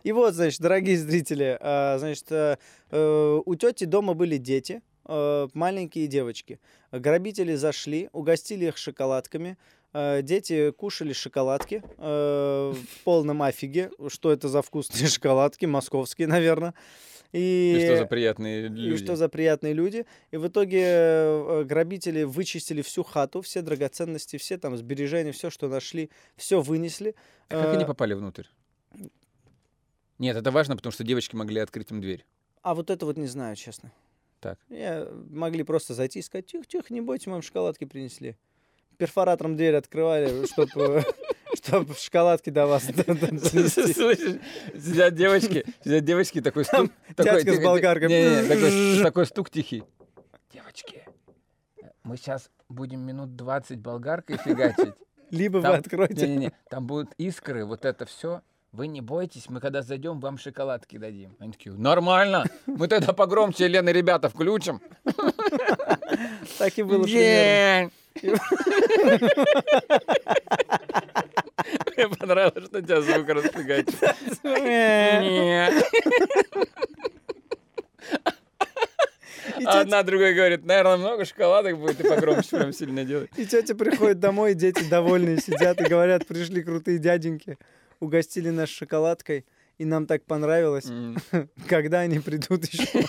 И 0.05 0.13
вот, 0.13 0.35
значит, 0.35 0.61
дорогие 0.61 0.99
зрители, 0.99 1.57
а, 1.61 1.97
значит, 1.99 2.27
э, 2.31 2.57
э, 2.91 3.41
у 3.45 3.55
тети 3.55 3.85
дома 3.85 4.13
были 4.13 4.37
дети, 4.37 4.83
э, 5.07 5.49
маленькие 5.55 6.07
девочки. 6.07 6.61
Грабители 6.93 7.55
зашли, 7.55 8.11
угостили 8.13 8.67
их 8.67 8.77
шоколадками. 8.77 9.57
Дети 9.95 10.73
кушали 10.73 11.13
шоколадки 11.13 11.83
э, 11.99 12.73
в 12.75 12.77
полном 13.05 13.43
афиге. 13.43 13.91
Что 14.09 14.33
это 14.33 14.49
за 14.49 14.61
вкусные 14.61 15.07
шоколадки? 15.09 15.67
Московские, 15.67 16.27
наверное. 16.27 16.75
И, 17.33 17.77
И 17.79 17.85
что 17.85 17.97
за 17.97 18.07
приятные 18.07 18.67
и 18.67 18.69
люди? 18.69 19.05
что 19.05 19.17
за 19.17 19.29
приятные 19.29 19.73
люди. 19.73 20.05
И 20.33 20.37
в 20.37 20.49
итоге 20.49 21.65
грабители 21.65 22.25
вычистили 22.25 22.83
всю 22.83 23.05
хату, 23.05 23.41
все 23.41 23.63
драгоценности, 23.63 24.37
все 24.37 24.59
там 24.59 24.77
сбережения, 24.77 25.33
все, 25.33 25.49
что 25.49 25.69
нашли, 25.69 26.11
все 26.37 26.61
вынесли. 26.61 27.15
А 27.49 27.63
Как 27.63 27.75
они 27.77 27.85
попали 27.85 28.15
внутрь? 28.15 28.45
Нет, 30.19 30.37
это 30.37 30.51
важно, 30.51 30.77
потому 30.77 30.93
что 30.93 31.05
девочки 31.05 31.35
могли 31.37 31.61
открыть 31.61 31.91
им 31.91 32.01
дверь. 32.01 32.25
А 32.63 32.75
вот 32.75 32.91
это 32.91 33.07
вот 33.07 33.17
не 33.17 33.27
знаю, 33.27 33.57
честно. 33.57 33.93
Так. 34.41 34.59
Я 34.69 35.09
могли 35.31 35.63
просто 35.63 35.95
зайти 35.95 36.19
и 36.19 36.23
сказать, 36.23 36.47
тихо-тихо, 36.47 36.93
не 36.93 37.01
бойтесь, 37.01 37.27
мы 37.27 37.35
вам 37.35 37.43
шоколадки 37.43 37.85
принесли. 37.85 38.37
Перфоратором 38.99 39.57
дверь 39.57 39.75
открывали, 39.75 40.47
чтобы 40.47 41.05
чтоб 41.55 41.97
шоколадки 41.97 42.51
до 42.51 42.67
вас. 42.67 42.85
Слышишь, 42.85 44.41
сидят 44.75 45.15
девочки, 45.15 45.65
сидят 45.83 46.05
девочки, 46.05 46.41
такой 46.41 46.65
стук. 46.65 46.91
дядька 47.17 47.55
с 47.55 47.63
болгаркой. 47.63 48.09
Не-не, 48.09 49.03
такой, 49.03 49.27
стук 49.27 49.51
тихий. 49.51 49.83
Девочки, 50.53 51.05
мы 52.03 52.17
сейчас 52.17 52.51
будем 52.69 53.01
минут 53.01 53.37
20 53.37 53.79
болгаркой 53.79 54.39
фигачить. 54.39 54.95
Либо 55.31 55.59
вы 55.59 55.69
откроете. 55.69 56.27
Не-не-не, 56.27 56.53
там 56.69 56.87
будут 56.87 57.13
искры, 57.19 57.65
вот 57.65 57.85
это 57.85 58.05
все. 58.05 58.43
Вы 58.75 58.89
не 58.89 59.01
бойтесь, 59.01 59.49
мы 59.49 59.61
когда 59.61 59.83
зайдем, 59.83 60.19
вам 60.19 60.37
шоколадки 60.37 60.97
дадим. 60.99 61.37
Они 61.39 61.53
такие, 61.53 61.73
нормально, 61.77 62.45
мы 62.67 62.89
тогда 62.89 63.13
погромче, 63.13 63.69
Лена, 63.69 63.91
ребята, 63.91 64.29
включим. 64.29 64.81
Так 66.59 66.77
и 66.77 66.83
было 66.83 67.05
примерно. 67.05 67.93
Мне 71.97 72.09
понравилось, 72.09 72.65
что 72.67 72.83
тебя 72.83 73.01
звук 73.01 73.29
распрягается. 73.29 74.15
Нет. 74.43 75.85
И 79.59 79.65
А 79.65 79.71
тетя- 79.73 79.81
одна 79.83 80.03
другая 80.03 80.35
говорит, 80.35 80.65
наверное, 80.65 80.97
много 80.97 81.25
шоколадок 81.25 81.79
будет, 81.79 82.01
и 82.01 82.09
погромче 82.09 82.57
прям 82.57 82.73
сильно 82.73 83.05
делать. 83.05 83.31
И 83.37 83.47
тетя 83.47 83.75
приходит 83.77 84.19
домой, 84.19 84.55
дети 84.55 84.83
довольные 84.89 85.39
сидят 85.39 85.81
и 85.81 85.85
говорят, 85.85 86.27
пришли 86.27 86.63
крутые 86.63 86.99
дяденьки, 86.99 87.57
угостили 88.05 88.51
нас 88.51 88.69
шоколадкой, 88.69 89.45
и 89.79 89.85
нам 89.85 90.07
так 90.07 90.25
понравилось, 90.25 90.87
когда 91.69 92.01
они 92.01 92.21
придут 92.21 92.65
еще. 92.67 92.87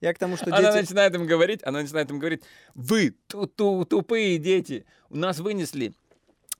Я 0.00 0.12
к 0.12 0.18
тому, 0.18 0.36
что 0.36 0.46
Она 0.54 0.72
дети... 0.72 0.82
начинает 0.82 1.14
им 1.14 1.26
говорить, 1.26 1.60
она 1.64 1.80
начинает 1.80 2.10
им 2.10 2.18
говорить, 2.18 2.42
вы 2.74 3.14
ту 3.28 3.46
ту 3.46 3.84
тупые 3.86 4.36
дети, 4.38 4.84
у 5.08 5.16
нас 5.16 5.38
вынесли 5.38 5.94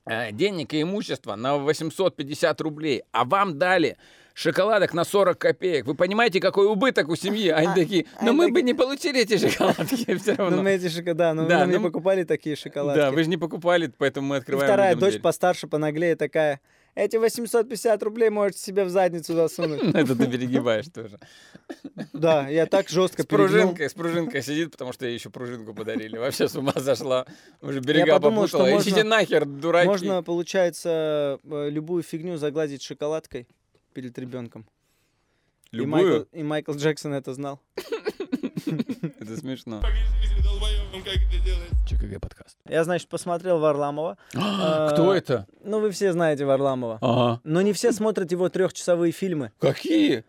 э, 0.07 0.33
денег 0.33 0.73
и 0.73 0.81
имущество 0.83 1.37
на 1.37 1.59
850 1.59 2.61
рублей, 2.63 3.03
а 3.13 3.25
вам 3.27 3.59
дали 3.59 3.99
шоколадок 4.33 4.95
на 4.95 5.05
40 5.05 5.39
копеек. 5.39 5.85
Вы 5.87 5.95
понимаете, 5.95 6.41
какой 6.41 6.67
убыток 6.67 7.09
у 7.11 7.17
семьи? 7.17 7.49
Они 7.51 7.67
А- 7.69 7.75
такие, 7.75 8.07
они 8.17 8.27
но 8.27 8.33
мы 8.33 8.45
такие- 8.47 8.55
бы 8.55 8.63
не 8.63 8.75
получили 8.75 9.21
эти 9.21 9.37
шоколадки 9.37 10.15
все 10.17 10.31
Ну, 10.33 10.37
равно. 10.39 10.63
мы 10.63 10.71
эти 10.71 10.89
шоколадки, 10.89 11.19
да, 11.19 11.35
ну, 11.35 11.47
Да, 11.47 11.59
нам 11.61 11.71
не 11.71 11.77
ну, 11.79 11.85
покупали 11.85 12.25
такие 12.25 12.57
шоколадки. 12.57 12.99
Да, 12.99 13.11
вы 13.11 13.23
же 13.23 13.29
не 13.29 13.37
покупали, 13.37 13.93
поэтому 13.99 14.29
мы 14.29 14.37
И 14.37 14.39
открываем 14.39 14.67
вторая 14.67 14.95
дочь 14.95 15.11
дверь. 15.13 15.23
постарше, 15.23 15.67
понаглее 15.69 16.17
такая, 16.17 16.61
эти 16.97 17.17
850 17.17 18.03
рублей 18.03 18.31
можете 18.31 18.59
себе 18.59 18.85
в 18.85 18.89
задницу 18.89 19.35
засунуть. 19.35 19.83
Это 19.95 20.17
ты 20.17 20.27
перегибаешь 20.27 20.87
тоже. 20.87 21.19
Да, 22.15 22.49
я 22.49 22.65
так 22.65 22.89
жестко 22.89 23.23
С 23.23 23.27
пружинкой, 23.27 23.91
с 23.91 23.93
пружинкой 23.93 24.43
сидит, 24.43 24.73
потому 24.73 24.93
что 24.95 25.05
ей 25.05 25.15
еще 25.15 25.29
пружинку 25.29 25.75
подарили. 25.75 26.17
Вообще 26.17 26.49
с 26.49 26.57
ума 26.57 26.73
сошла. 26.73 27.27
Уже 27.61 27.81
берега 27.81 28.19
попутала. 28.19 28.81
Идите 28.81 29.05
нахер, 29.05 29.45
дураки. 29.45 29.87
Можно, 29.87 30.23
получается, 30.23 31.39
э, 31.45 31.69
любую 31.71 32.03
фигню 32.03 32.39
загладить 32.39 32.83
шоколадкой 32.83 33.47
перед 33.93 34.19
ребенком. 34.19 34.67
И 35.73 35.77
Любую. 35.77 36.11
Майкл, 36.11 36.29
и 36.33 36.43
Майкл 36.43 36.73
Джексон 36.73 37.13
это 37.13 37.35
знал. 37.35 37.61
Это 39.21 39.37
смешно. 39.37 39.83
ЧКГ 41.87 42.21
подкаст. 42.21 42.57
Я, 42.69 42.85
значит, 42.85 43.09
посмотрел 43.09 43.59
Варламова. 43.59 44.19
А, 44.35 44.91
Кто 44.91 45.15
это? 45.15 45.47
Ну, 45.63 45.81
вы 45.81 45.91
все 45.91 46.13
знаете 46.13 46.45
Варламова. 46.45 46.99
Ага. 47.01 47.41
Но 47.45 47.63
не 47.63 47.73
все 47.73 47.93
смотрят 47.93 48.33
его 48.33 48.49
трехчасовые 48.49 49.13
фильмы. 49.13 49.53
Какие? 49.61 50.25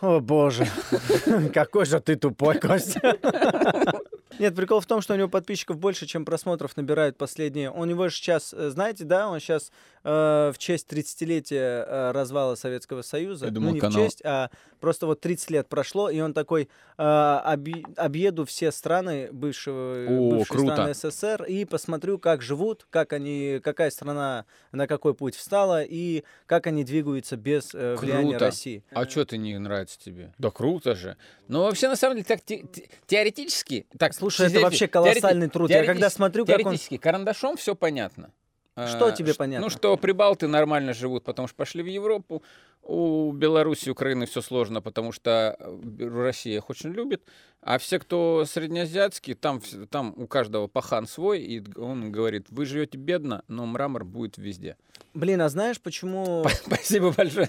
О, 0.00 0.20
боже. 0.20 0.66
Какой 1.54 1.86
же 1.86 2.00
ты 2.00 2.16
тупой, 2.16 2.58
Костя. 2.58 3.16
Нет, 4.38 4.56
прикол 4.56 4.80
в 4.80 4.86
том, 4.86 5.00
что 5.00 5.14
у 5.14 5.16
него 5.16 5.28
подписчиков 5.28 5.78
больше, 5.78 6.06
чем 6.06 6.24
просмотров 6.24 6.76
набирают 6.76 7.16
последние. 7.16 7.70
У 7.70 7.84
него 7.84 8.08
же 8.08 8.16
сейчас, 8.16 8.52
э, 8.52 8.70
знаете, 8.70 9.04
да, 9.04 9.28
он 9.28 9.38
сейчас 9.38 9.70
в 10.10 10.54
честь 10.58 10.92
30-летия 10.92 11.84
э, 11.86 12.10
развала 12.12 12.54
Советского 12.54 13.02
Союза. 13.02 13.46
Я 13.46 13.50
думал, 13.52 13.68
ну, 13.68 13.74
не 13.74 13.80
канал. 13.80 14.00
в 14.00 14.04
честь, 14.04 14.22
а 14.24 14.50
просто 14.80 15.06
вот 15.06 15.20
30 15.20 15.50
лет 15.50 15.68
прошло, 15.68 16.10
и 16.10 16.20
он 16.20 16.34
такой, 16.34 16.68
э, 16.98 17.02
объ- 17.02 17.94
объеду 17.96 18.44
все 18.44 18.72
страны 18.72 19.28
бывшего, 19.32 20.06
О, 20.08 20.30
бывшей 20.30 20.50
круто. 20.56 20.72
страны 20.72 20.94
СССР 20.94 21.44
и 21.44 21.64
посмотрю, 21.64 22.18
как 22.18 22.42
живут, 22.42 22.86
как 22.90 23.12
они, 23.12 23.60
какая 23.62 23.90
страна 23.90 24.44
на 24.72 24.86
какой 24.86 25.14
путь 25.14 25.36
встала 25.36 25.82
и 25.82 26.24
как 26.46 26.66
они 26.66 26.82
двигаются 26.84 27.36
без 27.36 27.74
э, 27.74 27.94
влияния 27.96 28.30
Круто. 28.30 28.46
России. 28.46 28.82
А 28.90 29.08
что 29.08 29.24
ты 29.24 29.38
не 29.38 29.56
нравится 29.58 29.98
тебе? 30.00 30.32
Да 30.38 30.50
круто 30.50 30.94
же. 30.96 31.16
Ну, 31.48 31.62
вообще, 31.62 31.88
на 31.88 31.96
самом 31.96 32.16
деле, 32.16 32.24
так 32.26 32.40
те- 32.42 32.64
те- 32.72 32.88
теоретически... 33.06 33.86
Так, 33.98 34.14
Слушай, 34.14 34.48
это 34.48 34.60
вообще 34.60 34.88
колоссальный 34.88 35.48
труд. 35.48 35.70
Я 35.70 35.84
когда 35.84 36.10
смотрю, 36.10 36.44
как 36.44 36.56
он... 36.58 36.62
Теоретически, 36.64 36.96
карандашом 36.96 37.56
все 37.56 37.74
понятно. 37.74 38.32
Что 38.74 39.06
А, 39.06 39.12
тебе 39.12 39.32
ш- 39.32 39.38
понятно? 39.38 39.66
Ну, 39.66 39.70
что 39.70 39.96
прибалты 39.96 40.48
нормально 40.48 40.94
живут, 40.94 41.24
потому 41.24 41.46
что 41.46 41.56
пошли 41.56 41.82
в 41.82 41.86
Европу. 41.86 42.42
У 42.82 43.30
Беларуси, 43.32 43.90
Украины 43.90 44.26
все 44.26 44.40
сложно, 44.40 44.80
потому 44.80 45.12
что 45.12 45.56
э, 45.58 46.08
Россия 46.08 46.56
их 46.56 46.68
очень 46.70 46.90
любит. 46.90 47.22
А 47.60 47.78
все, 47.78 47.98
кто 48.00 48.44
среднеазиатские, 48.44 49.36
там, 49.36 49.60
там 49.90 50.14
у 50.16 50.26
каждого 50.26 50.66
пахан 50.66 51.06
свой, 51.06 51.40
и 51.42 51.62
он 51.78 52.10
говорит, 52.10 52.46
вы 52.48 52.64
живете 52.64 52.98
бедно, 52.98 53.44
но 53.46 53.66
мрамор 53.66 54.04
будет 54.04 54.36
везде. 54.38 54.76
Блин, 55.14 55.42
а 55.42 55.48
знаешь, 55.48 55.80
почему... 55.80 56.44
Спасибо 56.66 57.12
большое. 57.12 57.46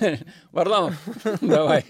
Варламов, 0.52 0.94
давай. 1.40 1.84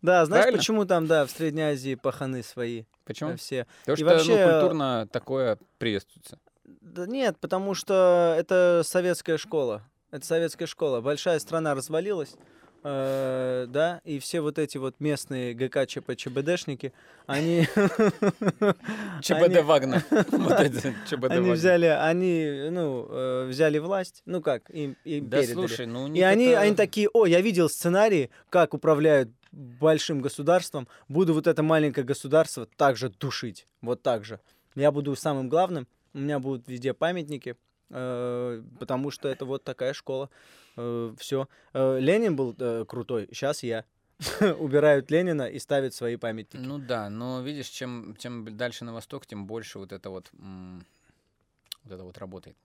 Да, 0.00 0.24
знаешь, 0.26 0.42
Правильно? 0.44 0.58
почему 0.58 0.84
там, 0.84 1.06
да, 1.06 1.26
в 1.26 1.30
Средней 1.30 1.62
Азии 1.62 1.96
паханы 1.96 2.42
свои 2.42 2.84
Почему? 3.04 3.30
э, 3.32 3.36
все? 3.36 3.66
Потому 3.84 3.94
И 3.94 3.96
что 3.98 4.04
вообще, 4.06 4.46
ну, 4.46 4.52
культурно 4.60 5.08
такое 5.12 5.58
приветствуется. 5.78 6.38
Да 6.80 7.06
нет, 7.06 7.38
потому 7.38 7.74
что 7.74 8.34
это 8.38 8.82
советская 8.84 9.38
школа. 9.38 9.82
Это 10.10 10.24
советская 10.24 10.66
школа. 10.66 11.00
Большая 11.00 11.38
страна 11.38 11.74
развалилась, 11.74 12.34
э, 12.82 13.66
да, 13.68 14.00
и 14.04 14.18
все 14.18 14.40
вот 14.40 14.58
эти 14.58 14.78
вот 14.78 15.00
местные 15.00 15.52
ГК, 15.54 15.86
ЧП, 15.86 16.16
ЧБДшники, 16.16 16.92
они... 17.26 17.66
ЧБД 19.20 19.62
Вагнер. 19.64 20.02
Они 21.30 21.50
взяли, 21.50 21.86
они, 21.86 22.68
ну, 22.70 23.06
э, 23.10 23.46
взяли 23.48 23.78
власть, 23.78 24.22
ну 24.24 24.40
как, 24.40 24.70
им, 24.70 24.96
Да 25.04 25.42
слушай, 25.42 25.86
ну 25.86 26.12
И 26.12 26.22
они, 26.22 26.52
они 26.54 26.74
такие, 26.74 27.08
о, 27.12 27.26
я 27.26 27.40
видел 27.40 27.68
сценарии, 27.68 28.30
как 28.48 28.74
управляют 28.74 29.28
большим 29.52 30.20
государством, 30.20 30.88
буду 31.08 31.34
вот 31.34 31.46
это 31.46 31.62
маленькое 31.62 32.06
государство 32.06 32.66
также 32.76 33.10
душить, 33.10 33.66
вот 33.82 34.02
так 34.02 34.24
же. 34.24 34.40
Я 34.74 34.92
буду 34.92 35.16
самым 35.16 35.48
главным, 35.48 35.86
у 36.14 36.18
меня 36.18 36.38
будут 36.38 36.68
везде 36.68 36.94
памятники, 36.94 37.56
э, 37.90 38.62
потому 38.78 39.10
что 39.10 39.28
это 39.28 39.44
вот 39.44 39.64
такая 39.64 39.92
школа. 39.92 40.30
Все. 40.74 41.48
Ленин 41.74 42.36
был 42.36 42.54
э, 42.58 42.84
крутой, 42.86 43.28
сейчас 43.32 43.62
я. 43.62 43.84
Убирают 44.58 45.10
Ленина 45.10 45.42
и 45.48 45.58
ставят 45.58 45.94
свои 45.94 46.16
памятники. 46.16 46.62
Ну 46.62 46.78
да, 46.78 47.08
но 47.08 47.40
видишь, 47.40 47.68
чем, 47.68 48.16
чем 48.18 48.56
дальше 48.56 48.84
на 48.84 48.92
восток, 48.92 49.26
тем 49.26 49.46
больше 49.46 49.78
вот 49.78 49.92
это 49.92 50.10
вот, 50.10 50.30
вот 50.32 51.92
это 51.92 52.02
вот 52.04 52.18
работает. 52.18 52.56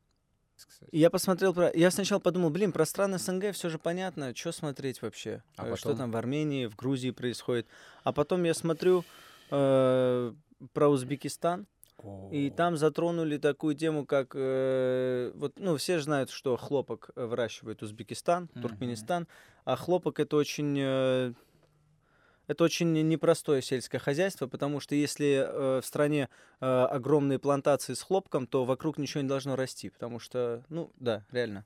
Кстати. 0.56 0.90
Я 0.96 1.10
посмотрел 1.10 1.54
про... 1.54 1.72
Я 1.74 1.92
сначала 1.92 2.20
подумал, 2.20 2.50
блин, 2.50 2.72
про 2.72 2.86
страны 2.86 3.18
СНГ 3.18 3.52
все 3.54 3.70
же 3.70 3.78
понятно, 3.80 4.34
что 4.36 4.52
смотреть 4.52 5.02
вообще? 5.02 5.44
А 5.58 5.68
Э, 5.68 5.76
Что 5.76 5.90
потом? 5.90 5.98
там 5.98 6.12
в 6.12 6.18
Армении, 6.18 6.68
в 6.68 6.76
Грузии 6.76 7.10
происходит. 7.12 7.68
А 8.04 8.14
потом 8.14 8.44
я 8.44 8.54
смотрю 8.54 9.04
э, 9.52 10.34
про 10.74 10.88
Узбекистан, 10.90 11.68
и 12.32 12.50
там 12.50 12.78
затронули 12.78 13.38
такую 13.38 13.76
тему, 13.76 14.06
как... 14.06 14.32
э, 14.36 15.32
вот, 15.36 15.54
ну, 15.60 15.78
все 15.78 16.00
знают, 16.00 16.30
что 16.32 16.58
хлопок 16.58 17.12
э, 17.16 17.26
выращивает 17.26 17.84
Узбекистан, 17.84 18.50
Мгм. 18.54 18.62
Туркменистан, 18.62 19.28
а 19.66 19.76
хлопок 19.76 20.20
это 20.20 20.36
очень... 20.36 20.76
э, 20.80 21.34
это 22.48 22.64
очень 22.66 22.92
непростое 23.08 23.62
сельское 23.62 24.00
хозяйство, 24.00 24.48
потому 24.48 24.80
что 24.80 24.96
если 24.96 25.46
э, 25.48 25.82
в 25.82 25.86
стране 25.86 26.28
э, 26.60 26.66
огромные 26.66 27.40
плантации 27.40 27.94
с 27.94 28.02
хлопком, 28.02 28.48
то 28.48 28.66
вокруг 28.66 28.98
ничего 28.98 29.22
не 29.22 29.30
должно 29.30 29.56
расти, 29.56 29.90
потому 29.90 30.20
что, 30.20 30.64
ну, 30.70 30.92
да, 31.00 31.24
реально. 31.32 31.66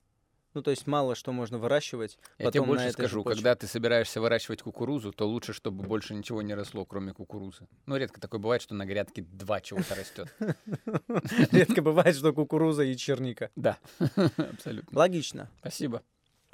Ну, 0.58 0.64
то 0.64 0.72
есть 0.72 0.88
мало 0.88 1.14
что 1.14 1.32
можно 1.32 1.60
выращивать. 1.60 2.18
Я 2.40 2.50
тебе 2.50 2.64
больше 2.64 2.92
скажу, 2.92 3.24
когда 3.24 3.54
ты 3.54 3.68
собираешься 3.68 4.20
выращивать 4.20 4.64
кукурузу, 4.64 5.12
то 5.12 5.28
лучше, 5.28 5.54
чтобы 5.54 5.84
больше 5.84 6.16
ничего 6.16 6.42
не 6.42 6.56
росло, 6.56 6.84
кроме 6.84 7.14
кукурузы. 7.14 7.68
Ну, 7.86 7.96
редко 7.96 8.20
такое 8.20 8.40
бывает, 8.40 8.64
что 8.64 8.74
на 8.74 8.88
грядке 8.88 9.22
два 9.22 9.62
чего-то 9.62 9.94
растет. 9.94 10.36
Редко 11.52 11.84
бывает, 11.84 12.16
что 12.16 12.34
кукуруза 12.34 12.82
и 12.82 12.98
черника. 12.98 13.52
Да, 13.56 13.78
абсолютно. 14.36 14.98
Логично. 14.98 15.52
Спасибо. 15.60 16.02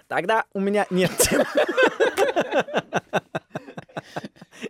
Тогда 0.10 0.44
у 0.52 0.60
меня 0.60 0.86
нет. 0.90 1.14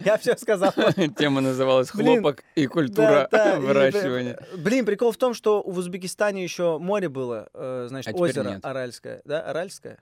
Я 0.06 0.18
все 0.18 0.36
сказал. 0.38 0.74
Тема 1.18 1.42
называлась 1.42 1.90
«Хлопок 1.90 2.44
и 2.56 2.68
культура 2.68 3.28
выращивания». 3.32 4.40
Блин, 4.58 4.86
прикол 4.86 5.12
в 5.12 5.18
том, 5.18 5.34
что 5.34 5.62
в 5.62 5.78
Узбекистане 5.78 6.44
еще 6.44 6.78
море 6.78 7.10
было, 7.10 7.50
э, 7.54 7.86
значит, 7.90 8.14
А 8.14 8.18
озеро. 8.18 8.60
Аральское. 8.62 9.22
Да, 9.26 9.42
Аральское? 9.42 10.00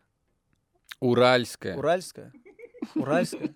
Уральская. 0.99 1.77
Уральская? 1.77 2.31
Уральская? 2.95 3.49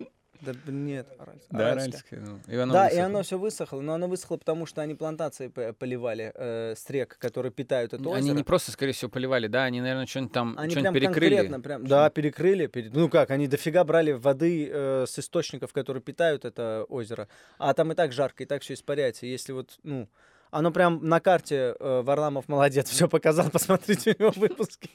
Да 0.52 0.72
нет, 0.72 1.06
Уральская. 1.18 1.58
Да, 1.58 1.72
уральская. 1.72 2.20
ну, 2.20 2.40
и 2.48 2.56
оно 2.56 2.72
Да, 2.72 2.86
и 2.86 2.90
высохло. 2.90 3.04
оно 3.06 3.22
все 3.22 3.38
высохло, 3.38 3.80
но 3.80 3.94
оно 3.94 4.08
высохло, 4.08 4.36
потому 4.36 4.66
что 4.66 4.82
они 4.82 4.94
плантации 4.94 5.48
поливали 5.48 6.32
э, 6.34 6.74
с 6.76 6.88
рек, 6.90 7.16
которые 7.18 7.52
питают 7.52 7.92
это 7.94 8.02
Они 8.02 8.12
озеро. 8.12 8.34
не 8.36 8.42
просто, 8.44 8.72
скорее 8.72 8.92
всего, 8.92 9.10
поливали, 9.10 9.46
да, 9.46 9.64
они, 9.64 9.80
наверное, 9.80 10.06
что-нибудь 10.06 10.32
там 10.32 10.54
Они 10.58 10.70
что-нибудь 10.70 10.92
прям 11.00 11.12
перекрыли. 11.12 11.34
конкретно, 11.36 11.60
прям, 11.60 11.86
да, 11.86 12.10
перекрыли. 12.10 12.66
пере- 12.66 12.90
Ну 12.92 13.08
как, 13.08 13.30
они 13.30 13.48
дофига 13.48 13.84
брали 13.84 14.12
воды 14.12 14.68
э, 14.72 15.04
с 15.08 15.18
источников, 15.18 15.72
которые 15.72 16.02
питают 16.02 16.44
это 16.44 16.84
озеро. 16.88 17.28
А 17.58 17.74
там 17.74 17.92
и 17.92 17.94
так 17.94 18.12
жарко, 18.12 18.42
и 18.42 18.46
так 18.46 18.62
все 18.62 18.74
испаряется. 18.74 19.26
Если 19.26 19.52
вот, 19.52 19.78
ну, 19.82 20.08
оно 20.56 20.70
прям 20.70 21.06
на 21.06 21.20
карте 21.20 21.76
э, 21.78 22.02
Варламов 22.02 22.48
молодец, 22.48 22.88
все 22.90 23.08
показал, 23.08 23.50
посмотрите 23.50 24.16
у 24.18 24.22
него 24.22 24.32
выпуски. 24.36 24.90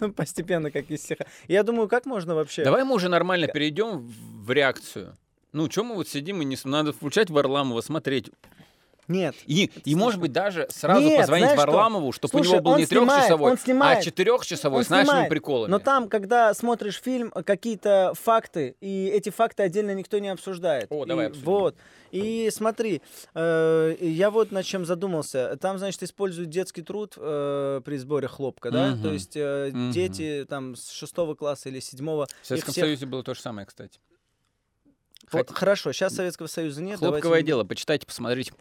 Ну, 0.00 0.12
постепенно, 0.12 0.70
как 0.70 0.90
из 0.90 1.00
всех. 1.00 1.18
Я 1.46 1.62
думаю, 1.62 1.88
как 1.88 2.04
можно 2.06 2.34
вообще... 2.34 2.64
Давай 2.64 2.82
мы 2.84 2.94
уже 2.94 3.08
нормально 3.08 3.46
перейдем 3.46 3.98
в, 3.98 4.50
реакцию. 4.50 5.16
Ну, 5.52 5.68
чем 5.68 5.86
мы 5.86 5.94
вот 5.94 6.08
сидим 6.08 6.42
и 6.42 6.44
не... 6.44 6.56
Надо 6.64 6.92
включать 6.92 7.30
Варламова, 7.30 7.80
смотреть. 7.80 8.30
Нет. 9.10 9.34
И, 9.46 9.70
и 9.84 9.94
может 9.94 10.20
быть, 10.20 10.32
даже 10.32 10.66
сразу 10.70 11.00
Нет, 11.02 11.18
позвонить 11.20 11.48
что? 11.48 11.56
Варламову, 11.56 12.12
чтобы 12.12 12.30
у 12.30 12.42
Слушай, 12.44 12.52
него 12.52 12.60
был 12.62 12.76
не 12.78 12.86
трехчасовой, 12.86 13.52
а 13.82 14.02
четырехчасовой 14.02 14.78
Он 14.78 14.84
с 14.84 14.88
нашими 14.88 15.06
снимает. 15.08 15.28
приколами. 15.28 15.70
Но 15.70 15.78
там, 15.80 16.08
когда 16.08 16.54
смотришь 16.54 17.00
фильм, 17.02 17.30
какие-то 17.30 18.12
факты, 18.14 18.76
и 18.80 19.06
эти 19.08 19.30
факты 19.30 19.64
отдельно 19.64 19.92
никто 19.94 20.18
не 20.18 20.28
обсуждает. 20.28 20.86
О, 20.90 21.04
давай 21.04 21.26
И 21.26 21.28
обсудим. 21.30 21.46
Вот. 21.50 21.76
И 22.12 22.48
смотри, 22.52 23.02
э, 23.34 23.96
я 24.00 24.30
вот 24.30 24.52
над 24.52 24.64
чем 24.64 24.84
задумался. 24.84 25.56
Там, 25.60 25.78
значит, 25.78 26.02
используют 26.02 26.50
детский 26.50 26.82
труд 26.82 27.14
э, 27.16 27.80
при 27.84 27.96
сборе 27.96 28.28
хлопка, 28.28 28.70
да? 28.70 28.88
Мгм. 28.90 29.02
То 29.02 29.12
есть 29.12 29.36
э, 29.36 29.70
Мгм. 29.72 29.90
дети 29.92 30.46
там 30.48 30.76
с 30.76 30.90
шестого 30.90 31.34
класса 31.34 31.68
или 31.68 31.80
седьмого. 31.80 32.26
В 32.42 32.46
Советском 32.46 32.72
всех- 32.72 32.84
Союзе 32.84 33.06
было 33.06 33.22
то 33.22 33.34
же 33.34 33.40
самое, 33.40 33.66
кстати. 33.66 33.98
Хоть- 35.30 35.50
Хорошо, 35.52 35.92
сейчас 35.92 36.14
Советского 36.14 36.48
Союза 36.48 36.82
нет. 36.82 36.98
Хлопковое 36.98 37.22
давайте- 37.22 37.46
дело, 37.46 37.64
почитайте, 37.64 38.06
посмотрите. 38.06 38.52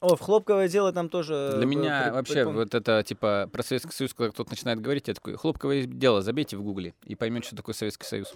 О, 0.00 0.16
в 0.16 0.20
хлопковое 0.20 0.68
дело 0.68 0.92
там 0.92 1.08
тоже... 1.08 1.52
Для 1.54 1.62
э, 1.62 1.66
меня 1.66 2.02
при- 2.04 2.10
вообще 2.10 2.34
припомню. 2.34 2.58
вот 2.60 2.74
это, 2.74 3.02
типа, 3.02 3.48
про 3.52 3.62
Советский 3.62 3.92
Союз, 3.92 4.12
когда 4.12 4.30
кто-то 4.32 4.50
начинает 4.50 4.80
говорить, 4.80 5.08
я 5.08 5.14
такой, 5.14 5.36
хлопковое 5.36 5.84
дело, 5.86 6.20
забейте 6.20 6.56
в 6.56 6.62
гугле 6.62 6.94
и 7.04 7.14
поймете, 7.14 7.46
что 7.48 7.56
такое 7.56 7.74
Советский 7.74 8.06
Союз. 8.06 8.34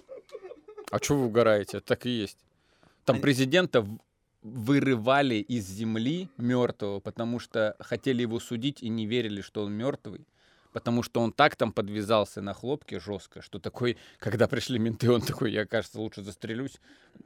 А 0.89 0.97
что 0.97 1.15
вы 1.15 1.25
угораете? 1.25 1.77
Это 1.77 1.85
так 1.85 2.05
и 2.05 2.09
есть. 2.09 2.37
Там 3.05 3.15
Они- 3.15 3.21
президента 3.21 3.85
вырывали 4.41 5.35
из 5.35 5.67
земли 5.67 6.29
мертвого, 6.37 6.99
потому 6.99 7.39
что 7.39 7.75
хотели 7.79 8.21
его 8.21 8.39
судить 8.39 8.81
и 8.81 8.89
не 8.89 9.05
верили, 9.05 9.41
что 9.41 9.63
он 9.63 9.73
мертвый. 9.73 10.25
Потому 10.71 11.03
что 11.03 11.21
он 11.21 11.31
так 11.31 11.55
там 11.55 11.71
подвязался 11.71 12.41
на 12.41 12.53
хлопке 12.53 12.99
жестко, 12.99 13.41
что 13.41 13.59
такой, 13.59 13.97
когда 14.19 14.47
пришли 14.47 14.77
менты, 14.77 15.11
он 15.11 15.21
такой, 15.21 15.51
я, 15.51 15.65
кажется, 15.65 15.99
лучше 15.99 16.21
застрелюсь, 16.21 16.79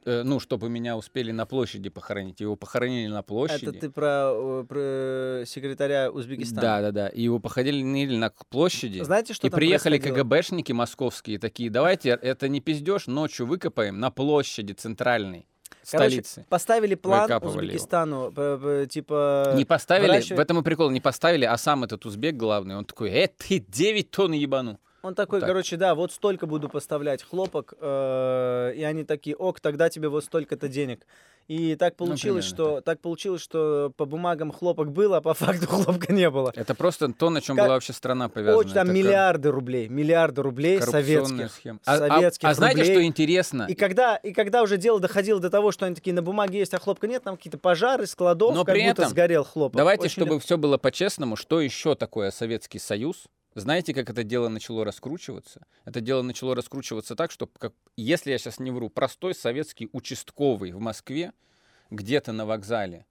э, 0.04 0.22
ну, 0.22 0.40
чтобы 0.40 0.68
меня 0.68 0.96
успели 0.96 1.30
на 1.30 1.44
площади 1.44 1.90
похоронить. 1.90 2.40
Его 2.40 2.56
похоронили 2.56 3.08
на 3.08 3.22
площади. 3.22 3.66
Это 3.66 3.80
ты 3.80 3.90
про, 3.90 4.32
э, 4.32 4.64
про 4.66 5.44
секретаря 5.46 6.10
Узбекистана. 6.10 6.60
Да, 6.60 6.80
да, 6.80 6.90
да. 6.92 7.08
И 7.08 7.22
его 7.22 7.38
походили 7.38 7.82
на 8.16 8.30
площади. 8.48 9.02
Знаете, 9.02 9.34
что 9.34 9.46
и 9.46 9.50
приехали? 9.50 9.98
КГБшники 9.98 10.72
московские 10.72 11.38
такие, 11.38 11.70
давайте 11.70 12.10
это 12.10 12.48
не 12.48 12.60
пиздеж, 12.60 13.06
ночью 13.06 13.46
выкопаем 13.46 14.00
на 14.00 14.10
площади 14.10 14.72
центральной 14.72 15.46
Короче, 15.90 16.10
столицы. 16.22 16.46
Поставили 16.48 16.94
план 16.94 17.22
Выкапывали. 17.22 17.66
Узбекистану, 17.66 18.32
п- 18.32 18.58
п- 18.58 18.86
типа... 18.86 19.52
Не 19.54 19.64
поставили, 19.64 20.08
выращивать- 20.08 20.38
в 20.38 20.40
этом 20.40 20.58
и 20.58 20.62
прикол, 20.62 20.90
не 20.90 21.00
поставили, 21.00 21.44
а 21.44 21.56
сам 21.58 21.84
этот 21.84 22.06
узбек 22.06 22.36
главный, 22.36 22.76
он 22.76 22.84
такой, 22.84 23.10
э, 23.10 23.28
ты 23.28 23.58
9 23.58 24.10
тонн 24.10 24.32
ебану. 24.32 24.78
Он 25.04 25.14
такой, 25.14 25.40
так. 25.40 25.48
короче, 25.48 25.76
да, 25.76 25.94
вот 25.94 26.12
столько 26.12 26.46
буду 26.46 26.70
поставлять 26.70 27.22
хлопок, 27.22 27.74
э, 27.78 28.72
и 28.74 28.82
они 28.84 29.04
такие, 29.04 29.36
ок, 29.36 29.60
тогда 29.60 29.90
тебе 29.90 30.08
вот 30.08 30.24
столько-то 30.24 30.66
денег. 30.66 31.06
И 31.46 31.76
так 31.76 31.94
получилось, 31.96 32.46
Ну, 32.52 32.56
примерно 32.56 32.76
что 32.78 32.80
так 32.80 33.00
получилось, 33.00 33.42
что 33.42 33.92
по 33.98 34.06
бумагам 34.06 34.50
хлопок 34.50 34.92
был, 34.92 35.12
а 35.12 35.20
по 35.20 35.34
факту 35.34 35.66
хлопка 35.66 36.10
не 36.10 36.30
было. 36.30 36.50
Это 36.56 36.74
просто 36.74 37.12
то, 37.12 37.28
на 37.28 37.42
чем 37.42 37.54
Как- 37.56 37.66
была 37.66 37.74
вообще 37.74 37.92
страна 37.92 38.30
повязана. 38.30 38.56
Очень 38.56 38.72
там 38.72 38.86
Это 38.86 38.96
миллиарды 38.96 39.50
рублей, 39.50 39.88
миллиарды 39.88 40.40
рублей 40.40 40.78
кор- 40.78 40.88
советских. 40.88 41.52
схема. 41.52 41.80
А, 41.84 41.96
а- 41.96 41.98
советских 41.98 42.48
а 42.48 42.54
знаете, 42.54 42.80
рублей. 42.80 42.94
что 42.94 43.04
интересно? 43.04 43.66
И 43.68 43.74
когда, 43.74 44.16
и 44.16 44.32
когда 44.32 44.62
уже 44.62 44.78
дело 44.78 45.00
доходило 45.00 45.38
до 45.38 45.50
того, 45.50 45.70
что 45.70 45.84
они 45.84 45.94
такие, 45.94 46.14
на 46.14 46.22
бумаге 46.22 46.60
есть, 46.60 46.72
а 46.72 46.78
хлопка 46.78 47.06
нет, 47.06 47.22
там 47.22 47.36
какие-то 47.36 47.58
пожары, 47.58 48.06
складов, 48.06 48.54
Но 48.54 48.64
как 48.64 48.74
при 48.74 48.80
будто 48.88 49.02
этом 49.02 49.10
сгорел 49.10 49.44
хлопок. 49.44 49.76
Давайте, 49.76 50.04
Очень 50.04 50.22
чтобы 50.22 50.40
все 50.40 50.56
было 50.56 50.78
по-честному, 50.78 51.36
что 51.36 51.60
еще 51.60 51.94
такое 51.94 52.30
Советский 52.30 52.78
Союз? 52.78 53.24
Знаете, 53.54 53.94
как 53.94 54.10
это 54.10 54.24
дело 54.24 54.48
начало 54.48 54.84
раскручиваться? 54.84 55.66
Это 55.84 56.00
дело 56.00 56.22
начало 56.22 56.56
раскручиваться 56.56 57.14
так, 57.14 57.30
что, 57.30 57.46
как, 57.46 57.72
если 57.96 58.32
я 58.32 58.38
сейчас 58.38 58.58
не 58.58 58.72
вру, 58.72 58.90
простой 58.90 59.34
советский 59.34 59.88
участковый 59.92 60.72
в 60.72 60.80
Москве, 60.80 61.32
где-то 61.90 62.32
на 62.32 62.46
вокзале, 62.46 63.06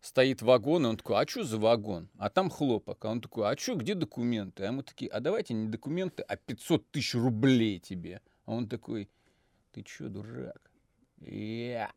стоит 0.00 0.40
вагон, 0.40 0.86
и 0.86 0.88
он 0.88 0.96
такой, 0.96 1.20
а 1.20 1.26
что 1.28 1.44
за 1.44 1.58
вагон? 1.58 2.08
А 2.16 2.30
там 2.30 2.48
хлопок. 2.48 3.04
А 3.04 3.10
он 3.10 3.20
такой, 3.20 3.50
а 3.50 3.56
что, 3.56 3.74
где 3.74 3.94
документы? 3.94 4.64
А 4.64 4.72
мы 4.72 4.82
такие, 4.82 5.10
а 5.10 5.20
давайте 5.20 5.52
не 5.52 5.68
документы, 5.68 6.22
а 6.22 6.36
500 6.36 6.90
тысяч 6.90 7.14
рублей 7.14 7.78
тебе. 7.78 8.22
А 8.46 8.52
он 8.52 8.68
такой, 8.68 9.10
ты 9.72 9.84
что, 9.86 10.08
дурак? 10.08 10.70
Я 11.20 11.92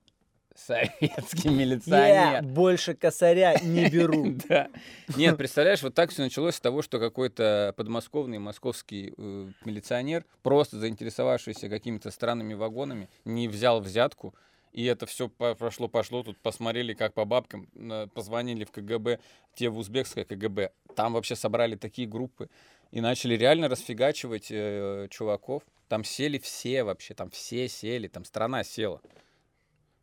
советский 0.59 1.49
Я 1.49 1.51
милиционер. 1.51 2.43
больше 2.43 2.93
косаря 2.93 3.57
не 3.61 3.89
беру. 3.89 4.37
Да. 4.49 4.69
Нет, 5.15 5.37
представляешь, 5.37 5.81
вот 5.83 5.93
так 5.93 6.11
все 6.11 6.23
началось 6.23 6.55
с 6.55 6.59
того, 6.59 6.81
что 6.81 6.99
какой-то 6.99 7.73
подмосковный 7.77 8.39
московский 8.39 9.13
э, 9.17 9.47
милиционер, 9.65 10.25
просто 10.43 10.77
заинтересовавшийся 10.79 11.69
какими-то 11.69 12.11
странными 12.11 12.53
вагонами, 12.53 13.09
не 13.25 13.47
взял 13.47 13.81
взятку, 13.81 14.33
и 14.71 14.85
это 14.85 15.05
все 15.05 15.29
прошло-пошло, 15.29 16.23
тут 16.23 16.37
посмотрели, 16.39 16.93
как 16.93 17.13
по 17.13 17.25
бабкам, 17.25 17.67
позвонили 18.13 18.63
в 18.65 18.71
КГБ, 18.71 19.19
те 19.55 19.69
в 19.69 19.77
узбекское 19.77 20.25
КГБ, 20.25 20.71
там 20.95 21.13
вообще 21.13 21.35
собрали 21.35 21.75
такие 21.75 22.07
группы, 22.07 22.49
и 22.91 23.01
начали 23.01 23.35
реально 23.35 23.67
расфигачивать 23.67 24.47
э, 24.49 25.07
чуваков. 25.09 25.63
Там 25.87 26.03
сели 26.03 26.37
все 26.37 26.83
вообще, 26.83 27.13
там 27.13 27.29
все 27.29 27.67
сели, 27.67 28.07
там 28.07 28.25
страна 28.25 28.63
села. 28.63 29.01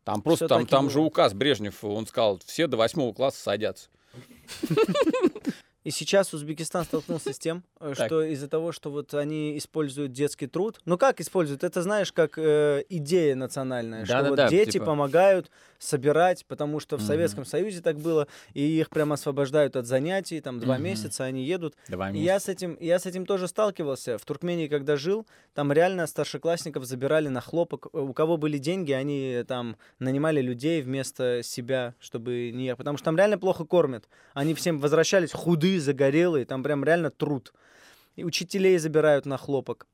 Там 0.07 0.21
просто, 0.21 0.47
там, 0.47 0.65
там 0.65 0.89
же 0.89 1.01
указ 1.01 1.33
Брежнев, 1.33 1.83
он 1.83 2.07
сказал, 2.07 2.39
все 2.45 2.67
до 2.67 2.77
восьмого 2.77 3.11
класса 3.11 3.43
садятся. 3.43 3.89
И 5.87 5.91
сейчас 5.91 6.33
Узбекистан 6.33 6.83
столкнулся 6.83 7.31
с 7.31 7.39
тем, 7.39 7.63
э, 7.79 7.93
что 7.95 8.21
из-за 8.21 8.49
того, 8.49 8.73
что 8.73 8.91
вот 8.91 9.13
они 9.13 9.57
используют 9.57 10.11
детский 10.11 10.45
труд, 10.45 10.81
ну 10.83 10.97
как 10.97 11.21
используют? 11.21 11.63
Это 11.63 11.81
знаешь, 11.81 12.11
как 12.11 12.37
э, 12.37 12.83
идея 12.89 13.35
национальная, 13.35 14.03
что 14.03 14.17
вот 14.17 14.23
Да-да-да, 14.31 14.49
дети 14.49 14.71
типа- 14.71 14.87
помогают 14.87 15.49
собирать, 15.79 16.43
потому 16.47 16.81
что 16.81 16.97
в 16.97 16.99
Мгм. 16.99 17.07
Советском 17.07 17.45
Союзе 17.45 17.81
так 17.81 17.99
было, 17.99 18.27
и 18.53 18.61
их 18.63 18.89
прям 18.89 19.13
освобождают 19.13 19.77
от 19.77 19.85
занятий, 19.85 20.41
там 20.41 20.59
два 20.59 20.73
Мгм. 20.75 20.83
месяца 20.83 21.23
они 21.23 21.45
едут. 21.45 21.75
Два 21.87 22.09
И 22.11 22.17
я 22.19 22.39
с 22.41 22.49
этим, 22.49 22.77
я 22.81 22.99
с 22.99 23.05
этим 23.05 23.25
тоже 23.25 23.47
сталкивался. 23.47 24.17
В 24.17 24.25
Туркмении, 24.25 24.67
когда 24.67 24.97
жил, 24.97 25.25
там 25.53 25.71
реально 25.71 26.05
старшеклассников 26.07 26.83
забирали 26.83 27.29
на 27.29 27.39
хлопок. 27.39 27.87
Э, 27.93 27.99
У 27.99 28.11
кого 28.13 28.35
были 28.35 28.57
деньги, 28.57 28.91
они 28.91 29.43
там 29.47 29.77
нанимали 29.99 30.41
людей 30.41 30.81
вместо 30.81 31.41
себя, 31.43 31.93
чтобы 32.01 32.51
не. 32.53 32.75
Потому 32.75 32.97
что 32.97 33.05
там 33.05 33.15
реально 33.15 33.37
плохо 33.37 33.63
кормят. 33.63 34.09
Они 34.33 34.53
всем 34.53 34.79
возвращались 34.79 35.31
худые, 35.31 35.76
загорелые. 35.79 36.45
Там 36.45 36.63
прям 36.63 36.83
реально 36.83 37.09
труд. 37.09 37.53
И 38.15 38.23
учителей 38.23 38.77
забирают 38.77 39.25
на 39.25 39.37
хлопок. 39.37 39.87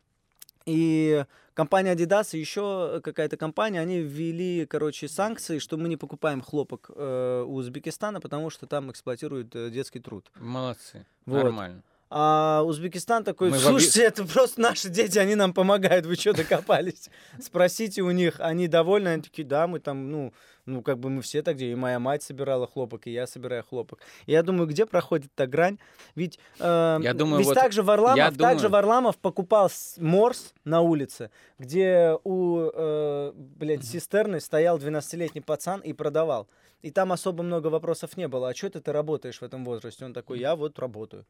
И 0.66 1.26
компания 1.54 1.94
Adidas 1.94 2.30
и 2.34 2.40
еще 2.40 3.02
какая-то 3.04 3.38
компания, 3.38 3.82
они 3.82 4.00
ввели, 4.00 4.66
короче, 4.66 5.08
санкции, 5.08 5.60
что 5.60 5.78
мы 5.78 5.90
не 5.90 5.98
покупаем 5.98 6.42
хлопок 6.42 6.90
э, 6.96 7.44
у 7.46 7.56
Узбекистана, 7.56 8.22
потому 8.22 8.50
что 8.50 8.66
там 8.66 8.90
эксплуатируют 8.90 9.56
э, 9.56 9.70
детский 9.70 10.00
труд. 10.00 10.32
Молодцы. 10.36 11.06
Вот. 11.26 11.44
Нормально. 11.44 11.84
А 12.16 12.62
Узбекистан 12.62 13.24
такой, 13.24 13.50
Мы 13.50 13.58
в 13.58 13.62
слушайте, 13.62 14.04
это 14.04 14.24
просто 14.24 14.62
наши 14.62 14.88
дети, 14.88 15.18
они 15.18 15.34
нам 15.34 15.52
помогают, 15.52 16.06
вы 16.06 16.14
что 16.16 16.32
докопались? 16.34 17.10
Спросите 17.42 18.04
у 18.04 18.12
них, 18.12 18.36
они 18.38 18.68
довольны, 18.68 19.08
они 19.08 19.24
такие, 19.24 19.48
да, 19.48 19.66
мы 19.66 19.80
там, 19.80 20.12
ну, 20.12 20.32
ну, 20.68 20.84
как 20.84 21.00
бы 21.00 21.10
мы 21.10 21.24
все 21.24 21.42
так 21.42 21.58
делаем, 21.58 21.80
и 21.80 21.82
моя 21.82 21.98
мать 21.98 22.22
собирала 22.22 22.68
хлопок, 22.68 23.08
и 23.08 23.12
я 23.12 23.26
собираю 23.26 23.64
хлопок. 23.64 24.00
Я 24.28 24.44
думаю, 24.44 24.68
где 24.68 24.86
проходит 24.86 25.32
та 25.34 25.48
грань? 25.48 25.80
Ведь, 26.14 26.38
э, 26.60 27.00
Я 27.02 27.16
думаю, 27.16 27.40
ведь 27.40 27.48
вот- 27.48 27.56
также 27.56 27.82
Варламов, 27.82 28.18
я 28.18 28.30
также 28.30 28.38
думаю- 28.68 28.70
Варламов 28.70 29.18
покупал 29.18 29.72
морс 29.98 30.54
на 30.66 30.82
улице, 30.82 31.32
где 31.58 32.16
у, 32.24 32.70
э, 32.76 33.32
блядь, 33.34 33.86
цистерны 33.86 34.40
стоял 34.40 34.78
12-летний 34.78 35.42
пацан 35.42 35.80
и 35.80 35.94
продавал. 35.94 36.48
И 36.84 36.92
там 36.92 37.12
особо 37.12 37.42
много 37.42 37.70
вопросов 37.70 38.18
не 38.18 38.28
было. 38.28 38.50
А 38.50 38.54
что 38.54 38.68
это 38.68 38.82
ты 38.82 38.92
работаешь 38.92 39.40
в 39.42 39.44
этом 39.44 39.66
возрасте? 39.66 40.06
Он 40.06 40.14
такой, 40.14 40.38
я 40.40 40.56
вот 40.56 40.78
работаю. 40.78 41.26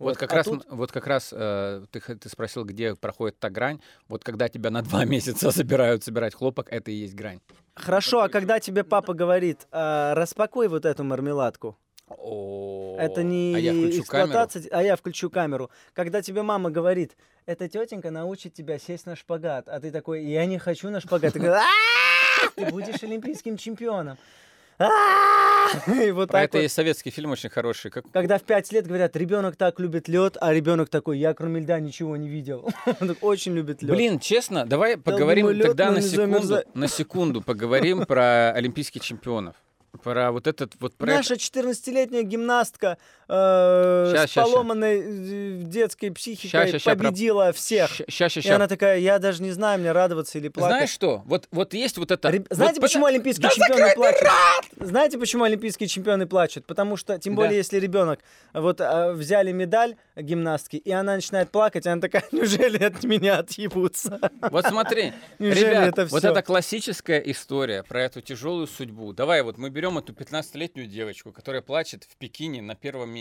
Вот, 0.00 0.16
как 0.16 0.32
а 0.32 0.36
раз, 0.36 0.46
тут- 0.46 0.66
вот 0.70 0.90
как 0.90 1.06
раз 1.06 1.28
э, 1.30 1.84
ты, 1.90 2.00
ты 2.00 2.28
спросил, 2.30 2.64
где 2.64 2.94
проходит 2.94 3.38
та 3.38 3.50
грань. 3.50 3.80
Вот 4.08 4.24
когда 4.24 4.48
тебя 4.48 4.70
на 4.70 4.80
два 4.82 5.04
месяца 5.14 5.50
собирают 5.50 6.02
собирать 6.02 6.34
хлопок, 6.34 6.68
это 6.70 6.90
и 6.90 6.94
есть 6.94 7.14
грань. 7.14 7.40
Хорошо, 7.74 8.22
а 8.22 8.28
когда 8.30 8.60
тебе 8.60 8.82
папа 8.82 9.12
говорит, 9.12 9.66
«А, 9.70 10.14
распакуй 10.14 10.68
вот 10.68 10.86
эту 10.86 11.04
мармеладку, 11.04 11.76
О, 12.08 12.96
Это 12.98 13.22
не 13.22 13.54
а 13.54 13.58
я 13.58 13.72
включу 13.72 14.04
камеру. 14.04 14.28
эксплуатация, 14.28 14.68
а 14.72 14.82
я 14.82 14.96
включу 14.96 15.30
камеру. 15.30 15.70
Когда 15.92 16.22
тебе 16.22 16.42
мама 16.42 16.70
говорит, 16.70 17.16
эта 17.46 17.68
тетенька 17.68 18.10
научит 18.10 18.54
тебя 18.54 18.78
сесть 18.78 19.06
на 19.06 19.16
шпагат, 19.16 19.68
а 19.68 19.80
ты 19.80 19.90
такой, 19.90 20.24
я 20.24 20.46
не 20.46 20.58
хочу 20.58 20.90
на 20.90 21.00
шпагат. 21.00 21.34
Ты 21.34 21.38
говоришь, 21.38 21.62
«А-а-а! 21.62 22.50
ты 22.56 22.70
будешь 22.72 23.02
олимпийским 23.02 23.56
чемпионом. 23.58 24.16
И 24.80 26.10
вот 26.10 26.30
так 26.30 26.44
это 26.44 26.58
вот. 26.58 26.62
есть 26.62 26.74
советский 26.74 27.10
фильм 27.10 27.30
очень 27.30 27.50
хороший. 27.50 27.90
Как... 27.90 28.04
Когда 28.12 28.38
в 28.38 28.42
пять 28.42 28.72
лет 28.72 28.86
говорят, 28.86 29.14
ребенок 29.16 29.56
так 29.56 29.78
любит 29.78 30.08
лед, 30.08 30.36
а 30.40 30.52
ребенок 30.52 30.88
такой, 30.88 31.18
я 31.18 31.34
кроме 31.34 31.60
льда 31.60 31.78
ничего 31.80 32.16
не 32.16 32.28
видел. 32.28 32.68
Он 33.00 33.16
очень 33.20 33.52
любит 33.54 33.82
лед. 33.82 33.94
Блин, 33.94 34.18
честно, 34.18 34.66
давай 34.66 34.96
поговорим 34.96 35.50
лёд, 35.50 35.68
тогда 35.68 35.90
на 35.90 36.00
секунду, 36.00 36.62
на 36.74 36.88
секунду 36.88 37.42
поговорим 37.42 38.04
про 38.06 38.52
олимпийских 38.52 39.02
чемпионов. 39.02 39.54
Про 40.02 40.30
вот 40.30 40.46
этот 40.46 40.74
вот 40.80 40.94
про 40.94 41.06
Наша 41.06 41.34
14-летняя 41.34 42.22
гимнастка 42.22 42.96
э, 43.30 44.12
Ща, 44.12 44.26
с 44.26 44.30
ща, 44.30 44.42
ща. 44.42 44.42
поломанной 44.42 45.00
э, 45.00 45.62
детской 45.62 46.10
психикой 46.10 46.70
ща, 46.70 46.78
ща, 46.78 46.90
про- 46.90 46.96
победила 47.04 47.52
всех. 47.52 47.90
Ща, 48.08 48.28
ща, 48.28 48.40
И 48.40 48.42
ща. 48.42 48.56
она 48.56 48.66
такая, 48.66 48.98
я 48.98 49.18
даже 49.18 49.42
не 49.42 49.52
знаю, 49.52 49.78
мне 49.80 49.92
радоваться 49.92 50.38
или 50.38 50.48
плакать. 50.48 50.76
Знаешь 50.76 50.90
что? 50.90 51.22
Вот, 51.26 51.46
вот 51.52 51.74
есть 51.74 51.96
вот 51.98 52.10
это... 52.10 52.28
Реб- 52.30 52.46
вот 52.50 52.56
Знаете, 52.56 52.80
пота- 52.80 52.88
почему 52.88 53.06
олимпийские 53.06 53.48
Да 53.48 53.54
чемпионы 53.54 53.94
плачут? 53.94 54.22
рот! 54.22 54.88
Знаете, 54.88 55.18
почему 55.18 55.44
олимпийские 55.44 55.88
чемпионы 55.88 56.26
плачут? 56.26 56.66
Потому 56.66 56.96
что, 56.96 57.18
тем 57.18 57.34
Да. 57.34 57.42
более, 57.42 57.58
если 57.58 57.78
ребенок 57.78 58.20
вот 58.52 58.80
а, 58.80 59.12
взяли 59.12 59.52
медаль 59.52 59.94
гимнастки, 60.16 60.76
и 60.76 60.90
она 60.90 61.14
начинает 61.14 61.50
плакать, 61.50 61.86
она 61.86 62.00
такая, 62.00 62.24
неужели 62.32 62.82
от 62.82 63.02
меня 63.04 63.38
отъебутся? 63.38 64.18
Вот 64.50 64.66
смотри, 64.66 65.12
ребят, 65.38 65.88
это 65.88 66.06
вот 66.06 66.20
всё? 66.22 66.30
это 66.32 66.42
классическая 66.42 67.18
история 67.20 67.82
про 67.84 68.02
эту 68.02 68.20
тяжелую 68.20 68.66
судьбу. 68.66 69.12
Давай 69.12 69.42
вот 69.42 69.56
мы 69.58 69.70
берем 69.70 69.98
эту 69.98 70.12
15-летнюю 70.12 70.86
девочку, 70.88 71.32
которая 71.32 71.62
плачет 71.62 72.04
в 72.04 72.16
Пекине 72.16 72.60
на 72.62 72.74
первом 72.74 73.10
месте. 73.10 73.19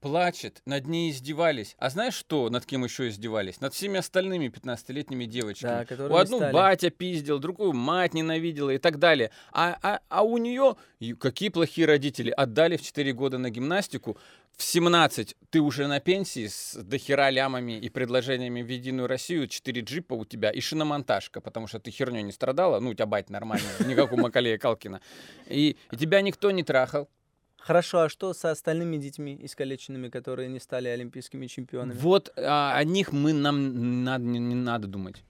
Плачет, 0.00 0.62
над 0.64 0.86
ней 0.86 1.10
издевались. 1.10 1.74
А 1.78 1.90
знаешь 1.90 2.14
что, 2.14 2.50
над 2.50 2.64
кем 2.64 2.84
еще 2.84 3.08
издевались? 3.08 3.60
Над 3.60 3.74
всеми 3.74 3.98
остальными 3.98 4.46
15-летними 4.46 5.24
девочками. 5.24 5.84
Да, 5.88 6.06
у 6.06 6.14
одну 6.14 6.36
стали. 6.36 6.52
батя 6.52 6.90
пиздил, 6.90 7.40
другую 7.40 7.72
мать 7.72 8.14
ненавидела 8.14 8.70
и 8.70 8.78
так 8.78 9.00
далее. 9.00 9.32
А, 9.50 9.76
а, 9.82 10.00
а 10.08 10.22
у 10.22 10.38
нее 10.38 10.76
какие 11.18 11.48
плохие 11.48 11.88
родители 11.88 12.30
отдали 12.30 12.76
в 12.76 12.82
4 12.82 13.12
года 13.12 13.38
на 13.38 13.50
гимнастику. 13.50 14.16
В 14.56 14.62
17 14.62 15.36
ты 15.50 15.60
уже 15.60 15.88
на 15.88 15.98
пенсии 15.98 16.46
с 16.46 16.74
дохера 16.74 17.30
лямами 17.30 17.72
и 17.72 17.88
предложениями 17.88 18.62
в 18.62 18.68
Единую 18.68 19.08
Россию, 19.08 19.48
4 19.48 19.80
джипа 19.82 20.14
у 20.14 20.24
тебя 20.24 20.50
и 20.50 20.60
шиномонтажка, 20.60 21.40
потому 21.40 21.66
что 21.66 21.80
ты 21.80 21.90
херню 21.90 22.20
не 22.20 22.32
страдала, 22.32 22.78
ну, 22.78 22.90
у 22.90 22.94
тебя 22.94 23.06
бать 23.06 23.30
как 23.94 24.12
у 24.12 24.16
Макалея 24.16 24.58
Калкина. 24.58 25.00
И, 25.46 25.76
и 25.90 25.96
тебя 25.96 26.20
никто 26.20 26.52
не 26.52 26.62
трахал. 26.62 27.08
Хорошо, 27.58 28.02
а 28.02 28.08
что 28.08 28.32
со 28.32 28.50
остальными 28.50 28.96
детьми 28.96 29.38
искалеченными, 29.42 30.08
которые 30.08 30.48
не 30.48 30.60
стали 30.60 30.88
олимпийскими 30.88 31.46
чемпионами? 31.46 31.98
Вот 31.98 32.32
а, 32.36 32.76
о 32.76 32.84
них 32.84 33.12
мы 33.12 33.32
нам 33.32 34.04
надо, 34.04 34.24
не, 34.24 34.38
не 34.38 34.54
надо 34.54 34.86
думать. 34.86 35.22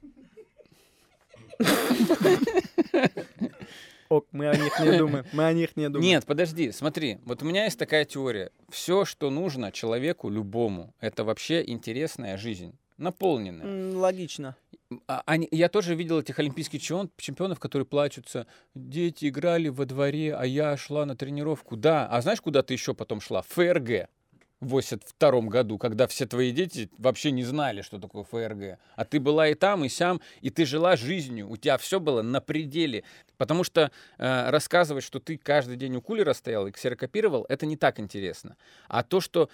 Ок, 4.09 4.27
мы 4.33 4.49
о 4.49 4.57
них 4.57 4.79
не 4.81 4.97
думаем, 4.97 5.27
мы 5.33 5.45
о 5.45 5.53
них 5.53 5.77
не 5.77 5.89
думаем. 5.89 6.03
Нет, 6.03 6.25
подожди, 6.25 6.73
смотри, 6.73 7.19
вот 7.25 7.43
у 7.43 7.47
меня 7.47 7.65
есть 7.65 7.79
такая 7.79 8.07
теория. 8.07 8.51
Все, 8.71 9.05
что 9.05 9.29
нужно 9.29 9.71
человеку 9.71 10.31
любому, 10.31 10.95
это 11.01 11.25
вообще 11.25 11.63
интересная 11.67 12.39
жизнь, 12.39 12.75
наполненная. 12.97 13.95
Логично. 13.95 14.57
А- 15.07 15.23
они- 15.27 15.49
я 15.51 15.69
тоже 15.69 15.95
видел 15.95 16.21
этих 16.21 16.39
олимпийских 16.39 16.81
чемпион- 16.81 17.11
чемпионов, 17.19 17.61
которые 17.61 17.85
плачутся. 17.85 18.47
Дети 18.75 19.29
играли 19.29 19.69
во 19.69 19.85
дворе, 19.85 20.35
а 20.35 20.47
я 20.47 20.77
шла 20.79 21.05
на 21.05 21.15
тренировку. 21.15 21.77
Да, 21.77 22.07
а 22.07 22.21
знаешь, 22.23 22.41
куда 22.41 22.63
ты 22.63 22.73
еще 22.73 22.95
потом 22.95 23.21
шла? 23.21 23.43
ФРГ. 23.43 24.09
В 24.61 24.71
82 24.71 25.43
году, 25.43 25.79
когда 25.79 26.09
все 26.09 26.27
твои 26.27 26.51
дети 26.51 26.91
вообще 26.99 27.31
не 27.31 27.45
знали, 27.45 27.83
что 27.83 27.99
такое 28.01 28.25
ФРГ. 28.25 28.79
А 28.97 29.05
ты 29.05 29.21
была 29.21 29.47
и 29.49 29.55
там, 29.55 29.85
и 29.85 29.89
сям, 29.89 30.21
и 30.41 30.51
ты 30.51 30.65
жила 30.65 30.97
жизнью. 30.97 31.49
У 31.49 31.57
тебя 31.57 31.77
все 31.79 32.01
было 32.01 32.23
на 32.23 32.41
пределе. 32.41 33.05
Потому 33.37 33.63
что 33.63 33.93
э, 34.17 34.51
рассказывать, 34.51 35.05
что 35.05 35.21
ты 35.21 35.37
каждый 35.37 35.77
день 35.77 35.95
у 35.97 36.03
кулера 36.03 36.33
стоял 36.33 36.67
и 36.67 36.73
ксерокопировал, 36.73 37.47
это 37.49 37.67
не 37.67 37.77
так 37.77 38.01
интересно. 38.01 38.57
А 38.89 39.05
то, 39.05 39.21
что 39.21 39.49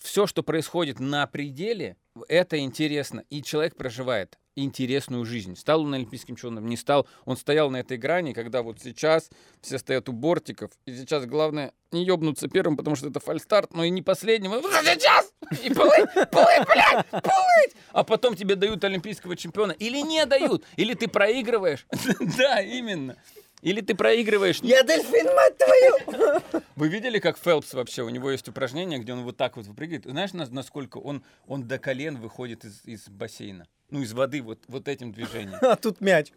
все, 0.00 0.26
что 0.26 0.42
происходит 0.42 1.00
на 1.00 1.26
пределе, 1.26 1.96
это 2.28 2.58
интересно. 2.58 3.24
И 3.28 3.42
человек 3.42 3.76
проживает 3.76 4.38
интересную 4.56 5.24
жизнь. 5.24 5.54
Стал 5.56 5.82
он 5.82 5.94
олимпийским 5.94 6.34
чемпионом, 6.36 6.66
не 6.66 6.76
стал. 6.76 7.06
Он 7.24 7.36
стоял 7.36 7.70
на 7.70 7.76
этой 7.76 7.98
грани, 7.98 8.32
когда 8.32 8.62
вот 8.62 8.80
сейчас 8.80 9.30
все 9.60 9.78
стоят 9.78 10.08
у 10.08 10.12
бортиков. 10.12 10.70
И 10.86 10.96
сейчас 10.96 11.26
главное 11.26 11.72
не 11.92 12.04
ебнуться 12.04 12.48
первым, 12.48 12.76
потому 12.76 12.96
что 12.96 13.08
это 13.08 13.20
фальстарт, 13.20 13.72
но 13.74 13.84
и 13.84 13.90
не 13.90 14.02
последним. 14.02 14.52
Сейчас! 14.52 15.32
И 15.62 15.72
плыть, 15.72 16.10
плыть, 16.30 16.66
блядь, 16.66 17.06
плыть! 17.10 17.76
А 17.92 18.02
потом 18.02 18.34
тебе 18.34 18.56
дают 18.56 18.82
олимпийского 18.82 19.36
чемпиона. 19.36 19.72
Или 19.72 20.00
не 20.00 20.24
дают. 20.26 20.64
Или 20.76 20.94
ты 20.94 21.08
проигрываешь. 21.08 21.86
Да, 22.38 22.60
именно. 22.60 23.16
Или 23.62 23.80
ты 23.80 23.94
проигрываешь. 23.94 24.60
Я 24.62 24.82
дельфин, 24.82 25.26
мать 25.34 25.56
твою! 25.58 26.62
Вы 26.76 26.88
видели, 26.88 27.18
как 27.18 27.38
Фелпс 27.38 27.72
вообще? 27.74 28.02
У 28.02 28.08
него 28.10 28.30
есть 28.30 28.48
упражнение, 28.48 28.98
где 28.98 29.12
он 29.12 29.24
вот 29.24 29.36
так 29.36 29.56
вот 29.56 29.66
выпрыгивает. 29.66 30.04
Знаешь, 30.04 30.32
на- 30.34 30.46
насколько 30.46 30.98
он, 30.98 31.24
он 31.46 31.66
до 31.66 31.78
колен 31.78 32.18
выходит 32.18 32.64
из, 32.64 32.84
из 32.84 33.08
бассейна? 33.08 33.66
Ну, 33.90 34.02
из 34.02 34.12
воды 34.12 34.42
вот, 34.42 34.58
вот 34.68 34.88
этим 34.88 35.12
движением. 35.12 35.58
А 35.62 35.76
тут 35.76 36.00
мяч. 36.00 36.32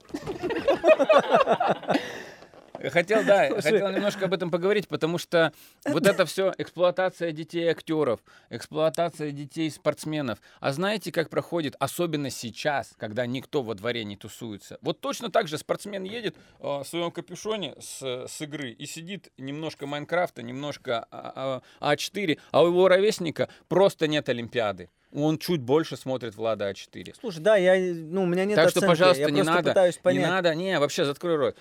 Хотел, 2.91 3.25
да, 3.25 3.47
Слушай. 3.49 3.71
хотел 3.71 3.91
немножко 3.91 4.25
об 4.25 4.33
этом 4.33 4.49
поговорить, 4.49 4.87
потому 4.87 5.17
что 5.17 5.51
вот 5.85 6.07
это 6.07 6.25
все 6.25 6.53
эксплуатация 6.57 7.31
детей 7.31 7.67
актеров, 7.67 8.21
эксплуатация 8.49 9.31
детей 9.31 9.69
спортсменов. 9.69 10.39
А 10.61 10.71
знаете, 10.71 11.11
как 11.11 11.29
проходит, 11.29 11.75
особенно 11.79 12.29
сейчас, 12.29 12.93
когда 12.97 13.25
никто 13.25 13.63
во 13.63 13.75
дворе 13.75 14.05
не 14.05 14.15
тусуется? 14.15 14.77
Вот 14.81 15.01
точно 15.01 15.29
так 15.29 15.47
же 15.47 15.57
спортсмен 15.57 16.03
едет 16.03 16.35
э, 16.59 16.63
в 16.63 16.85
своем 16.85 17.11
капюшоне 17.11 17.75
с, 17.79 18.01
с 18.01 18.41
игры 18.41 18.71
и 18.71 18.85
сидит 18.85 19.31
немножко 19.37 19.85
Майнкрафта, 19.85 20.41
немножко 20.41 21.05
а, 21.11 21.61
а, 21.81 21.93
А4, 21.93 22.39
а 22.51 22.63
у 22.63 22.67
его 22.67 22.87
ровесника 22.87 23.49
просто 23.67 24.07
нет 24.07 24.29
Олимпиады. 24.29 24.89
Он 25.13 25.37
чуть 25.37 25.61
больше 25.61 25.97
смотрит 25.97 26.35
Влада 26.35 26.69
А4. 26.69 27.15
Слушай, 27.19 27.39
да, 27.39 27.55
я, 27.55 27.93
ну, 27.93 28.23
у 28.23 28.25
меня 28.25 28.45
нет 28.45 28.55
Так 28.55 28.69
что, 28.69 28.79
оценки, 28.79 28.91
пожалуйста, 28.91 29.23
я 29.23 29.29
не 29.31 29.41
надо, 29.41 29.73
не 30.05 30.19
надо, 30.19 30.55
не, 30.55 30.79
вообще 30.79 31.05
закрой 31.05 31.35
рот. 31.35 31.57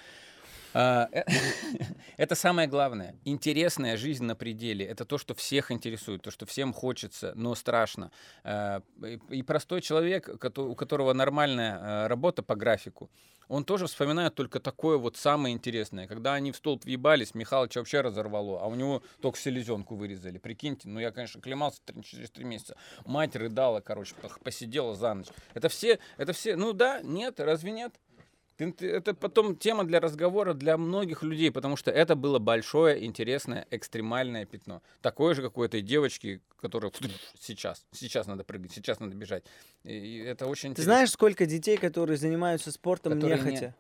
А, 0.81 1.09
э, 1.11 1.25
Это 2.17 2.37
самое 2.37 2.69
главное. 2.69 3.17
Интересная 3.25 3.97
жизнь 3.97 4.25
на 4.25 4.37
пределе. 4.37 4.87
Это 4.87 5.05
то, 5.05 5.19
что 5.19 5.35
всех 5.35 5.73
интересует, 5.73 6.23
то, 6.23 6.31
что 6.31 6.47
всем 6.47 6.73
хочется, 6.73 7.33
но 7.35 7.57
страшно. 7.57 8.13
А, 8.45 8.83
И 9.29 9.43
простой 9.43 9.81
человек, 9.81 10.29
у 10.29 10.75
которого 10.77 11.13
нормальная 11.13 11.79
э, 11.79 12.07
работа 12.07 12.45
по 12.45 12.55
графику, 12.55 13.11
он 13.49 13.65
тоже 13.65 13.87
вспоминает 13.87 14.37
только 14.37 14.61
такое 14.61 14.99
вот 14.99 15.17
самое 15.17 15.53
интересное. 15.53 16.07
Когда 16.07 16.35
они 16.35 16.53
в 16.53 16.57
столб 16.57 16.85
въебались, 16.85 17.35
Михалыча 17.35 17.79
вообще 17.79 18.01
разорвало, 18.01 18.61
а 18.63 18.67
у 18.67 18.77
него 18.77 19.03
только 19.21 19.39
селезенку 19.39 19.97
вырезали. 19.97 20.39
Прикиньте, 20.39 20.89
ну 20.89 21.01
я, 21.01 21.11
конечно, 21.11 21.41
клемался 21.41 21.81
через 22.05 22.31
три 22.31 22.45
месяца. 22.45 22.77
Мать 23.05 23.35
рыдала, 23.35 23.81
короче, 23.81 24.15
посидела 24.45 24.95
за 24.95 25.15
ночь. 25.15 25.29
Это 25.55 25.69
все, 25.71 25.99
это 26.19 26.33
все, 26.33 26.55
ну 26.55 26.73
да, 26.73 27.01
нет, 27.03 27.41
разве 27.41 27.73
нет? 27.73 27.95
Это 28.59 29.15
потом 29.15 29.57
тема 29.57 29.85
для 29.85 30.01
разговора 30.01 30.53
для 30.53 30.77
многих 30.77 31.23
людей, 31.23 31.51
потому 31.53 31.77
что 31.77 31.93
это 31.93 32.17
было 32.17 32.41
большое, 32.41 33.05
интересное, 33.05 33.67
экстремальное 33.71 34.47
пятно. 34.47 34.83
Такое 35.01 35.35
же, 35.35 35.43
как 35.43 35.57
у 35.59 35.63
этой 35.63 35.81
девочки, 35.81 36.41
которая 36.61 36.91
сейчас, 37.39 37.87
сейчас 37.93 38.27
надо 38.27 38.43
прыгать, 38.43 38.73
сейчас 38.73 38.99
надо 38.99 39.15
бежать. 39.15 39.45
И- 39.85 40.19
это 40.19 40.47
очень 40.47 40.71
Ты 40.71 40.83
интересно. 40.83 40.93
знаешь, 40.93 41.11
сколько 41.11 41.47
детей, 41.47 41.77
которые 41.77 42.17
занимаются 42.17 42.73
спортом 42.73 43.13
Которые 43.15 43.41
не- 43.41 43.51
нехотя? 43.53 43.75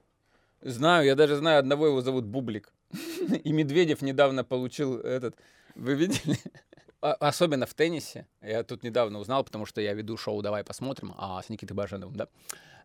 Знаю, 0.60 1.06
я 1.06 1.14
даже 1.16 1.36
знаю 1.36 1.58
одного, 1.58 1.86
его 1.88 2.00
зовут 2.00 2.24
Бублик. 2.24 2.72
И 3.44 3.52
Медведев 3.52 4.00
недавно 4.02 4.44
получил 4.44 4.98
этот... 4.98 5.36
Вы 5.74 5.94
видели? 5.94 6.36
А- 7.00 7.14
Особенно 7.14 7.66
в 7.66 7.74
теннисе. 7.74 8.26
Я 8.42 8.62
тут 8.62 8.82
недавно 8.84 9.18
узнал, 9.18 9.44
потому 9.44 9.66
что 9.66 9.80
я 9.80 9.92
веду 9.94 10.16
шоу 10.16 10.42
«Давай 10.42 10.62
посмотрим» 10.64 11.14
а, 11.16 11.40
с 11.42 11.48
Никитой 11.48 11.74
Баженовым, 11.76 12.14
да. 12.16 12.28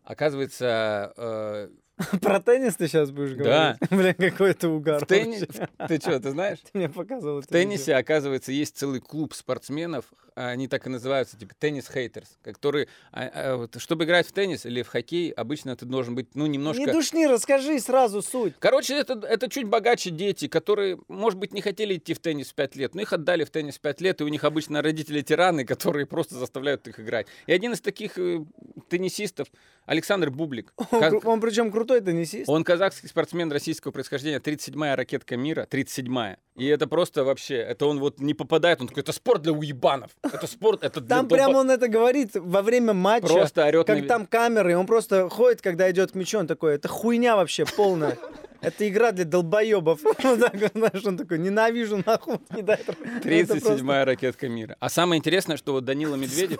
Оказывается, 0.04 1.12
э, 1.16 1.68
Про 2.20 2.40
теннис 2.40 2.74
ты 2.76 2.88
сейчас 2.88 3.10
будешь 3.10 3.32
Да. 3.36 3.76
говорить? 3.80 4.16
Бля, 4.18 4.30
какой 4.30 4.50
это 4.50 4.68
угар. 4.68 5.04
в 5.04 5.06
теннисе... 5.06 5.46
вообще. 5.46 5.68
Ты 5.88 5.96
что, 5.98 6.18
ты 6.20 6.30
знаешь? 6.30 6.58
Ты 6.60 6.70
мне 6.78 6.88
показывал 6.88 7.40
В 7.40 7.44
это 7.44 7.56
видео. 7.56 7.70
теннисе, 7.70 7.94
оказывается, 7.94 8.50
есть 8.52 8.76
целый 8.76 9.00
клуб 9.00 9.34
спортсменов, 9.34 10.06
они 10.34 10.66
так 10.66 10.86
и 10.86 10.90
называются, 10.90 11.36
типа 11.38 11.54
теннис-хейтерс, 11.58 12.38
которые, 12.42 12.88
а, 13.12 13.68
а, 13.72 13.78
чтобы 13.78 14.04
играть 14.04 14.26
в 14.26 14.32
теннис 14.32 14.66
или 14.66 14.82
в 14.82 14.88
хоккей, 14.88 15.30
обычно 15.30 15.76
ты 15.76 15.86
должен 15.86 16.16
быть, 16.16 16.34
ну, 16.34 16.46
немножко... 16.46 16.80
Не 16.80 16.90
душни, 16.92 17.26
расскажи 17.26 17.78
сразу 17.78 18.22
суть. 18.22 18.54
Короче, 18.58 18.94
это, 18.94 19.14
это 19.26 19.48
чуть 19.48 19.66
богаче 19.68 20.10
дети, 20.10 20.48
которые, 20.48 20.98
может 21.06 21.38
быть, 21.38 21.52
не 21.52 21.60
хотели 21.60 21.96
идти 21.96 22.14
в 22.14 22.18
теннис 22.18 22.48
в 22.50 22.54
5 22.54 22.74
лет, 22.76 22.94
но 22.96 23.02
их 23.02 23.12
отдали 23.12 23.44
в 23.44 23.50
теннис 23.50 23.76
в 23.76 23.80
5 23.80 24.00
лет, 24.00 24.20
и 24.20 24.24
у 24.24 24.28
них 24.28 24.42
обычно 24.42 24.82
родители 24.82 25.20
тираны, 25.20 25.64
которые 25.64 26.06
просто 26.06 26.34
заставляют 26.34 26.88
их 26.88 26.98
играть. 26.98 27.28
И 27.46 27.52
один 27.52 27.72
из 27.72 27.80
таких 27.80 28.18
э, 28.18 28.44
теннисистов 28.88 29.46
Александр 29.86 30.30
Бублик. 30.30 30.72
Он, 30.90 31.00
Каз- 31.00 31.24
он 31.24 31.40
причем 31.40 31.70
крутой 31.70 32.00
теннисист. 32.00 32.48
Он 32.48 32.64
казахский 32.64 33.08
спортсмен 33.08 33.52
российского 33.52 33.92
происхождения, 33.92 34.38
37-я 34.38 34.96
ракетка 34.96 35.36
мира, 35.36 35.66
37-я. 35.70 36.38
И 36.56 36.66
это 36.66 36.86
просто 36.86 37.24
вообще, 37.24 37.56
это 37.56 37.86
он 37.86 37.98
вот 37.98 38.20
не 38.20 38.32
попадает, 38.32 38.80
он 38.80 38.88
такой, 38.88 39.02
это 39.02 39.12
спорт 39.12 39.42
для 39.42 39.52
уебанов, 39.52 40.12
это 40.22 40.46
спорт, 40.46 40.84
это 40.84 41.00
для 41.00 41.16
Там 41.16 41.28
прямо 41.28 41.58
он 41.58 41.70
это 41.70 41.88
говорит 41.88 42.30
во 42.34 42.62
время 42.62 42.92
матча. 42.92 43.26
Просто 43.26 43.66
орет 43.66 43.86
Как 43.86 44.06
там 44.06 44.26
камеры, 44.26 44.76
он 44.76 44.86
просто 44.86 45.28
ходит, 45.28 45.60
когда 45.60 45.90
идет 45.90 46.12
к 46.12 46.14
мячу, 46.14 46.38
он 46.38 46.46
такой, 46.46 46.76
это 46.76 46.88
хуйня 46.88 47.36
вообще 47.36 47.64
полная. 47.64 48.16
Это 48.64 48.88
игра 48.88 49.12
для 49.12 49.24
долбоебов. 49.24 50.00
Знаешь, 50.22 51.04
он 51.04 51.16
такой, 51.16 51.38
ненавижу 51.38 52.02
нахуй. 52.04 52.38
не 52.54 52.62
дай 52.62 52.76
это- 52.76 52.92
это 52.92 53.54
просто 53.60 53.74
37-я 53.74 54.04
ракетка 54.04 54.48
мира. 54.48 54.76
А 54.80 54.88
самое 54.88 55.18
интересное, 55.18 55.56
что 55.56 55.72
вот 55.72 55.84
Данила 55.84 56.16
Медведев, 56.16 56.58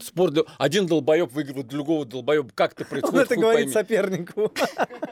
спорт. 0.00 0.34
Один 0.58 0.86
долбоеб 0.86 1.32
выигрывает 1.32 1.66
другого 1.66 2.04
долбоеба. 2.04 2.50
Как 2.54 2.72
это 2.72 2.82
Он 2.84 2.88
происходит? 2.88 3.24
это 3.26 3.34
хуй 3.34 3.42
говорит 3.42 3.72
пойми. 3.72 3.72
сопернику. 3.72 4.52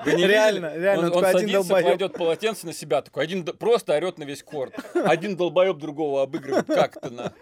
Не 0.06 0.26
Реально, 0.26 0.74
реально, 0.76 1.10
Он, 1.10 1.16
он 1.24 1.32
садится, 1.32 1.68
кладет 1.68 2.12
полотенце 2.14 2.66
на 2.66 2.72
себя, 2.72 3.02
такой 3.02 3.24
один 3.24 3.44
просто 3.44 3.94
орет 3.94 4.18
на 4.18 4.24
весь 4.24 4.42
корт. 4.42 4.74
Один 4.94 5.36
долбоеб 5.36 5.76
другого 5.76 6.22
обыгрывает. 6.22 6.66
Как 6.66 6.96
это 6.96 7.10
на... 7.10 7.32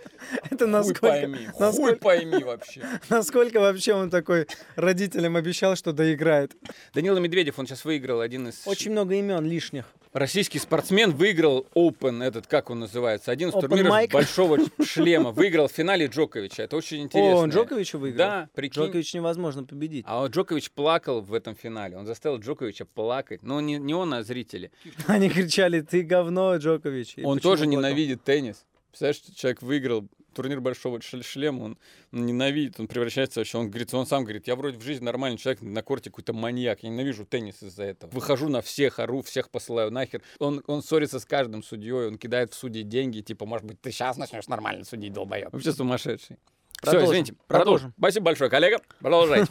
Это 0.50 0.64
Хуй 0.64 0.66
насколько, 0.68 1.00
пойми. 1.08 1.46
Хуй 1.52 1.66
насколько, 1.66 1.96
пойми 2.00 2.42
вообще. 2.44 2.82
насколько 3.08 3.60
вообще 3.60 3.94
он 3.94 4.10
такой 4.10 4.46
родителям 4.74 5.36
обещал, 5.36 5.76
что 5.76 5.92
доиграет. 5.92 6.56
Данила 6.92 7.18
Медведев, 7.18 7.58
он 7.58 7.66
сейчас 7.66 7.84
выиграл 7.88 8.20
один 8.20 8.48
из... 8.48 8.66
Очень 8.66 8.92
много 8.92 9.14
имен 9.14 9.46
лишних. 9.46 9.86
Российский 10.12 10.58
спортсмен 10.58 11.12
выиграл 11.12 11.66
Open, 11.74 12.22
этот, 12.22 12.46
как 12.46 12.68
он 12.68 12.80
называется, 12.80 13.30
один 13.30 13.48
из 13.48 13.54
Open 13.54 13.60
турниров 13.62 13.92
mic? 13.94 14.10
большого 14.12 14.58
шлема. 14.84 15.30
Выиграл 15.30 15.68
в 15.68 15.72
финале 15.72 16.06
Джоковича. 16.06 16.64
Это 16.64 16.76
очень 16.76 17.02
интересно. 17.02 17.40
О, 17.40 17.42
он 17.44 17.50
Джоковича 17.50 17.96
выиграл? 17.96 18.18
Да, 18.18 18.48
прикинь. 18.54 18.82
Джокович 18.82 19.14
невозможно 19.14 19.64
победить. 19.64 20.04
А 20.06 20.20
вот 20.20 20.32
Джокович 20.32 20.70
плакал 20.70 21.22
в 21.22 21.32
этом 21.32 21.54
финале. 21.54 21.96
Он 21.96 22.04
заставил 22.04 22.38
Джоковича 22.38 22.84
плакать. 22.84 23.42
Но 23.42 23.60
не, 23.62 23.78
не 23.78 23.94
он, 23.94 24.12
а 24.12 24.22
зрители. 24.22 24.70
Они 25.06 25.30
кричали, 25.30 25.80
ты 25.80 26.02
говно, 26.02 26.56
Джокович. 26.56 27.14
И 27.16 27.24
он 27.24 27.38
тоже 27.38 27.64
плакал? 27.64 27.78
ненавидит 27.78 28.22
теннис. 28.22 28.66
Представляешь, 28.90 29.22
человек 29.34 29.62
выиграл 29.62 30.08
турнир 30.34 30.60
большого 30.60 31.00
шлема, 31.00 31.62
он 31.64 31.78
ненавидит, 32.12 32.78
он 32.80 32.88
превращается 32.88 33.40
вообще, 33.40 33.58
он 33.58 33.68
говорит, 33.68 33.92
он 33.94 34.06
сам 34.06 34.24
говорит, 34.24 34.46
я 34.46 34.56
вроде 34.56 34.78
в 34.78 34.82
жизни 34.82 35.04
нормальный 35.04 35.38
человек, 35.38 35.60
на 35.62 35.82
корте 35.82 36.10
какой-то 36.10 36.32
маньяк, 36.32 36.82
я 36.82 36.90
ненавижу 36.90 37.24
теннис 37.26 37.62
из-за 37.62 37.84
этого. 37.84 38.10
Выхожу 38.10 38.48
на 38.48 38.60
всех, 38.62 38.98
ору, 38.98 39.22
всех 39.22 39.50
посылаю 39.50 39.90
нахер. 39.90 40.22
Он, 40.38 40.62
он 40.66 40.82
ссорится 40.82 41.18
с 41.20 41.24
каждым 41.24 41.62
судьей, 41.62 42.08
он 42.08 42.18
кидает 42.18 42.52
в 42.52 42.56
судей 42.56 42.82
деньги, 42.82 43.20
типа, 43.20 43.46
может 43.46 43.66
быть, 43.66 43.80
ты 43.80 43.90
сейчас 43.90 44.16
начнешь 44.16 44.48
нормально 44.48 44.84
судить, 44.84 45.12
долбоеб. 45.12 45.52
Вообще 45.52 45.72
сумасшедший. 45.72 46.36
Все, 46.80 46.90
Продолжим, 46.92 47.08
извините, 47.10 47.32
продолжим. 47.32 47.48
продолжим. 47.48 47.94
Спасибо 47.98 48.24
большое, 48.26 48.50
коллега. 48.50 48.80
Продолжайте. 49.00 49.50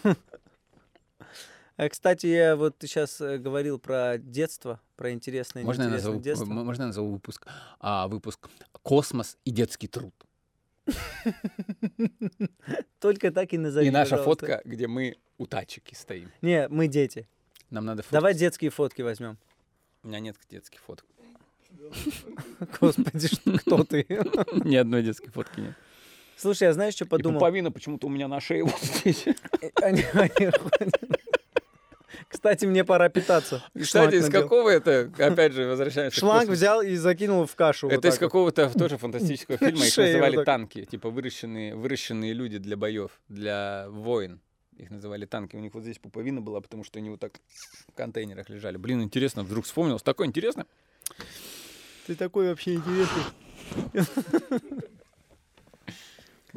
А, 1.76 1.90
Кстати, 1.90 2.28
я 2.28 2.56
вот 2.56 2.78
ты 2.78 2.88
сейчас 2.88 3.20
говорил 3.20 3.80
про 3.80 4.18
детство, 4.18 4.80
про 4.96 5.12
интересное, 5.12 5.64
Можно 5.64 5.84
я 5.84 5.90
назову, 5.90 6.20
детство. 6.22 6.46
можно 6.46 6.84
я 6.84 6.88
назову 6.88 7.12
выпуск, 7.12 7.46
а, 7.80 8.08
выпуск 8.08 8.50
«Космос 8.82 9.38
и 9.44 9.52
детский 9.52 9.88
труд». 9.88 10.14
Только 13.00 13.32
так 13.32 13.54
и 13.54 13.58
назови, 13.58 13.88
и 13.88 13.92
наша 13.92 14.18
пожалуйста. 14.18 14.46
фотка, 14.48 14.62
где 14.66 14.88
мы 14.88 15.16
у 15.38 15.46
тачки 15.46 15.94
стоим. 15.94 16.32
Не, 16.42 16.68
мы 16.70 16.88
дети. 16.88 17.28
Нам 17.70 17.86
надо 17.86 18.02
фотку. 18.04 18.14
Давай 18.14 18.34
детские 18.34 18.72
фотки 18.72 19.02
возьмем. 19.02 19.38
У 20.04 20.08
меня 20.08 20.20
нет 20.20 20.36
детских 20.50 20.80
фоток. 20.82 21.06
Господи, 22.80 23.30
кто 23.60 23.84
ты? 23.84 24.06
Ни 24.64 24.76
одной 24.76 25.04
детской 25.04 25.30
фотки 25.30 25.60
нет. 25.60 25.76
Слушай, 26.38 26.64
я 26.66 26.74
знаешь, 26.74 26.94
что 26.94 27.06
И 27.06 27.08
подумал? 27.08 27.40
пуповина 27.40 27.72
почему-то 27.72 28.08
у 28.08 28.10
меня 28.10 28.28
на 28.28 28.40
шее 28.40 28.64
вот 28.64 28.80
здесь. 28.80 29.26
Они- 29.82 30.04
они 30.14 30.52
ходят. 30.52 31.02
Кстати, 32.28 32.66
мне 32.66 32.84
пора 32.84 33.10
питаться. 33.10 33.64
Кстати, 33.80 34.16
из 34.16 34.30
какого 34.30 34.70
это, 34.70 35.12
опять 35.18 35.54
же, 35.54 35.68
возвращаемся 35.68 36.20
Шланг 36.20 36.50
взял 36.50 36.82
и 36.82 36.96
закинул 36.96 37.46
в 37.46 37.56
кашу. 37.56 37.90
Это 37.90 38.08
из 38.08 38.18
какого-то 38.18 38.70
тоже 38.78 38.98
фантастического 38.98 39.58
фильма. 39.58 39.86
Их 39.86 39.98
называли 39.98 40.44
танки. 40.44 40.86
Типа 40.86 41.10
выращенные, 41.10 41.76
выращенные 41.76 42.34
люди 42.34 42.58
для 42.58 42.78
боев, 42.78 43.12
для 43.28 43.88
войн. 43.90 44.40
Их 44.78 44.92
называли 44.92 45.26
танки. 45.26 45.56
У 45.56 45.60
них 45.60 45.74
вот 45.74 45.84
здесь 45.84 45.98
пуповина 45.98 46.40
была, 46.40 46.62
потому 46.62 46.84
что 46.84 47.00
они 47.00 47.10
вот 47.10 47.20
так 47.20 47.34
в 47.88 47.94
контейнерах 47.96 48.50
лежали. 48.50 48.78
Блин, 48.78 49.02
интересно, 49.02 49.44
вдруг 49.44 49.66
вспомнилось. 49.66 50.04
Такое 50.04 50.28
интересно. 50.28 50.66
Ты 52.06 52.16
такой 52.16 52.50
вообще 52.50 52.76
интересный. 52.76 53.24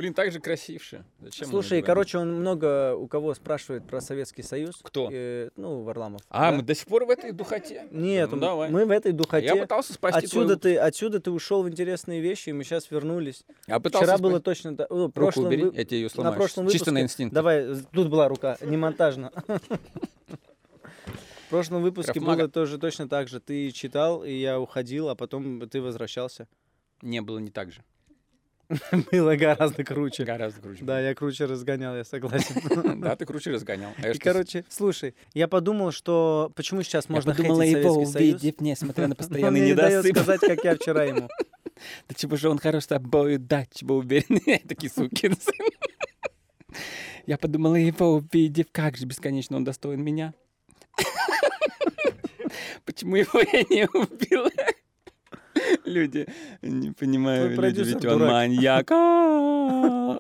Блин, 0.01 0.15
так 0.15 0.33
же 0.33 0.41
красивше. 0.41 1.05
Зачем 1.21 1.49
мы 1.49 1.51
Слушай, 1.51 1.83
короче, 1.83 2.17
он 2.17 2.33
много 2.41 2.95
у 2.95 3.07
кого 3.07 3.35
спрашивает 3.35 3.87
про 3.87 4.01
Советский 4.01 4.43
Союз. 4.43 4.81
Кто? 4.83 5.11
Э, 5.13 5.51
ну, 5.57 5.83
Варламов. 5.83 6.23
А, 6.31 6.51
да? 6.51 6.57
мы 6.57 6.63
до 6.63 6.75
сих 6.75 6.87
пор 6.87 7.05
в 7.05 7.11
этой 7.11 7.33
духоте? 7.33 7.87
Нет, 7.91 8.31
Ну, 8.31 8.37
м- 8.37 8.41
давай. 8.41 8.71
мы 8.71 8.87
в 8.87 8.91
этой 8.91 9.13
духоте. 9.13 9.45
Я 9.45 9.57
пытался 9.57 9.93
спасти 9.93 10.25
Отсюда 10.25 10.57
твой 10.57 10.73
ты, 10.73 10.79
отсюда 10.79 11.21
ты 11.21 11.31
ушел 11.31 11.63
в 11.63 11.69
интересные 11.69 12.23
вещи, 12.23 12.49
и 12.49 12.53
мы 12.55 12.65
сейчас 12.65 12.91
вернулись. 12.91 13.45
Я 13.67 13.79
пытался 13.79 14.07
Вчера 14.07 14.17
спасти. 14.17 14.23
было 14.23 14.41
точно... 14.41 14.71
ну, 14.71 14.87
Руку 14.89 15.13
прошлом 15.13 15.45
убери, 15.49 15.65
вы- 15.65 15.73
я 15.77 15.85
тебе 15.85 15.99
ее 15.99 16.05
на 16.07 16.11
сломаю. 16.11 16.37
прошлом 16.37 16.69
Чисто 16.71 16.93
на 16.93 17.03
инстинкт. 17.03 17.35
Давай, 17.35 17.67
тут 17.93 18.09
была 18.09 18.27
рука, 18.29 18.57
не 18.63 18.79
монтажно. 18.79 19.31
В 21.45 21.51
прошлом 21.51 21.83
выпуске 21.83 22.21
было 22.21 22.49
тоже 22.49 22.79
точно 22.79 23.07
так 23.07 23.29
же. 23.29 23.39
Ты 23.39 23.71
читал, 23.73 24.25
и 24.25 24.33
я 24.33 24.59
уходил, 24.59 25.11
а 25.11 25.15
потом 25.15 25.69
ты 25.69 25.83
возвращался. 25.83 26.49
Не 27.03 27.21
было 27.21 27.39
не 27.39 27.51
так 27.51 27.71
же. 27.71 27.83
Было 29.11 29.37
гораздо 29.37 29.85
круче. 29.85 30.25
Гораздо 30.25 30.61
круче. 30.61 30.85
Да, 30.85 31.01
я 31.01 31.15
круче 31.15 31.47
разгонял, 31.47 31.97
я 31.97 32.05
согласен. 32.05 33.01
Да, 33.01 33.17
ты 33.17 33.27
круче 33.27 33.51
разгонял. 33.51 33.91
А 34.03 34.11
И, 34.11 34.19
короче, 34.19 34.65
слушай, 34.69 35.15
я 35.35 35.49
подумал, 35.49 35.91
что 35.93 36.53
почему 36.55 36.83
сейчас 36.83 37.09
можно 37.09 37.35
хейтить 37.35 37.47
его 37.49 37.57
Советский 37.57 37.83
Союз? 37.83 38.15
увидев, 38.15 38.61
несмотря 38.61 39.09
на 39.09 39.15
постоянный 39.17 39.51
мне 39.51 39.61
не 39.63 39.73
недосып. 39.73 40.17
сказать, 40.17 40.41
как 40.41 40.65
я 40.65 40.77
вчера 40.77 41.05
ему. 41.05 41.29
Да 42.09 42.15
чего 42.15 42.37
же 42.37 42.49
он 42.51 42.59
хорош 42.59 42.85
с 42.85 42.87
тобой, 42.89 43.39
да, 43.39 43.65
чего 43.73 43.97
уверенный, 43.97 44.59
такие 44.69 44.91
сукин 44.93 45.35
сын. 45.41 46.75
Я 47.27 47.39
подумала 47.39 47.77
его 47.77 48.15
увидев, 48.17 48.67
как 48.71 48.97
же 48.97 49.07
бесконечно 49.07 49.57
он 49.57 49.65
достоин 49.65 50.03
меня. 50.03 50.35
Почему 52.85 53.17
его 53.17 53.41
я 53.41 53.63
не 53.71 53.87
убила? 53.87 54.51
Люди, 55.85 56.27
не 56.63 56.93
понимаю, 56.93 57.55
Твой 57.55 57.67
люди, 57.69 57.81
ведь 57.81 58.05
он 58.05 58.19
дурак. 58.19 58.31
маньяк. 58.31 58.91
А. 58.91 60.19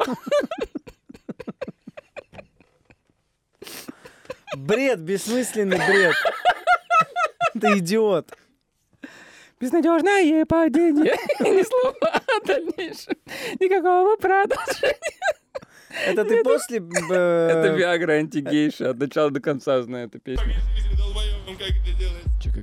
Бред, 4.56 5.00
бессмысленный 5.00 5.76
бред. 5.76 6.14
Ты 7.60 7.78
идиот. 7.78 8.32
Безнадежное 9.60 10.44
падение. 10.46 11.14
Ни 11.40 11.62
слова 11.62 12.22
о 12.26 12.46
дальнейшем. 12.46 13.14
Никакого 13.60 14.16
продолжения. 14.16 14.96
Это 16.06 16.24
ты 16.24 16.42
после... 16.42 16.78
Это 16.78 17.66
э, 17.66 17.76
Виагра 17.76 18.12
антигейша. 18.14 18.90
От 18.90 18.98
начала 18.98 19.30
до 19.30 19.40
конца 19.40 19.82
знаю 19.82 20.06
эту 20.08 20.18
песню. 20.18 20.54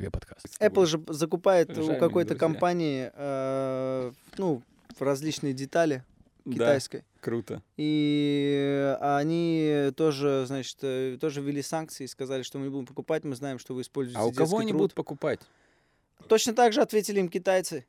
ЧКГ 0.07 0.11
подкаст. 0.11 0.61
Apple 0.61 0.85
же 0.85 1.01
закупает 1.09 1.69
у 1.77 1.87
какой-то 1.95 2.29
друзья. 2.29 2.35
компании, 2.35 3.11
э, 3.13 4.11
ну, 4.37 4.61
различные 4.99 5.53
детали 5.53 6.03
Да, 6.45 6.53
китайской. 6.53 7.03
круто. 7.21 7.61
И 7.77 8.95
они 9.01 9.91
тоже, 9.95 10.45
значит, 10.47 10.77
э, 10.81 11.17
тоже 11.19 11.41
ввели 11.41 11.61
санкции 11.61 12.05
и 12.05 12.07
сказали, 12.07 12.41
что 12.43 12.57
мы 12.57 12.65
не 12.65 12.69
будем 12.71 12.85
покупать, 12.85 13.23
мы 13.23 13.35
знаем, 13.35 13.59
что 13.59 13.73
вы 13.73 13.81
используете 13.81 14.19
А 14.19 14.25
у 14.25 14.31
кого 14.31 14.59
они 14.59 14.69
труд. 14.69 14.79
будут 14.81 14.93
покупать? 14.93 15.39
Точно 16.27 16.53
так 16.53 16.73
же 16.73 16.81
ответили 16.81 17.19
им 17.19 17.29
китайцы. 17.29 17.85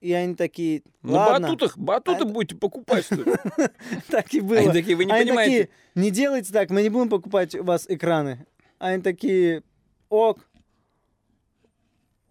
И 0.00 0.12
они 0.12 0.34
такие, 0.34 0.82
На 1.00 1.12
ладно, 1.12 1.48
батутах, 1.48 1.78
батуты 1.78 2.24
А- 2.24 2.26
будете 2.26 2.56
покупать, 2.56 3.06
что 3.06 3.14
ли? 3.14 3.24
так 4.10 4.34
и 4.34 4.40
было. 4.40 4.58
Они 4.58 4.72
такие, 4.72 4.96
вы 4.96 5.06
не 5.06 5.12
они 5.12 5.24
понимаете. 5.30 5.60
такие, 5.62 5.74
не 5.94 6.10
делайте 6.10 6.52
так, 6.52 6.68
мы 6.68 6.82
не 6.82 6.90
будем 6.90 7.08
покупать 7.08 7.54
у 7.54 7.64
вас 7.64 7.86
экраны. 7.88 8.44
Они 8.78 9.02
такие, 9.02 9.62
ок. 10.10 10.40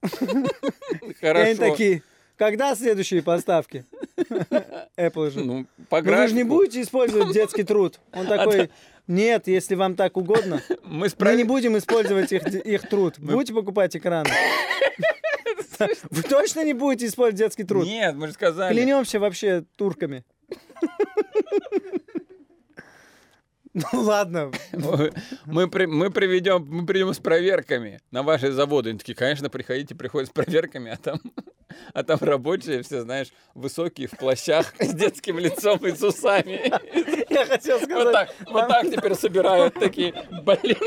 И 1.01 1.05
они 1.05 1.13
Хорошо. 1.19 1.55
такие, 1.57 2.03
когда 2.37 2.75
следующие 2.75 3.21
поставки? 3.21 3.85
Apple 4.97 5.31
же. 5.31 5.39
Ну, 5.41 5.65
по 5.89 6.01
Ну 6.01 6.11
вы 6.11 6.27
же 6.27 6.33
не 6.33 6.43
графику. 6.43 6.47
будете 6.47 6.81
использовать 6.81 7.33
детский 7.33 7.63
труд. 7.63 7.99
Он 8.11 8.27
такой, 8.27 8.69
нет, 9.07 9.47
если 9.47 9.75
вам 9.75 9.95
так 9.95 10.17
угодно, 10.17 10.61
Мы 10.83 11.07
мы 11.17 11.35
не 11.35 11.43
будем 11.43 11.77
использовать 11.77 12.31
их, 12.31 12.45
их 12.47 12.89
труд. 12.89 13.15
Будете 13.19 13.53
покупать 13.53 13.95
экраны. 13.95 14.29
Вы 16.09 16.23
точно 16.23 16.63
не 16.63 16.73
будете 16.73 17.07
использовать 17.07 17.37
детский 17.37 17.63
труд? 17.63 17.85
Нет, 17.85 18.15
мы 18.15 18.27
же 18.27 18.33
сказали. 18.33 18.73
Клянемся 18.73 19.19
вообще 19.19 19.63
турками. 19.75 20.23
Ну 23.91 24.01
ладно, 24.01 24.51
Мы, 25.45 25.67
при- 25.67 25.87
мы 25.87 26.11
приведем, 26.11 26.65
мы 26.69 26.85
придем 26.85 27.11
с 27.13 27.17
проверками 27.19 28.01
на 28.11 28.21
ваши 28.21 28.51
заводы. 28.51 28.91
Они 28.91 28.99
такие, 28.99 29.15
конечно, 29.15 29.49
приходите, 29.49 29.95
приходят 29.95 30.29
с 30.29 30.31
проверками, 30.31 30.91
а 30.91 30.97
там 30.97 31.19
а 31.93 32.03
там 32.03 32.19
рабочие 32.21 32.83
все, 32.83 33.01
знаешь, 33.01 33.29
высокие 33.55 34.07
в 34.07 34.11
плащах 34.11 34.73
с 34.79 34.93
детским 34.93 35.39
лицом 35.39 35.79
и 35.87 35.91
с 35.91 36.03
усами. 36.03 36.71
Я 37.33 37.45
хотел 37.47 37.79
Вот 37.79 37.89
сказать... 37.89 38.13
так, 38.13 38.35
вот 38.47 38.67
так 38.67 38.91
теперь 38.91 39.15
собирают 39.15 39.73
такие, 39.73 40.13
блин, 40.43 40.77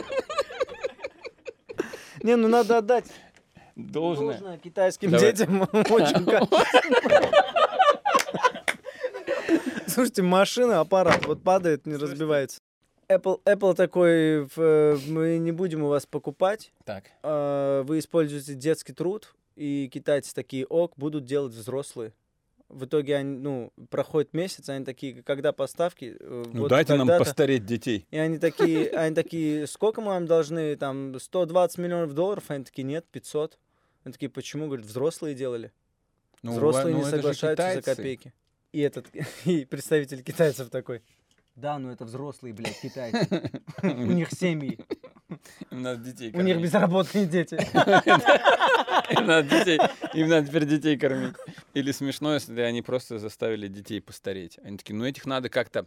Не, 2.23 2.37
ну 2.37 2.47
надо 2.47 2.79
отдать 2.79 3.07
должное. 3.75 4.35
должное 4.39 4.59
китайским 4.59 5.11
Давай. 5.11 5.33
детям. 5.33 5.63
Очень. 5.91 6.25
Слушайте, 9.89 10.23
машина, 10.23 10.81
аппарат, 10.81 11.27
вот 11.27 11.43
падает, 11.43 11.87
не 11.87 11.97
разбивается. 11.97 12.61
Apple, 13.09 13.41
Apple 13.45 13.75
такой, 13.75 14.49
э, 14.57 14.97
мы 15.09 15.39
не 15.39 15.53
будем 15.53 15.83
у 15.83 15.89
вас 15.89 16.07
покупать, 16.07 16.73
Так, 16.85 17.05
а, 17.23 17.83
вы 17.85 17.99
используете 18.01 18.55
детский 18.55 18.93
труд, 18.93 19.35
и 19.55 19.89
китайцы 19.93 20.35
такие, 20.35 20.67
ок, 20.67 20.93
будут 20.97 21.25
делать 21.25 21.53
взрослые. 21.53 22.13
В 22.69 22.85
итоге 22.85 23.17
они, 23.17 23.39
ну, 23.39 23.73
проходит 23.91 24.35
месяц, 24.35 24.69
они 24.69 24.85
такие, 24.85 25.23
когда 25.23 25.53
поставки? 25.53 26.17
э, 26.19 26.45
ну 26.53 26.63
вот 26.63 26.69
дайте 26.69 26.95
нам 26.95 27.07
тогда-то». 27.07 27.25
постареть 27.25 27.65
детей. 27.65 28.07
И 28.11 28.19
они 28.19 28.39
такие, 28.39 28.91
они 28.91 29.15
такие, 29.15 29.69
сколько 29.69 30.01
мы 30.01 30.09
вам 30.09 30.27
должны, 30.27 30.75
там, 30.77 31.19
120 31.19 31.79
миллионов 31.79 32.13
долларов? 32.15 32.45
Они 32.49 32.65
такие, 32.65 32.83
нет, 32.83 33.07
500. 33.13 33.57
Они 34.03 34.13
такие, 34.13 34.29
почему? 34.29 34.67
Говорят, 34.67 34.85
взрослые 34.85 35.37
делали. 35.37 35.73
Ну, 36.43 36.53
Взрослые 36.53 36.95
ну, 36.95 37.05
не 37.05 37.05
соглашаются 37.05 37.75
за 37.75 37.83
копейки. 37.83 38.35
И 38.73 38.81
этот, 38.81 39.07
и 39.45 39.65
представитель 39.65 40.23
китайцев 40.23 40.69
такой. 40.69 41.03
Да, 41.57 41.79
ну 41.79 41.91
это 41.91 42.05
взрослые, 42.05 42.53
блядь, 42.53 42.79
китайцы. 42.81 43.51
У 43.83 43.87
них 43.89 44.31
семьи, 44.31 44.79
Им 45.71 45.83
надо 45.83 46.05
детей 46.05 46.31
у 46.33 46.37
них 46.43 46.55
кормить. 46.55 46.63
безработные 46.65 47.27
дети. 47.27 47.55
Им 49.11 49.27
надо 49.27 49.49
детей, 49.49 49.79
им 50.15 50.29
надо 50.29 50.49
теперь 50.49 50.67
детей 50.67 50.99
кормить. 50.99 51.35
Или 51.75 51.93
смешно, 51.93 52.35
если 52.35 52.61
они 52.61 52.83
просто 52.83 53.19
заставили 53.19 53.69
детей 53.69 54.01
постареть. 54.01 54.59
Они 54.65 54.77
такие, 54.77 54.95
ну 54.97 55.05
этих 55.05 55.27
надо 55.27 55.49
как-то 55.49 55.87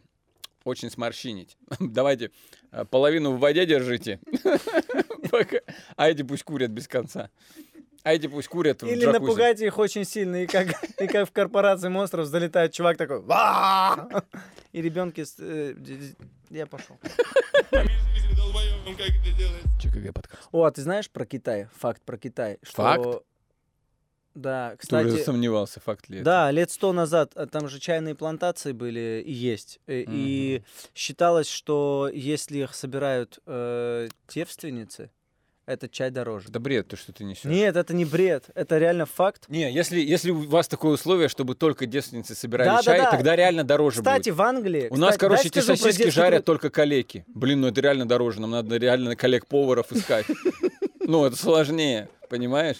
очень 0.63 0.89
сморщинить. 0.89 1.57
Давайте 1.80 2.32
э, 2.72 2.86
половину 2.86 3.32
в 3.34 3.39
воде 3.39 3.65
держите, 3.65 4.20
а 5.95 6.09
эти 6.09 6.24
пусть 6.24 6.43
курят 6.43 6.72
без 6.72 6.88
конца. 6.88 7.30
А 8.04 8.14
эти 8.14 8.28
пусть 8.28 8.47
курят 8.47 8.82
в 8.82 8.86
Или 8.88 9.02
джакузи. 9.06 9.20
напугайте 9.20 9.66
их 9.68 9.78
очень 9.78 10.06
сильно, 10.06 10.43
и 10.43 10.47
как, 10.47 10.68
и 11.02 11.08
как 11.08 11.28
в 11.28 11.32
корпорации 11.32 11.89
монстров 11.89 12.28
залетает 12.28 12.72
чувак 12.72 12.97
такой. 12.97 13.22
«Ва!» 13.22 14.24
И 14.72 14.82
ребенки... 14.82 15.26
э, 15.39 15.74
Я 16.50 16.66
пошел. 16.66 16.97
ЧКГ 19.80 20.14
подкаст. 20.14 20.47
О, 20.52 20.64
а 20.64 20.72
ты 20.72 20.82
знаешь 20.82 21.10
про 21.10 21.26
Китай? 21.26 21.68
Факт 21.78 22.02
про 22.04 22.18
Китай. 22.18 22.58
Что... 22.64 22.76
Факт? 22.84 23.24
Да, 24.36 24.76
Кто 24.80 24.97
уже 25.00 25.10
кстати... 25.10 25.24
сомневался, 25.26 25.80
факт 25.82 26.08
ли 26.08 26.18
это? 26.18 26.26
Да, 26.26 26.52
лет 26.52 26.70
сто 26.72 26.93
назад 26.93 27.32
а, 27.36 27.45
там 27.47 27.68
же 27.68 27.80
чайные 27.80 28.16
плантации 28.16 28.72
были 28.72 29.22
и 29.26 29.32
есть. 29.34 29.80
Э, 29.88 30.04
И 30.08 30.64
считалось, 30.95 31.50
что 31.50 32.10
если 32.14 32.60
их 32.60 32.74
собирают 32.76 33.39
э, 33.45 34.08
девственницы, 34.30 35.10
этот 35.70 35.91
чай 35.91 36.09
дороже. 36.09 36.49
Это 36.49 36.59
бред, 36.59 36.88
то, 36.88 36.97
что 36.97 37.13
ты 37.13 37.24
несешь. 37.24 37.45
Нет, 37.45 37.76
это 37.76 37.93
не 37.93 38.05
бред, 38.05 38.45
это 38.55 38.78
реально 38.78 39.05
факт. 39.05 39.45
Не, 39.47 39.72
если, 39.72 39.99
если 39.99 40.32
у 40.32 40.47
вас 40.49 40.67
такое 40.67 40.93
условие, 40.93 41.30
чтобы 41.30 41.55
только 41.55 41.86
девственницы 41.86 42.36
собирали 42.36 42.67
Да, 42.70 42.78
да, 42.78 42.84
чай, 42.84 42.99
да. 42.99 43.11
тогда 43.11 43.36
реально 43.36 43.63
дороже 43.63 43.97
Кстати, 43.97 44.30
будет. 44.30 44.38
в 44.38 44.41
Англии... 44.41 44.88
У 44.89 44.97
нас, 44.97 45.11
кстати, 45.11 45.20
короче, 45.20 45.49
дай 45.49 45.61
эти 45.63 45.65
сосиски 45.65 46.09
жарят 46.09 46.45
труд. 46.45 46.45
только 46.45 46.70
калеки. 46.70 47.24
Блин, 47.28 47.61
ну 47.61 47.67
это 47.67 47.80
реально 47.82 48.07
дороже. 48.07 48.41
Нам 48.41 48.51
надо 48.51 48.78
реально 48.78 49.15
коллег-поваров 49.15 49.91
искать. 49.91 50.26
Ну, 51.01 51.26
это 51.26 51.36
сложнее, 51.36 52.09
понимаешь? 52.30 52.78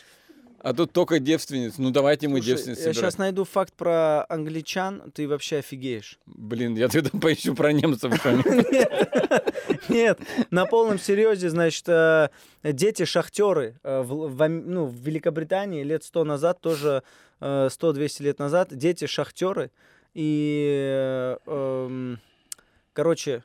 А 0.62 0.74
тут 0.74 0.91
только 0.91 1.20
девственниц. 1.20 1.78
Ну, 1.78 1.89
давайте 1.91 2.28
мы 2.28 2.38
Слушай, 2.38 2.47
девственниц 2.47 2.78
я 2.78 2.84
собираем. 2.84 3.01
сейчас 3.01 3.18
найду 3.18 3.45
факт 3.45 3.74
про 3.74 4.26
англичан, 4.28 5.12
ты 5.14 5.28
вообще 5.28 5.57
офигеешь. 5.57 6.20
Блин, 6.26 6.76
я 6.76 6.89
тогда 6.89 7.10
поищу 7.22 7.55
про 7.55 7.72
немцев. 7.72 8.14
Нет, 9.89 10.20
на 10.51 10.66
полном 10.66 10.99
серьезе, 10.99 11.49
значит, 11.49 11.88
э, 11.88 12.30
дети 12.64 13.05
шахтеры 13.05 13.80
э, 13.84 14.01
в, 14.01 14.47
ну, 14.47 14.86
в 14.86 14.95
Великобритании 14.95 15.84
лет 15.84 16.03
100 16.03 16.24
назад, 16.26 16.60
тоже 16.60 17.03
э, 17.39 17.68
100-200 17.72 18.24
лет 18.24 18.39
назад, 18.39 18.70
дети 18.72 19.05
шахтеры. 19.05 19.72
И, 20.14 20.76
э, 20.78 21.38
эм, 21.45 22.20
короче, 22.93 23.43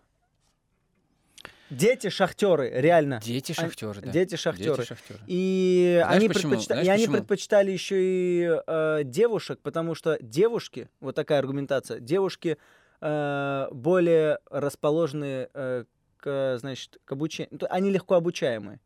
дети 1.71 2.09
шахтеры, 2.09 2.71
реально. 2.75 3.21
Дети 3.25 3.53
шахтеры, 3.53 4.01
да. 4.01 4.11
Дети 4.11 4.37
шахтеры. 4.37 4.77
Дети 4.77 4.87
шахтеры. 4.89 5.21
И 5.27 6.01
Знаешь 6.03 6.17
они, 6.17 6.29
почему? 6.29 6.55
предпочита- 6.55 6.67
Знаешь 6.75 6.87
и 6.87 6.91
они 6.91 7.03
почему? 7.05 7.17
предпочитали 7.19 7.71
еще 7.71 7.97
и 8.01 8.61
э, 8.67 9.01
девушек, 9.05 9.61
потому 9.63 9.95
что 9.95 10.19
девушки, 10.21 10.89
вот 11.01 11.15
такая 11.15 11.39
аргументация, 11.39 12.01
девушки 12.01 12.59
э, 13.01 13.69
более 13.73 14.39
расположены 14.51 15.49
э, 15.53 15.85
к, 16.19 16.57
значит, 16.59 16.99
к 17.05 17.13
обучению. 17.13 17.51
Они 17.71 17.91
легко 17.91 18.15
обучаемые, 18.15 18.81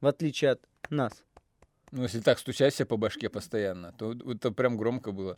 в 0.00 0.06
отличие 0.06 0.52
от 0.52 0.60
нас. 0.90 1.12
Ну, 1.92 2.02
если 2.02 2.20
так 2.20 2.38
стучать 2.38 2.74
себе 2.74 2.86
по 2.86 2.96
башке 2.96 3.28
постоянно, 3.28 3.92
то 3.92 4.12
это 4.30 4.50
прям 4.50 4.76
громко 4.76 5.12
было. 5.12 5.36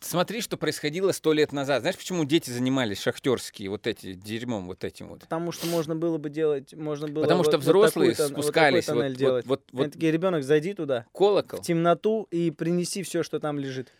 Смотри, 0.00 0.40
что 0.40 0.56
происходило 0.56 1.12
сто 1.12 1.32
лет 1.34 1.52
назад. 1.52 1.82
Знаешь, 1.82 1.96
почему 1.96 2.24
дети 2.24 2.50
занимались 2.50 3.00
шахтерские, 3.02 3.68
вот 3.68 3.86
эти, 3.86 4.14
дерьмом 4.14 4.66
вот 4.66 4.82
этим 4.82 5.08
вот? 5.08 5.20
Потому 5.20 5.52
что 5.52 5.66
можно 5.66 5.94
было 5.94 6.16
бы 6.16 6.30
делать, 6.30 6.72
можно 6.74 7.06
было 7.06 7.22
Потому 7.22 7.38
вот- 7.38 7.46
что 7.46 7.58
вот 7.58 7.62
взрослые 7.64 8.14
вот 8.18 8.28
спускались 8.28 8.88
вот, 8.88 8.96
вот, 8.96 9.12
делать. 9.12 9.46
вот, 9.46 9.62
вот 9.72 9.82
Они 9.82 9.90
такие, 9.90 10.10
ребенок, 10.10 10.42
зайди 10.42 10.72
туда, 10.72 11.04
колокол. 11.12 11.60
в 11.60 11.62
темноту 11.62 12.26
и 12.30 12.50
принеси 12.50 13.02
все, 13.02 13.22
что 13.22 13.40
там 13.40 13.58
лежит. 13.58 13.92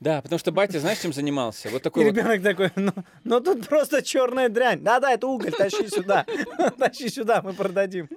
Да, 0.00 0.22
потому 0.22 0.38
что 0.38 0.50
батя, 0.52 0.80
знаешь, 0.80 1.00
чем 1.00 1.12
занимался? 1.12 1.68
Вот 1.70 1.80
И 1.80 1.84
такой 1.84 2.04
вот 2.04 2.10
ребенок 2.16 2.42
такой, 2.42 2.70
ну, 2.76 2.92
ну 3.24 3.40
тут 3.40 3.66
просто 3.68 4.00
черная 4.00 4.48
дрянь. 4.48 4.80
Да-да, 4.82 5.12
это 5.12 5.26
уголь, 5.26 5.50
тащи 5.52 5.88
сюда. 5.88 6.24
Тащи 6.78 7.08
сюда, 7.08 7.42
мы 7.42 7.52
продадим. 7.52 8.08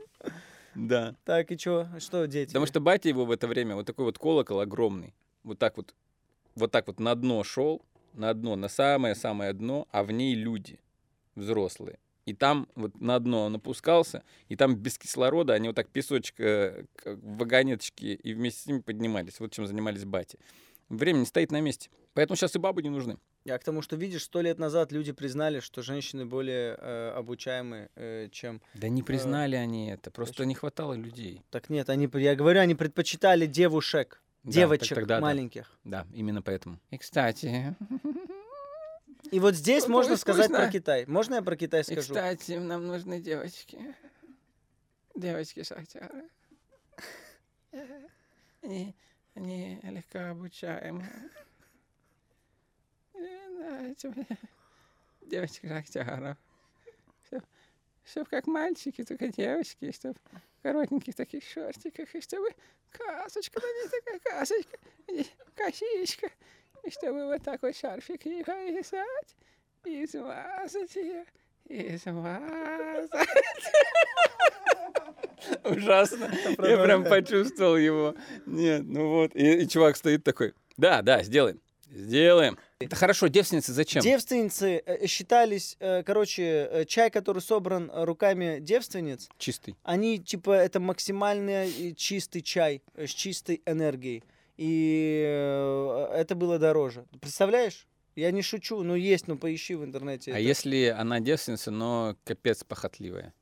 Да. 0.76 1.16
Так, 1.26 1.51
и 1.51 1.57
чё? 1.57 1.88
Что, 1.99 2.26
дети? 2.28 2.49
Потому 2.49 2.68
что 2.68 2.80
батя 2.80 3.09
его 3.09 3.26
в 3.26 3.32
это 3.32 3.47
время, 3.47 3.76
вот 3.76 3.86
такой 3.88 4.05
вот 4.05 4.18
колокол 4.20 4.59
огромный, 4.62 5.14
вот 5.43 5.57
так 5.59 5.76
вот, 5.76 5.93
вот 6.56 6.72
так 6.72 6.88
вот 6.88 6.99
на 6.99 7.16
дно 7.16 7.43
шел, 7.43 7.82
на 8.14 8.34
дно, 8.34 8.56
на 8.56 8.68
самое-самое 8.68 9.54
дно, 9.54 9.88
а 9.91 10.04
в 10.04 10.12
ней 10.12 10.36
люди 10.36 10.80
взрослые. 11.36 11.99
И 12.26 12.34
там 12.34 12.68
вот 12.76 12.99
на 13.02 13.20
дно 13.20 13.45
он 13.45 13.56
опускался, 13.56 14.24
и 14.47 14.56
там 14.56 14.76
без 14.76 14.97
кислорода 14.97 15.54
они 15.54 15.70
вот 15.70 15.76
так 15.76 15.89
песочек 15.89 16.39
э, 16.39 16.86
как 16.95 17.18
в 17.18 17.38
вагонеточки 17.38 18.06
и 18.06 18.34
вместе 18.34 18.62
с 18.62 18.66
ними 18.68 18.80
поднимались. 18.80 19.39
Вот 19.39 19.52
чем 19.52 19.66
занимались 19.66 20.06
бати. 20.06 20.38
Время 20.89 21.20
не 21.20 21.26
стоит 21.26 21.52
на 21.52 21.62
месте. 21.62 21.89
Поэтому 22.14 22.36
сейчас 22.36 22.56
и 22.56 22.60
бабы 22.60 22.84
не 22.84 22.89
нужны. 22.89 23.18
Я 23.43 23.58
к 23.58 23.64
тому, 23.64 23.82
что 23.82 23.95
видишь, 23.95 24.24
сто 24.24 24.41
лет 24.41 24.60
назад 24.60 24.91
люди 24.91 25.14
признали, 25.14 25.62
что 25.62 25.82
женщины 25.82 26.26
более 26.26 26.78
э, 26.78 27.14
обучаемы, 27.16 27.89
э, 27.95 28.28
чем... 28.32 28.62
Да 28.76 28.88
не 28.88 29.02
признали 29.02 29.56
они 29.56 29.89
это, 29.89 30.12
просто 30.12 30.45
не 30.45 30.54
хватало 30.54 30.93
людей. 30.93 31.41
Так 31.49 31.70
нет, 31.70 31.89
они, 31.89 32.08
я 32.14 32.36
говорю, 32.36 32.60
они 32.60 32.76
предпочитали 32.76 33.47
девушек, 33.47 34.22
девочек 34.43 34.95
тогда 34.95 35.15
да. 35.15 35.21
маленьких. 35.21 35.71
Да, 35.83 36.07
именно 36.13 36.41
поэтому. 36.41 36.79
И, 36.89 36.97
кстати, 36.97 37.75
И 39.31 39.39
вот 39.39 39.55
здесь 39.55 39.87
Ну, 39.87 39.93
можно 39.93 40.17
сказать 40.17 40.47
пусть 40.47 40.59
про 40.59 40.69
Китай. 40.71 41.05
Можно 41.05 41.35
я 41.35 41.41
про 41.41 41.55
Китай 41.55 41.81
И, 41.81 41.83
скажу? 41.83 42.01
кстати, 42.01 42.53
нам 42.53 42.87
нужны 42.87 43.21
девочки. 43.21 43.79
Девочки 45.15 45.63
шахтеры. 45.63 46.29
Они, 48.61 48.95
они 49.35 49.79
легко 49.83 50.19
обучаемые. 50.31 51.29
Давайте 53.13 54.09
мне 54.09 54.27
девочки 55.21 55.67
шахтеров. 55.67 56.37
Чтоб, 57.27 57.43
чтоб 58.06 58.28
как 58.30 58.47
мальчики, 58.47 59.04
только 59.04 59.28
девочки, 59.28 59.91
чтоб 59.91 60.18
в 60.18 60.62
коротеньких 60.64 61.16
таких 61.16 61.43
шортиках, 61.43 62.14
и 62.16 62.22
чтобы 62.22 62.49
касочка 62.91 63.60
на 63.60 63.66
ней 63.66 63.89
такая 63.89 64.20
касочка, 64.20 64.78
и 65.08 65.26
косичка, 65.56 66.30
и 66.84 66.89
чтобы 66.91 67.26
вот 67.26 67.43
такой 67.43 67.74
шарфик 67.74 68.26
ей 68.26 68.43
повязать, 68.43 69.36
и 69.86 70.06
смазать 70.08 70.95
ее, 70.95 71.26
и 71.68 71.97
смазать. 71.97 73.10
Ужасно. 75.64 76.32
Я 76.60 76.84
прям 76.84 77.04
почувствовал 77.04 77.78
его. 77.78 78.16
Нет, 78.45 78.84
ну 78.86 79.10
вот. 79.10 79.36
И, 79.36 79.64
и 79.64 79.68
чувак 79.68 79.97
стоит 79.97 80.24
такой. 80.24 80.54
Да, 80.78 81.02
да, 81.02 81.24
сделаем. 81.24 81.60
Сделаем. 81.91 82.57
Это 82.79 82.95
хорошо, 82.95 83.27
девственницы 83.27 83.73
зачем? 83.73 84.01
Девственницы 84.01 84.81
э, 84.85 85.07
считались, 85.07 85.75
э, 85.79 86.03
короче, 86.03 86.43
э, 86.71 86.85
чай, 86.85 87.11
который 87.11 87.41
собран 87.41 87.91
руками 87.93 88.59
девственниц, 88.59 89.29
Чистый. 89.37 89.75
они, 89.83 90.17
типа, 90.19 90.51
это 90.51 90.79
максимально 90.79 91.67
чистый 91.95 92.41
чай 92.41 92.81
с 92.95 93.09
чистой 93.09 93.61
энергией. 93.65 94.23
И 94.57 95.21
это 96.13 96.35
было 96.35 96.59
дороже. 96.59 97.05
Представляешь? 97.19 97.87
Я 98.15 98.31
не 98.31 98.41
шучу, 98.41 98.83
ну 98.83 98.95
есть, 98.95 99.27
ну 99.27 99.37
поищи 99.37 99.73
в 99.75 99.83
интернете. 99.83 100.31
А 100.31 100.35
это. 100.35 100.43
если 100.43 100.85
она 100.85 101.19
девственница, 101.19 101.71
но 101.71 102.15
капец 102.23 102.63
похотливая? 102.63 103.33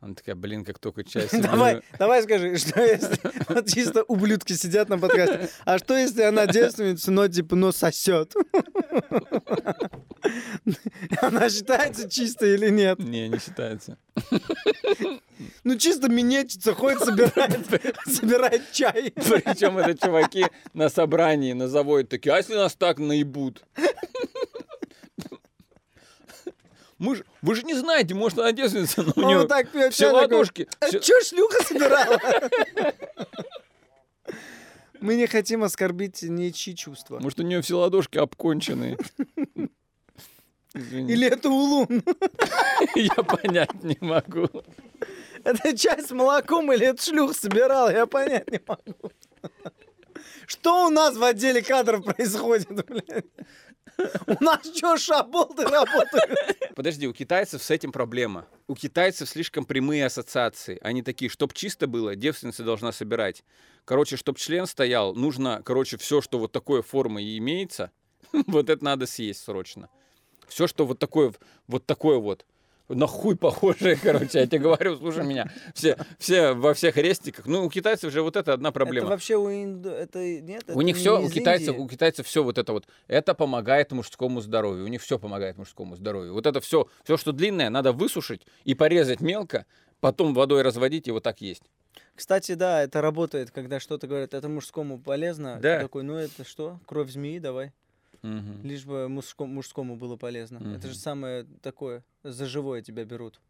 Она 0.00 0.14
такая, 0.14 0.36
блин, 0.36 0.64
как 0.64 0.78
только 0.78 1.04
себе 1.08 1.26
Давай, 1.32 1.74
налью». 1.74 1.82
давай 1.98 2.22
скажи, 2.22 2.56
что 2.58 2.80
если 2.80 3.18
вот 3.48 3.68
чисто 3.68 4.04
ублюдки 4.04 4.52
сидят 4.52 4.88
на 4.88 4.98
подкасте, 4.98 5.48
а 5.64 5.78
что 5.78 5.96
если 5.96 6.22
она 6.22 6.46
девственница, 6.46 7.10
но 7.10 7.26
типа, 7.26 7.56
но 7.56 7.72
сосет? 7.72 8.34
Она 11.20 11.50
считается 11.50 12.08
чистой 12.08 12.54
или 12.54 12.70
нет? 12.70 12.98
Не, 12.98 13.28
не 13.28 13.38
считается. 13.38 13.98
Ну 15.64 15.76
чисто 15.76 16.08
минетчица, 16.08 16.74
ходит, 16.74 17.00
собирает, 17.00 17.58
собирает 18.06 18.72
чай. 18.72 19.12
Причем 19.14 19.78
это 19.78 19.96
чуваки 19.96 20.46
на 20.74 20.88
собрании 20.88 21.52
на 21.52 21.68
заводе 21.68 22.06
такие, 22.06 22.34
а 22.34 22.38
если 22.38 22.54
нас 22.54 22.74
так 22.74 22.98
наебут? 22.98 23.64
Мы 26.98 27.16
ж, 27.16 27.22
вы 27.42 27.54
же 27.54 27.62
не 27.62 27.74
знаете, 27.74 28.14
может, 28.14 28.38
она 28.38 28.50
девственница, 28.52 29.02
но 29.02 29.12
у 29.14 29.20
Он 29.20 29.26
нее 29.28 29.38
вот 29.38 29.48
так 29.48 29.68
все 29.92 30.10
ладошки. 30.10 30.68
«А 30.80 30.86
всё- 30.86 30.98
чё 30.98 31.20
шлюха 31.22 31.62
собирала? 31.64 32.20
Мы 35.00 35.14
не 35.14 35.26
хотим 35.28 35.62
оскорбить 35.62 36.22
ничьи 36.22 36.74
чувства. 36.74 37.20
Может, 37.20 37.38
у 37.38 37.42
нее 37.44 37.62
все 37.62 37.78
ладошки 37.78 38.18
обконченные. 38.18 38.98
Извини. 40.74 41.12
Или 41.12 41.28
это 41.28 41.48
улун? 41.48 42.02
Я 42.96 43.14
понять 43.14 43.82
не 43.84 43.96
могу. 44.00 44.48
Это 45.44 45.76
чай 45.76 46.02
с 46.02 46.10
молоком 46.10 46.72
или 46.72 46.86
это 46.86 47.00
шлюх 47.02 47.34
собирал? 47.36 47.88
Я 47.90 48.06
понять 48.06 48.50
не 48.50 48.60
могу. 48.66 49.12
Что 50.46 50.86
у 50.86 50.90
нас 50.90 51.16
в 51.16 51.22
отделе 51.22 51.62
кадров 51.62 52.04
происходит, 52.04 52.68
блядь? 52.86 53.24
У 54.26 54.44
нас 54.44 54.60
что, 54.76 54.96
шаболды 54.96 55.64
работают? 55.64 56.56
Подожди, 56.74 57.08
у 57.08 57.12
китайцев 57.12 57.62
с 57.62 57.70
этим 57.70 57.90
проблема. 57.90 58.46
У 58.68 58.74
китайцев 58.74 59.28
слишком 59.28 59.64
прямые 59.64 60.06
ассоциации. 60.06 60.78
Они 60.82 61.02
такие, 61.02 61.28
чтоб 61.28 61.52
чисто 61.52 61.86
было, 61.86 62.14
девственница 62.14 62.62
должна 62.62 62.92
собирать. 62.92 63.42
Короче, 63.84 64.16
чтоб 64.16 64.38
член 64.38 64.66
стоял, 64.66 65.14
нужно, 65.14 65.62
короче, 65.64 65.96
все, 65.96 66.20
что 66.20 66.38
вот 66.38 66.52
такой 66.52 66.82
формы 66.82 67.22
и 67.22 67.38
имеется, 67.38 67.90
вот 68.46 68.70
это 68.70 68.84
надо 68.84 69.06
съесть 69.06 69.42
срочно. 69.42 69.88
Все, 70.46 70.66
что 70.66 70.86
вот 70.86 70.98
такое, 70.98 71.32
вот 71.66 71.84
такое 71.86 72.18
вот. 72.18 72.46
На 72.88 73.06
хуй 73.06 73.36
похожее, 73.36 73.96
короче, 74.02 74.38
я 74.40 74.46
тебе 74.46 74.60
говорю, 74.60 74.96
слушай 74.96 75.24
меня. 75.24 75.50
Все, 75.74 75.96
все 76.18 76.52
во 76.52 76.72
всех 76.72 76.96
рестиках. 76.96 77.46
Ну, 77.46 77.66
у 77.66 77.70
китайцев 77.70 78.12
же 78.12 78.22
вот 78.22 78.36
это 78.36 78.54
одна 78.54 78.70
Это 78.70 78.74
проблема. 78.74 79.08
вообще 79.08 79.36
у 79.36 79.50
инду... 79.50 79.90
Это 79.90 80.18
нет? 80.18 80.64
У 80.68 80.72
это 80.72 80.82
них 80.82 80.96
не 80.96 81.00
все, 81.00 81.20
у 81.20 81.28
китайцев, 81.28 81.68
Индии? 81.68 81.80
у 81.80 81.88
китайцев 81.88 82.26
все 82.26 82.42
вот 82.42 82.56
это 82.56 82.72
вот, 82.72 82.86
это 83.06 83.34
помогает 83.34 83.92
мужскому 83.92 84.40
здоровью. 84.40 84.84
У 84.84 84.88
них 84.88 85.02
все 85.02 85.18
помогает 85.18 85.58
мужскому 85.58 85.96
здоровью. 85.96 86.32
Вот 86.32 86.46
это 86.46 86.60
все, 86.60 86.88
все, 87.04 87.16
что 87.18 87.32
длинное, 87.32 87.68
надо 87.68 87.92
высушить 87.92 88.46
и 88.64 88.74
порезать 88.74 89.20
мелко, 89.20 89.66
потом 90.00 90.32
водой 90.32 90.62
разводить 90.62 91.08
и 91.08 91.10
вот 91.10 91.22
так 91.22 91.40
есть. 91.42 91.64
Кстати, 92.14 92.54
да, 92.54 92.82
это 92.82 93.00
работает, 93.00 93.50
когда 93.50 93.80
что-то 93.80 94.06
говорят, 94.06 94.34
это 94.34 94.48
мужскому 94.48 94.98
полезно. 94.98 95.58
Да. 95.60 95.76
Ты 95.76 95.82
такой, 95.84 96.02
ну 96.04 96.14
это 96.14 96.44
что? 96.44 96.80
Кровь 96.86 97.10
змеи, 97.10 97.38
давай. 97.38 97.72
Мгм. 98.22 98.62
Лишь 98.66 98.84
бы 98.84 99.08
мужско- 99.08 99.46
мужскому 99.46 99.96
было 99.96 100.16
полезно. 100.16 100.56
Это 100.58 100.66
Мгм. 100.68 100.82
же 100.88 100.94
самое 100.94 101.44
такое, 101.62 102.02
за 102.22 102.46
живое 102.46 102.82
тебя 102.82 103.04
берут. 103.04 103.40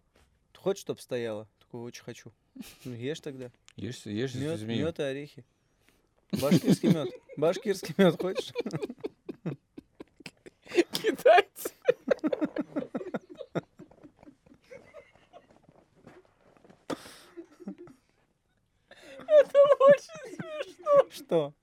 Ты 0.52 0.60
хочешь, 0.60 0.82
чтоб 0.82 1.00
стояло? 1.00 1.48
Такой, 1.60 1.82
очень 1.82 2.02
хочу. 2.04 2.32
Ну 2.84 2.94
ешь 2.94 3.20
тогда. 3.20 3.50
Ешь, 3.76 4.04
ешь 4.06 4.34
Мед, 4.34 4.60
мед 4.62 4.98
и 4.98 5.02
орехи. 5.02 5.44
Башкирский 6.32 6.92
мед. 6.92 7.08
Башкирский 7.36 7.94
мед 7.96 8.20
хочешь? 8.20 8.52
Китайцы. 10.92 11.70
Что? 21.10 21.54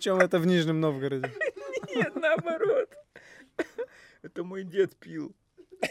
Причем 0.00 0.16
это 0.16 0.38
в 0.38 0.46
Нижнем 0.46 0.80
Новгороде. 0.80 1.30
Нет, 1.94 2.16
наоборот. 2.16 2.88
Это 4.22 4.44
мой 4.44 4.64
дед 4.64 4.96
пил. 4.96 5.36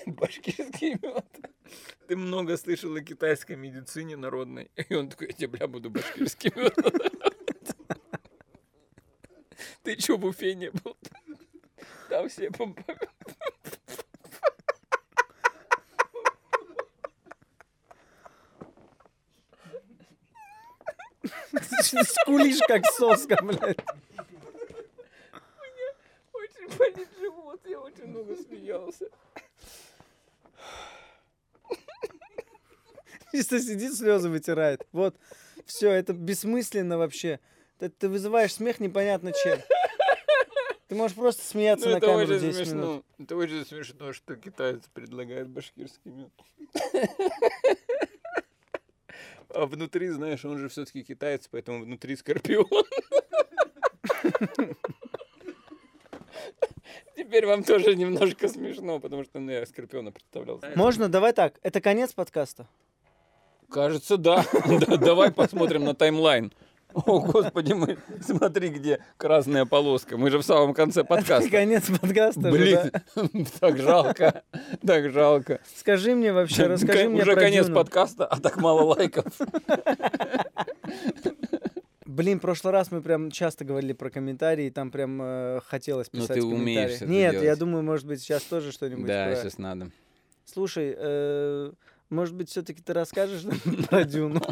Башкирский 0.08 0.96
мед. 0.96 1.26
Ты 2.08 2.16
много 2.16 2.58
слышал 2.58 2.96
о 2.96 3.02
китайской 3.02 3.56
медицине 3.56 4.18
народной. 4.18 4.72
И 4.90 4.96
он 4.96 5.10
такой, 5.10 5.28
я 5.28 5.34
тебе, 5.34 5.48
бля, 5.50 5.68
буду 5.68 5.92
башкирский 5.92 6.52
мед. 6.56 6.76
Ты 9.84 9.96
чё 9.96 10.18
в 10.18 10.26
Уфе 10.26 10.56
не 10.56 10.72
был? 10.72 10.98
Там 12.10 12.30
все 12.30 12.50
Скулишь, 21.82 22.60
как 22.68 22.86
соска, 22.86 23.38
блядь. 23.42 23.80
Очень 26.34 26.78
болит 26.78 27.10
живот, 27.20 27.62
я 27.66 27.80
очень 27.80 28.08
много 28.08 28.36
смеялся. 28.36 29.10
Чисто 33.50 33.60
сидит, 33.74 33.96
слезы 33.96 34.30
вытирает. 34.30 34.86
Вот, 34.92 35.16
все, 35.66 35.90
это 35.92 36.14
бессмысленно 36.14 36.98
вообще. 36.98 37.40
Ты, 37.80 37.90
ты 37.90 38.08
вызываешь 38.08 38.54
смех 38.54 38.80
непонятно 38.80 39.32
чем. 39.32 39.60
Ты 40.88 40.96
можешь 40.96 41.16
просто 41.16 41.44
смеяться 41.44 41.86
Ну, 41.88 41.94
на 41.94 41.98
это 41.98 42.06
камеру 42.08 42.36
очень 42.36 42.40
10 42.42 42.44
минут. 42.44 42.56
смешно. 42.68 43.04
Это 43.20 43.36
очень 43.36 43.66
смешно, 43.66 44.14
что 44.14 44.36
китаец 44.36 44.84
предлагает 44.94 45.48
башкирский 45.50 46.12
мед. 46.12 46.32
А 49.50 49.66
внутри, 49.66 50.10
знаешь, 50.10 50.46
он 50.46 50.60
же 50.60 50.70
все-таки 50.70 51.04
китаец, 51.04 51.48
поэтому 51.50 51.84
внутри 51.84 52.16
скорпион. 52.16 52.68
Теперь 57.16 57.46
вам 57.46 57.64
тоже 57.64 57.96
немножко 57.96 58.48
смешно, 58.48 59.00
потому 59.00 59.24
что 59.24 59.40
ну, 59.40 59.52
я 59.52 59.66
скорпиона 59.66 60.12
представлял. 60.12 60.62
Можно? 60.76 61.10
Давай 61.10 61.34
так. 61.34 61.60
Это 61.64 61.82
конец 61.82 62.14
подкаста. 62.14 62.68
Кажется, 63.72 64.18
да. 64.18 64.46
Да, 64.88 64.98
Давай 64.98 65.32
посмотрим 65.32 65.84
на 65.86 65.94
таймлайн. 65.94 66.52
О, 66.94 67.20
господи, 67.20 67.74
мы 67.74 67.98
смотри, 68.20 68.70
где 68.70 69.00
красная 69.18 69.66
полоска. 69.66 70.18
Мы 70.18 70.32
же 70.32 70.40
в 70.40 70.44
самом 70.44 70.74
конце 70.74 71.04
подкаста. 71.04 71.48
конец 71.52 71.86
подкаста. 71.88 72.42
же, 72.42 72.58
Блин, 72.58 72.80
да? 72.92 73.02
так 73.60 73.78
жалко, 73.78 74.44
так 74.86 75.12
жалко. 75.12 75.60
Скажи 75.76 76.16
мне 76.16 76.34
вообще, 76.34 76.64
расскажи 76.66 77.04
Ка- 77.04 77.10
мне 77.10 77.22
Уже 77.22 77.34
про 77.34 77.42
конец 77.42 77.66
Дюну. 77.68 77.76
подкаста, 77.78 78.26
а 78.26 78.40
так 78.40 78.58
мало 78.58 78.82
лайков. 78.96 79.26
Блин, 82.06 82.40
в 82.40 82.42
прошлый 82.42 82.74
раз 82.74 82.92
мы 82.92 83.02
прям 83.02 83.30
часто 83.30 83.66
говорили 83.66 83.94
про 83.94 84.10
комментарии, 84.10 84.72
там 84.72 84.90
прям 84.90 85.20
э, 85.22 85.60
хотелось 85.68 86.10
Ну, 86.12 86.22
писать 86.22 86.38
ты 86.38 86.42
в 86.42 86.50
умеешь 86.50 86.96
это 86.96 87.06
Нет, 87.06 87.36
я 87.36 87.40
делать. 87.42 87.60
думаю, 87.60 87.84
может 87.84 88.08
быть, 88.08 88.20
сейчас 88.22 88.42
тоже 88.44 88.72
что-нибудь. 88.72 89.06
Да, 89.06 89.28
про- 89.28 89.36
сейчас 89.36 89.60
надо. 89.60 89.92
Слушай, 90.44 90.96
э, 90.98 91.72
может 92.10 92.36
быть, 92.36 92.50
все-таки 92.50 92.82
ты 92.82 92.94
расскажешь 92.94 93.44
нам 93.44 93.60
про 93.90 94.04
Дюну? 94.04 94.42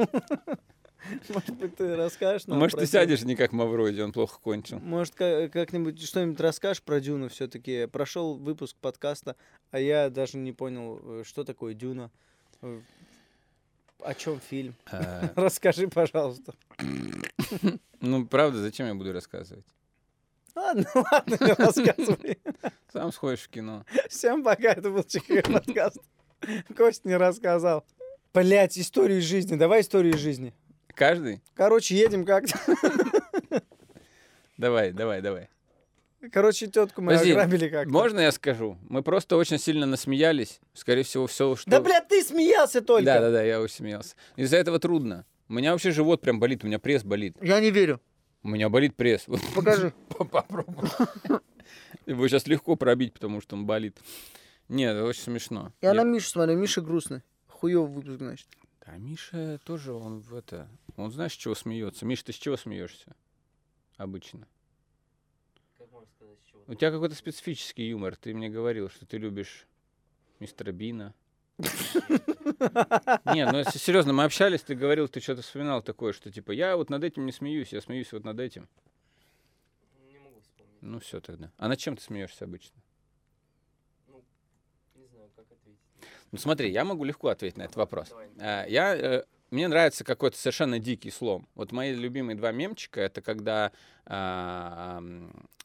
Может 1.29 1.55
быть, 1.55 1.75
ты 1.77 1.95
расскажешь 1.95 2.47
нам 2.47 2.59
Может, 2.59 2.79
ты 2.79 2.85
сядешь 2.85 3.21
не 3.21 3.35
как 3.37 3.53
Мавроди, 3.53 4.01
он 4.01 4.11
плохо 4.11 4.39
кончил. 4.41 4.79
Может, 4.79 5.15
ка- 5.15 5.47
как-нибудь 5.47 6.01
что-нибудь 6.01 6.39
расскажешь 6.39 6.83
про 6.83 6.99
Дюну 6.99 7.29
все-таки? 7.29 7.85
Прошел 7.85 8.35
выпуск 8.35 8.75
подкаста, 8.81 9.37
а 9.71 9.79
я 9.79 10.09
даже 10.09 10.37
не 10.37 10.51
понял, 10.51 10.99
э, 11.01 11.23
что 11.25 11.45
такое 11.45 11.75
Дюна. 11.75 12.11
Э, 12.61 12.81
О 13.99 14.13
чем 14.15 14.41
фильм? 14.41 14.75
Расскажи, 15.35 15.87
пожалуйста. 15.87 16.53
Ну, 18.01 18.27
правда, 18.27 18.59
зачем 18.59 18.85
я 18.87 18.93
буду 18.93 19.11
рассказывать? 19.13 19.65
Ладно, 20.55 20.85
ладно, 20.93 21.37
рассказывай. 21.57 22.37
Сам 22.91 23.11
сходишь 23.11 23.41
в 23.43 23.49
кино. 23.49 23.85
Всем 24.09 24.43
пока, 24.43 24.73
это 24.73 24.91
был 24.91 25.03
ЧК 25.03 25.41
подкаст. 25.51 25.97
Кость 26.75 27.05
не 27.05 27.15
рассказал. 27.17 27.85
Блять, 28.33 28.77
историю 28.77 29.19
из 29.19 29.23
жизни. 29.23 29.55
Давай 29.55 29.81
историю 29.81 30.13
из 30.13 30.19
жизни. 30.19 30.53
Каждый? 30.93 31.41
Короче, 31.55 31.95
едем 31.95 32.25
как-то. 32.25 32.59
Давай, 34.57 34.91
давай, 34.91 35.21
давай. 35.21 35.49
Короче, 36.31 36.67
тетку 36.67 37.01
мы 37.01 37.11
Подожди, 37.13 37.31
ограбили 37.31 37.69
как-то. 37.69 37.91
Можно 37.91 38.21
я 38.21 38.31
скажу? 38.31 38.77
Мы 38.89 39.03
просто 39.03 39.37
очень 39.37 39.59
сильно 39.59 39.85
насмеялись. 39.85 40.59
Скорее 40.73 41.03
всего, 41.03 41.27
все, 41.27 41.55
что... 41.55 41.69
Да, 41.69 41.79
блядь, 41.79 42.07
ты 42.07 42.23
смеялся 42.23 42.81
только. 42.81 43.05
Да, 43.05 43.19
да, 43.19 43.31
да, 43.31 43.43
я 43.43 43.61
очень 43.61 43.75
смеялся. 43.75 44.15
Из-за 44.35 44.57
этого 44.57 44.79
трудно. 44.79 45.25
У 45.47 45.53
меня 45.53 45.71
вообще 45.71 45.91
живот 45.91 46.21
прям 46.21 46.39
болит, 46.39 46.63
у 46.63 46.67
меня 46.67 46.79
пресс 46.79 47.03
болит. 47.03 47.37
Я 47.41 47.59
не 47.59 47.69
верю. 47.71 48.01
У 48.43 48.49
меня 48.49 48.69
болит 48.69 48.95
пресс. 48.95 49.25
Покажи. 49.55 49.93
Попробуй. 50.31 50.89
Его 52.05 52.27
сейчас 52.27 52.47
легко 52.47 52.75
пробить, 52.75 53.13
потому 53.13 53.41
что 53.41 53.55
он 53.55 53.65
болит. 53.65 53.97
Нет, 54.69 54.95
это 54.95 55.05
очень 55.05 55.21
смешно. 55.21 55.71
Я 55.81 55.93
Я- 55.93 56.03
на 56.03 56.09
Мишу 56.09 56.29
смотрю, 56.29 56.57
Миша 56.57 56.81
грустный. 56.81 57.21
Хуёвый 57.47 57.93
выпуск, 57.95 58.17
значит. 58.17 58.47
А 58.81 58.97
Миша 58.97 59.59
тоже, 59.65 59.93
он 59.93 60.19
в 60.19 60.33
это... 60.35 60.69
Он 60.95 61.11
знаешь, 61.11 61.33
с 61.33 61.37
чего 61.37 61.55
смеется? 61.55 62.05
Миша, 62.05 62.25
ты 62.25 62.33
с 62.33 62.37
чего 62.37 62.57
смеешься? 62.57 63.15
Обычно. 63.97 64.47
У 66.67 66.73
тебя 66.75 66.91
какой-то 66.91 67.15
специфический 67.15 67.87
юмор. 67.89 68.15
Ты 68.17 68.33
мне 68.33 68.49
говорил, 68.49 68.89
что 68.89 69.05
ты 69.05 69.17
любишь 69.17 69.65
мистера 70.39 70.71
Бина. 70.71 71.13
Не, 71.57 73.49
ну 73.49 73.57
если 73.57 73.77
серьезно, 73.79 74.13
мы 74.13 74.23
общались, 74.25 74.61
ты 74.61 74.75
говорил, 74.75 75.07
ты 75.07 75.19
что-то 75.21 75.41
вспоминал 75.41 75.81
такое, 75.81 76.13
что 76.13 76.29
типа 76.31 76.51
я 76.51 76.75
вот 76.77 76.89
над 76.89 77.03
этим 77.03 77.25
не 77.25 77.31
смеюсь, 77.31 77.73
я 77.73 77.81
смеюсь 77.81 78.11
вот 78.11 78.23
над 78.25 78.39
этим. 78.39 78.67
Не 80.11 80.19
могу 80.19 80.39
вспомнить. 80.41 80.81
Ну 80.81 80.99
все 80.99 81.19
тогда. 81.21 81.51
А 81.57 81.67
над 81.67 81.79
чем 81.79 81.95
ты 81.97 82.03
смеешься 82.03 82.43
обычно? 82.45 82.75
Не 84.95 85.05
знаю, 85.07 85.29
как 85.35 85.45
ответить. 85.51 85.79
Ну 86.31 86.37
смотри, 86.37 86.69
я 86.71 86.83
могу 86.83 87.03
легко 87.03 87.29
ответить 87.29 87.57
на 87.57 87.63
этот 87.63 87.77
вопрос. 87.77 88.13
А, 88.39 88.65
Я, 88.67 88.95
э, 88.95 89.23
мне 89.49 89.67
нравится 89.67 90.03
какой-то 90.03 90.37
совершенно 90.37 90.77
дикий 90.79 91.09
слом. 91.09 91.47
Вот 91.55 91.71
мои 91.71 91.93
любимые 91.93 92.35
два 92.35 92.51
мемчика, 92.51 92.99
это 92.99 93.21
когда, 93.21 93.71
а, 94.05 95.01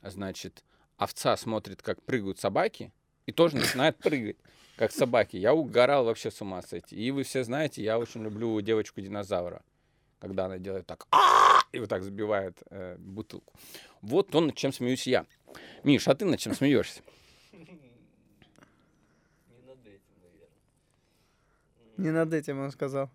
значит, 0.03 0.65
овца 0.97 1.37
смотрит, 1.37 1.83
как 1.83 2.01
прыгают 2.03 2.39
собаки, 2.39 2.93
и 3.27 3.33
тоже 3.33 3.57
начинает 3.57 3.97
прыгать, 3.99 4.37
как 4.77 4.93
собаки. 4.93 5.37
Я 5.37 5.53
угорал 5.55 6.05
вообще 6.05 6.31
с 6.31 6.41
ума 6.41 6.63
сойти. 6.63 6.97
И 6.97 7.11
вы 7.11 7.25
все 7.25 7.43
знаете, 7.45 7.83
я 7.83 7.99
очень 7.99 8.23
люблю 8.23 8.61
девочку-динозавра, 8.61 9.63
когда 10.21 10.47
она 10.47 10.59
делает 10.59 10.87
так, 10.87 11.07
и 11.73 11.79
вот 11.81 11.89
так 11.89 12.03
забивает 12.05 12.63
э, 12.71 12.97
бутылку. 12.99 13.53
Вот 14.01 14.29
то, 14.31 14.41
над 14.41 14.55
чем 14.57 14.73
смеюсь 14.73 15.07
я. 15.07 15.27
Миш, 15.83 16.07
а 16.09 16.15
ты 16.15 16.25
над 16.25 16.39
чем 16.39 16.55
смеешься? 16.55 17.03
Не 17.53 17.59
над 19.67 19.87
этим, 19.87 20.01
наверное. 20.23 20.49
Не 22.03 22.11
над 22.11 22.33
этим 22.35 22.59
он 22.61 22.71
сказал. 22.73 23.11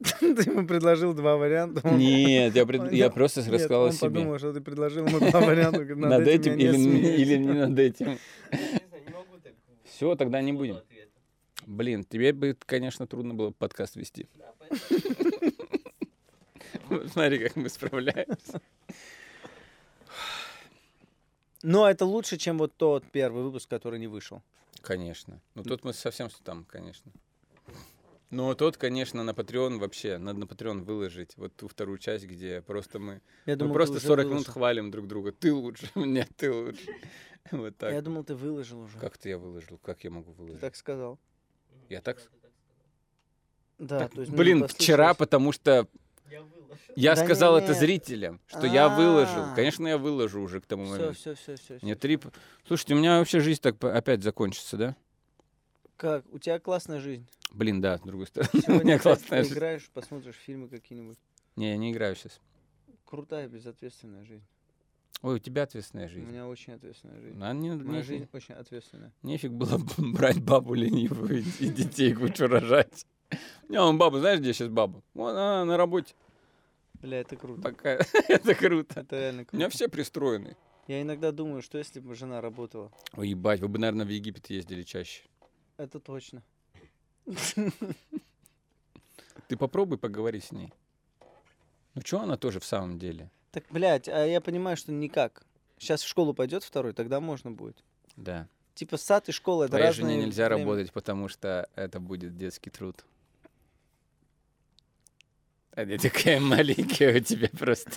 Ты 0.20 0.26
ему 0.26 0.66
предложил 0.66 1.12
два 1.14 1.36
варианта. 1.36 1.80
он- 1.88 1.98
Нет, 1.98 2.54
я, 2.54 2.66
пред- 2.66 2.80
он- 2.82 2.90
я 2.90 3.10
просто 3.10 3.40
Нет, 3.42 3.50
рассказал 3.52 3.82
о 3.82 3.86
он 3.86 3.92
себе. 3.92 4.10
подумал, 4.10 4.38
что 4.38 4.52
ты 4.52 4.60
предложил 4.60 5.06
ему 5.06 5.18
два 5.18 5.40
варианта. 5.40 5.84
говорит, 5.84 6.18
Над 6.18 6.26
этим 6.28 6.56
я 6.56 6.70
или, 6.70 6.76
не 6.76 7.00
или 7.16 7.36
не 7.36 7.52
над 7.52 7.78
этим. 7.78 8.18
Все, 9.84 10.14
тогда 10.14 10.40
не 10.40 10.52
будем. 10.52 10.80
Блин, 11.66 12.04
тебе 12.04 12.32
бы, 12.32 12.56
конечно, 12.66 13.06
трудно 13.06 13.34
было 13.34 13.50
подкаст 13.50 13.96
вести. 13.96 14.28
Смотри, 17.12 17.38
как 17.40 17.56
мы 17.56 17.68
справляемся. 17.68 18.60
Но 21.62 21.88
это 21.90 22.04
лучше, 22.04 22.36
чем 22.38 22.58
вот 22.58 22.72
тот 22.76 23.04
первый 23.10 23.42
выпуск, 23.42 23.68
который 23.68 23.98
не 23.98 24.06
вышел. 24.06 24.42
Конечно. 24.80 25.40
Ну 25.54 25.64
тут 25.64 25.84
мы 25.84 25.92
совсем 25.92 26.30
с- 26.30 26.38
там, 26.44 26.64
конечно. 26.64 27.10
Но 28.30 28.54
тот, 28.54 28.76
конечно, 28.76 29.24
на 29.24 29.30
Patreon 29.30 29.78
вообще, 29.78 30.18
надо 30.18 30.40
на 30.40 30.44
Patreon 30.44 30.82
выложить 30.82 31.36
вот 31.36 31.56
ту 31.56 31.66
вторую 31.66 31.96
часть, 31.98 32.26
где 32.26 32.60
просто 32.60 32.98
мы, 32.98 33.22
Я 33.46 33.54
мы 33.54 33.56
думал, 33.56 33.72
ты 33.72 33.74
просто 33.74 33.96
уже 33.96 34.06
40 34.06 34.24
минут 34.24 34.32
выложил. 34.34 34.52
хвалим 34.52 34.90
друг 34.90 35.06
друга. 35.08 35.32
Ты 35.32 35.52
лучше, 35.52 35.88
нет, 35.94 36.28
ты 36.36 36.52
лучше. 36.52 36.86
Вот 37.50 37.74
так. 37.78 37.92
Я 37.94 38.02
думал, 38.02 38.24
ты 38.24 38.34
выложил 38.34 38.80
уже. 38.82 38.98
Как-то 38.98 39.26
я 39.30 39.38
выложил, 39.38 39.78
как 39.78 40.04
я 40.04 40.10
могу 40.10 40.32
Ты 40.32 40.38
выложить? 40.38 40.60
так 40.60 40.76
сказал. 40.76 41.18
Я 41.88 42.02
так... 42.02 42.18
да, 43.78 44.00
ты 44.00 44.04
так 44.04 44.12
то 44.14 44.20
есть, 44.20 44.30
ну, 44.32 44.36
Блин, 44.36 44.66
вчера, 44.68 45.14
потому 45.14 45.52
что 45.52 45.88
Я 46.30 46.42
выложил. 46.42 46.76
я 46.94 47.14
Да 47.14 47.24
сказал 47.24 47.56
не, 47.58 47.64
это 47.64 47.72
зрителям, 47.72 48.40
что 48.48 48.66
я 48.66 48.90
выложил. 48.90 49.44
А. 49.44 49.54
Конечно, 49.54 49.86
я 49.86 49.96
выложу 49.96 50.42
уже 50.42 50.60
к 50.60 50.66
тому 50.66 50.84
Все, 50.84 50.92
моменту. 50.92 51.14
все, 51.18 51.34
все, 51.36 51.56
все. 51.56 51.78
Мне 51.80 51.94
три... 51.94 52.18
Слушайте, 52.66 52.94
у 52.94 52.98
меня 52.98 53.18
вообще 53.18 53.40
жизнь 53.40 53.62
так 53.62 53.82
опять 53.82 54.22
закончится, 54.22 54.76
да? 54.76 54.96
Как? 55.98 56.24
У 56.32 56.38
тебя 56.38 56.58
классная 56.58 57.00
жизнь. 57.00 57.26
Блин, 57.52 57.80
да, 57.82 57.98
с 57.98 58.00
другой 58.00 58.26
стороны. 58.26 58.50
У 58.54 58.58
Сегодня 58.60 58.84
меня 58.84 58.94
опять 58.94 59.02
классная 59.02 59.38
жизнь. 59.42 59.50
поиграешь, 59.54 59.90
посмотришь 59.90 60.36
фильмы 60.36 60.68
какие-нибудь. 60.68 61.18
Не, 61.56 61.70
я 61.72 61.76
не 61.76 61.92
играю 61.92 62.16
сейчас. 62.16 62.40
Крутая, 63.04 63.48
безответственная 63.48 64.24
жизнь. 64.24 64.44
Ой, 65.22 65.34
у 65.34 65.38
тебя 65.38 65.64
ответственная 65.64 66.06
У 66.06 66.10
жизнь. 66.10 66.26
меня 66.28 66.46
очень 66.46 66.74
ответственная 66.74 67.20
жизнь. 67.20 67.38
А 67.42 67.52
не, 67.52 67.70
Моя 67.72 67.98
нефиг, 67.98 68.06
жизнь 68.06 68.28
очень 68.32 68.54
ответственная. 68.54 69.12
нефиг 69.22 69.50
было 69.50 69.78
брать 69.98 70.40
бабу 70.42 70.74
ленивую 70.74 71.40
и 71.40 71.44
и 71.58 71.68
детей 71.68 72.14
кучу 72.14 72.46
рожать. 72.46 73.04
Не, 73.68 73.78
он 73.80 73.98
баба, 73.98 74.20
знаешь, 74.20 74.38
где 74.40 74.52
сейчас 74.54 74.68
баба? 74.68 75.02
Вон 75.14 75.30
она 75.36 75.64
на 75.64 75.76
работе. 75.76 76.14
Бля, 77.02 77.18
это 77.20 77.36
круто. 77.36 77.60
Пока. 77.62 77.90
Это 78.28 78.54
круто. 78.54 79.00
Это 79.00 79.18
реально 79.20 79.42
У 79.42 79.44
круто. 79.44 79.56
меня 79.56 79.68
все 79.68 79.88
пристроены. 79.88 80.56
Я 80.88 81.02
иногда 81.02 81.30
думаю, 81.32 81.62
что 81.62 81.78
если 81.78 82.00
бы 82.00 82.14
жена 82.14 82.40
работала. 82.40 82.90
Ой, 83.14 83.28
ебать, 83.28 83.60
вы 83.60 83.68
бы, 83.68 83.78
наверное, 83.78 84.04
в 84.06 84.08
Египет 84.08 84.48
ездили 84.50 84.82
чаще. 84.82 85.22
Это 85.78 86.00
точно. 86.00 86.42
Ты 89.46 89.56
попробуй 89.56 89.96
поговори 89.96 90.40
с 90.40 90.52
ней. 90.52 90.72
Ну, 91.94 92.02
что 92.04 92.20
она 92.20 92.36
тоже 92.36 92.60
в 92.60 92.64
самом 92.64 92.98
деле? 92.98 93.30
Так, 93.52 93.64
блядь, 93.70 94.08
а 94.08 94.26
я 94.26 94.40
понимаю, 94.40 94.76
что 94.76 94.92
никак. 94.92 95.42
Сейчас 95.78 96.02
в 96.02 96.08
школу 96.08 96.34
пойдет 96.34 96.64
второй, 96.64 96.92
тогда 96.92 97.20
можно 97.20 97.50
будет. 97.50 97.82
Да. 98.16 98.48
Типа 98.74 98.96
сад 98.96 99.28
и 99.28 99.32
школа 99.32 99.64
это 99.64 99.70
Твоей 99.70 99.86
разные 99.86 100.10
жене 100.14 100.26
нельзя 100.26 100.48
время. 100.48 100.62
работать, 100.64 100.92
потому 100.92 101.28
что 101.28 101.68
это 101.76 102.00
будет 102.00 102.36
детский 102.36 102.70
труд. 102.70 103.04
Они 105.72 105.96
такая 105.96 106.40
маленькая 106.40 107.16
у 107.16 107.20
тебя 107.20 107.48
просто. 107.56 107.92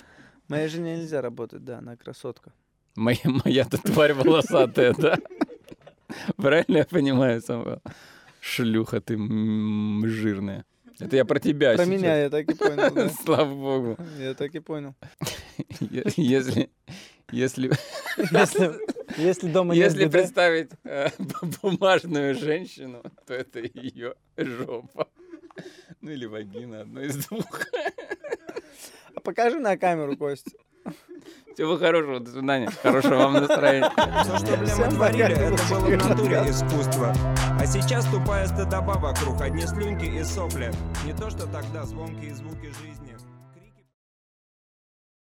Моей 0.48 0.68
жене 0.68 0.96
нельзя 0.98 1.20
работать, 1.20 1.64
да, 1.64 1.78
она 1.78 1.96
красотка. 1.96 2.52
Моя, 2.94 3.20
моя-то 3.24 3.78
тварь 3.78 4.14
волосатая, 4.14 4.94
да? 4.94 5.18
Правильно 6.36 6.78
я 6.78 6.84
понимаю, 6.84 7.40
Самвел? 7.40 7.80
Шлюха 8.40 9.00
ты 9.00 9.16
жирная. 10.08 10.64
Это 10.98 11.16
я 11.16 11.24
про 11.24 11.40
тебя 11.40 11.74
Про 11.74 11.84
сейчас. 11.84 11.88
меня 11.88 12.16
я 12.22 12.30
так 12.30 12.48
и 12.48 12.54
понял, 12.54 12.90
да. 12.94 13.08
Слава 13.24 13.54
богу. 13.54 13.96
Я 14.18 14.34
так 14.34 14.54
и 14.54 14.60
понял. 14.60 14.94
Если, 16.16 16.70
если, 17.30 17.72
Если, 18.30 18.72
если 19.16 19.48
дома 19.48 19.74
нет 19.74 19.84
если 19.92 20.04
ДД, 20.04 20.12
представить 20.12 20.70
э, 20.84 21.08
бумажную 21.62 22.34
женщину, 22.34 23.02
то 23.26 23.34
это 23.34 23.60
ее 23.60 24.14
жопа. 24.36 25.08
Ну 26.00 26.10
или 26.10 26.26
вагина, 26.26 26.82
одно 26.82 27.00
из 27.00 27.16
двух. 27.26 27.66
А 29.14 29.20
покажи 29.20 29.58
на 29.60 29.76
камеру, 29.76 30.16
Кость. 30.16 30.54
Всего 31.54 31.76
хорошего, 31.76 32.18
до 32.18 32.30
свидания. 32.30 32.70
Хорошего 32.82 33.16
вам 33.16 33.34
настроения. 33.34 33.90
Все, 34.24 34.38
что 34.38 34.56
бля, 34.56 34.76
мы 34.76 34.90
творили, 34.90 35.32
это 35.32 35.74
было 35.74 35.80
в 35.80 36.08
натуре 36.08 36.36
искусство. 36.48 37.12
А 37.60 37.66
сейчас 37.66 38.06
тупая 38.06 38.46
стыдоба 38.46 38.92
вокруг, 38.92 39.40
одни 39.40 39.66
слюнки 39.66 40.06
и 40.06 40.24
сопли. 40.24 40.72
Не 41.04 41.12
то, 41.12 41.28
что 41.28 41.46
тогда 41.46 41.84
звонкие 41.84 42.34
звуки 42.34 42.72
жизни. 42.80 43.11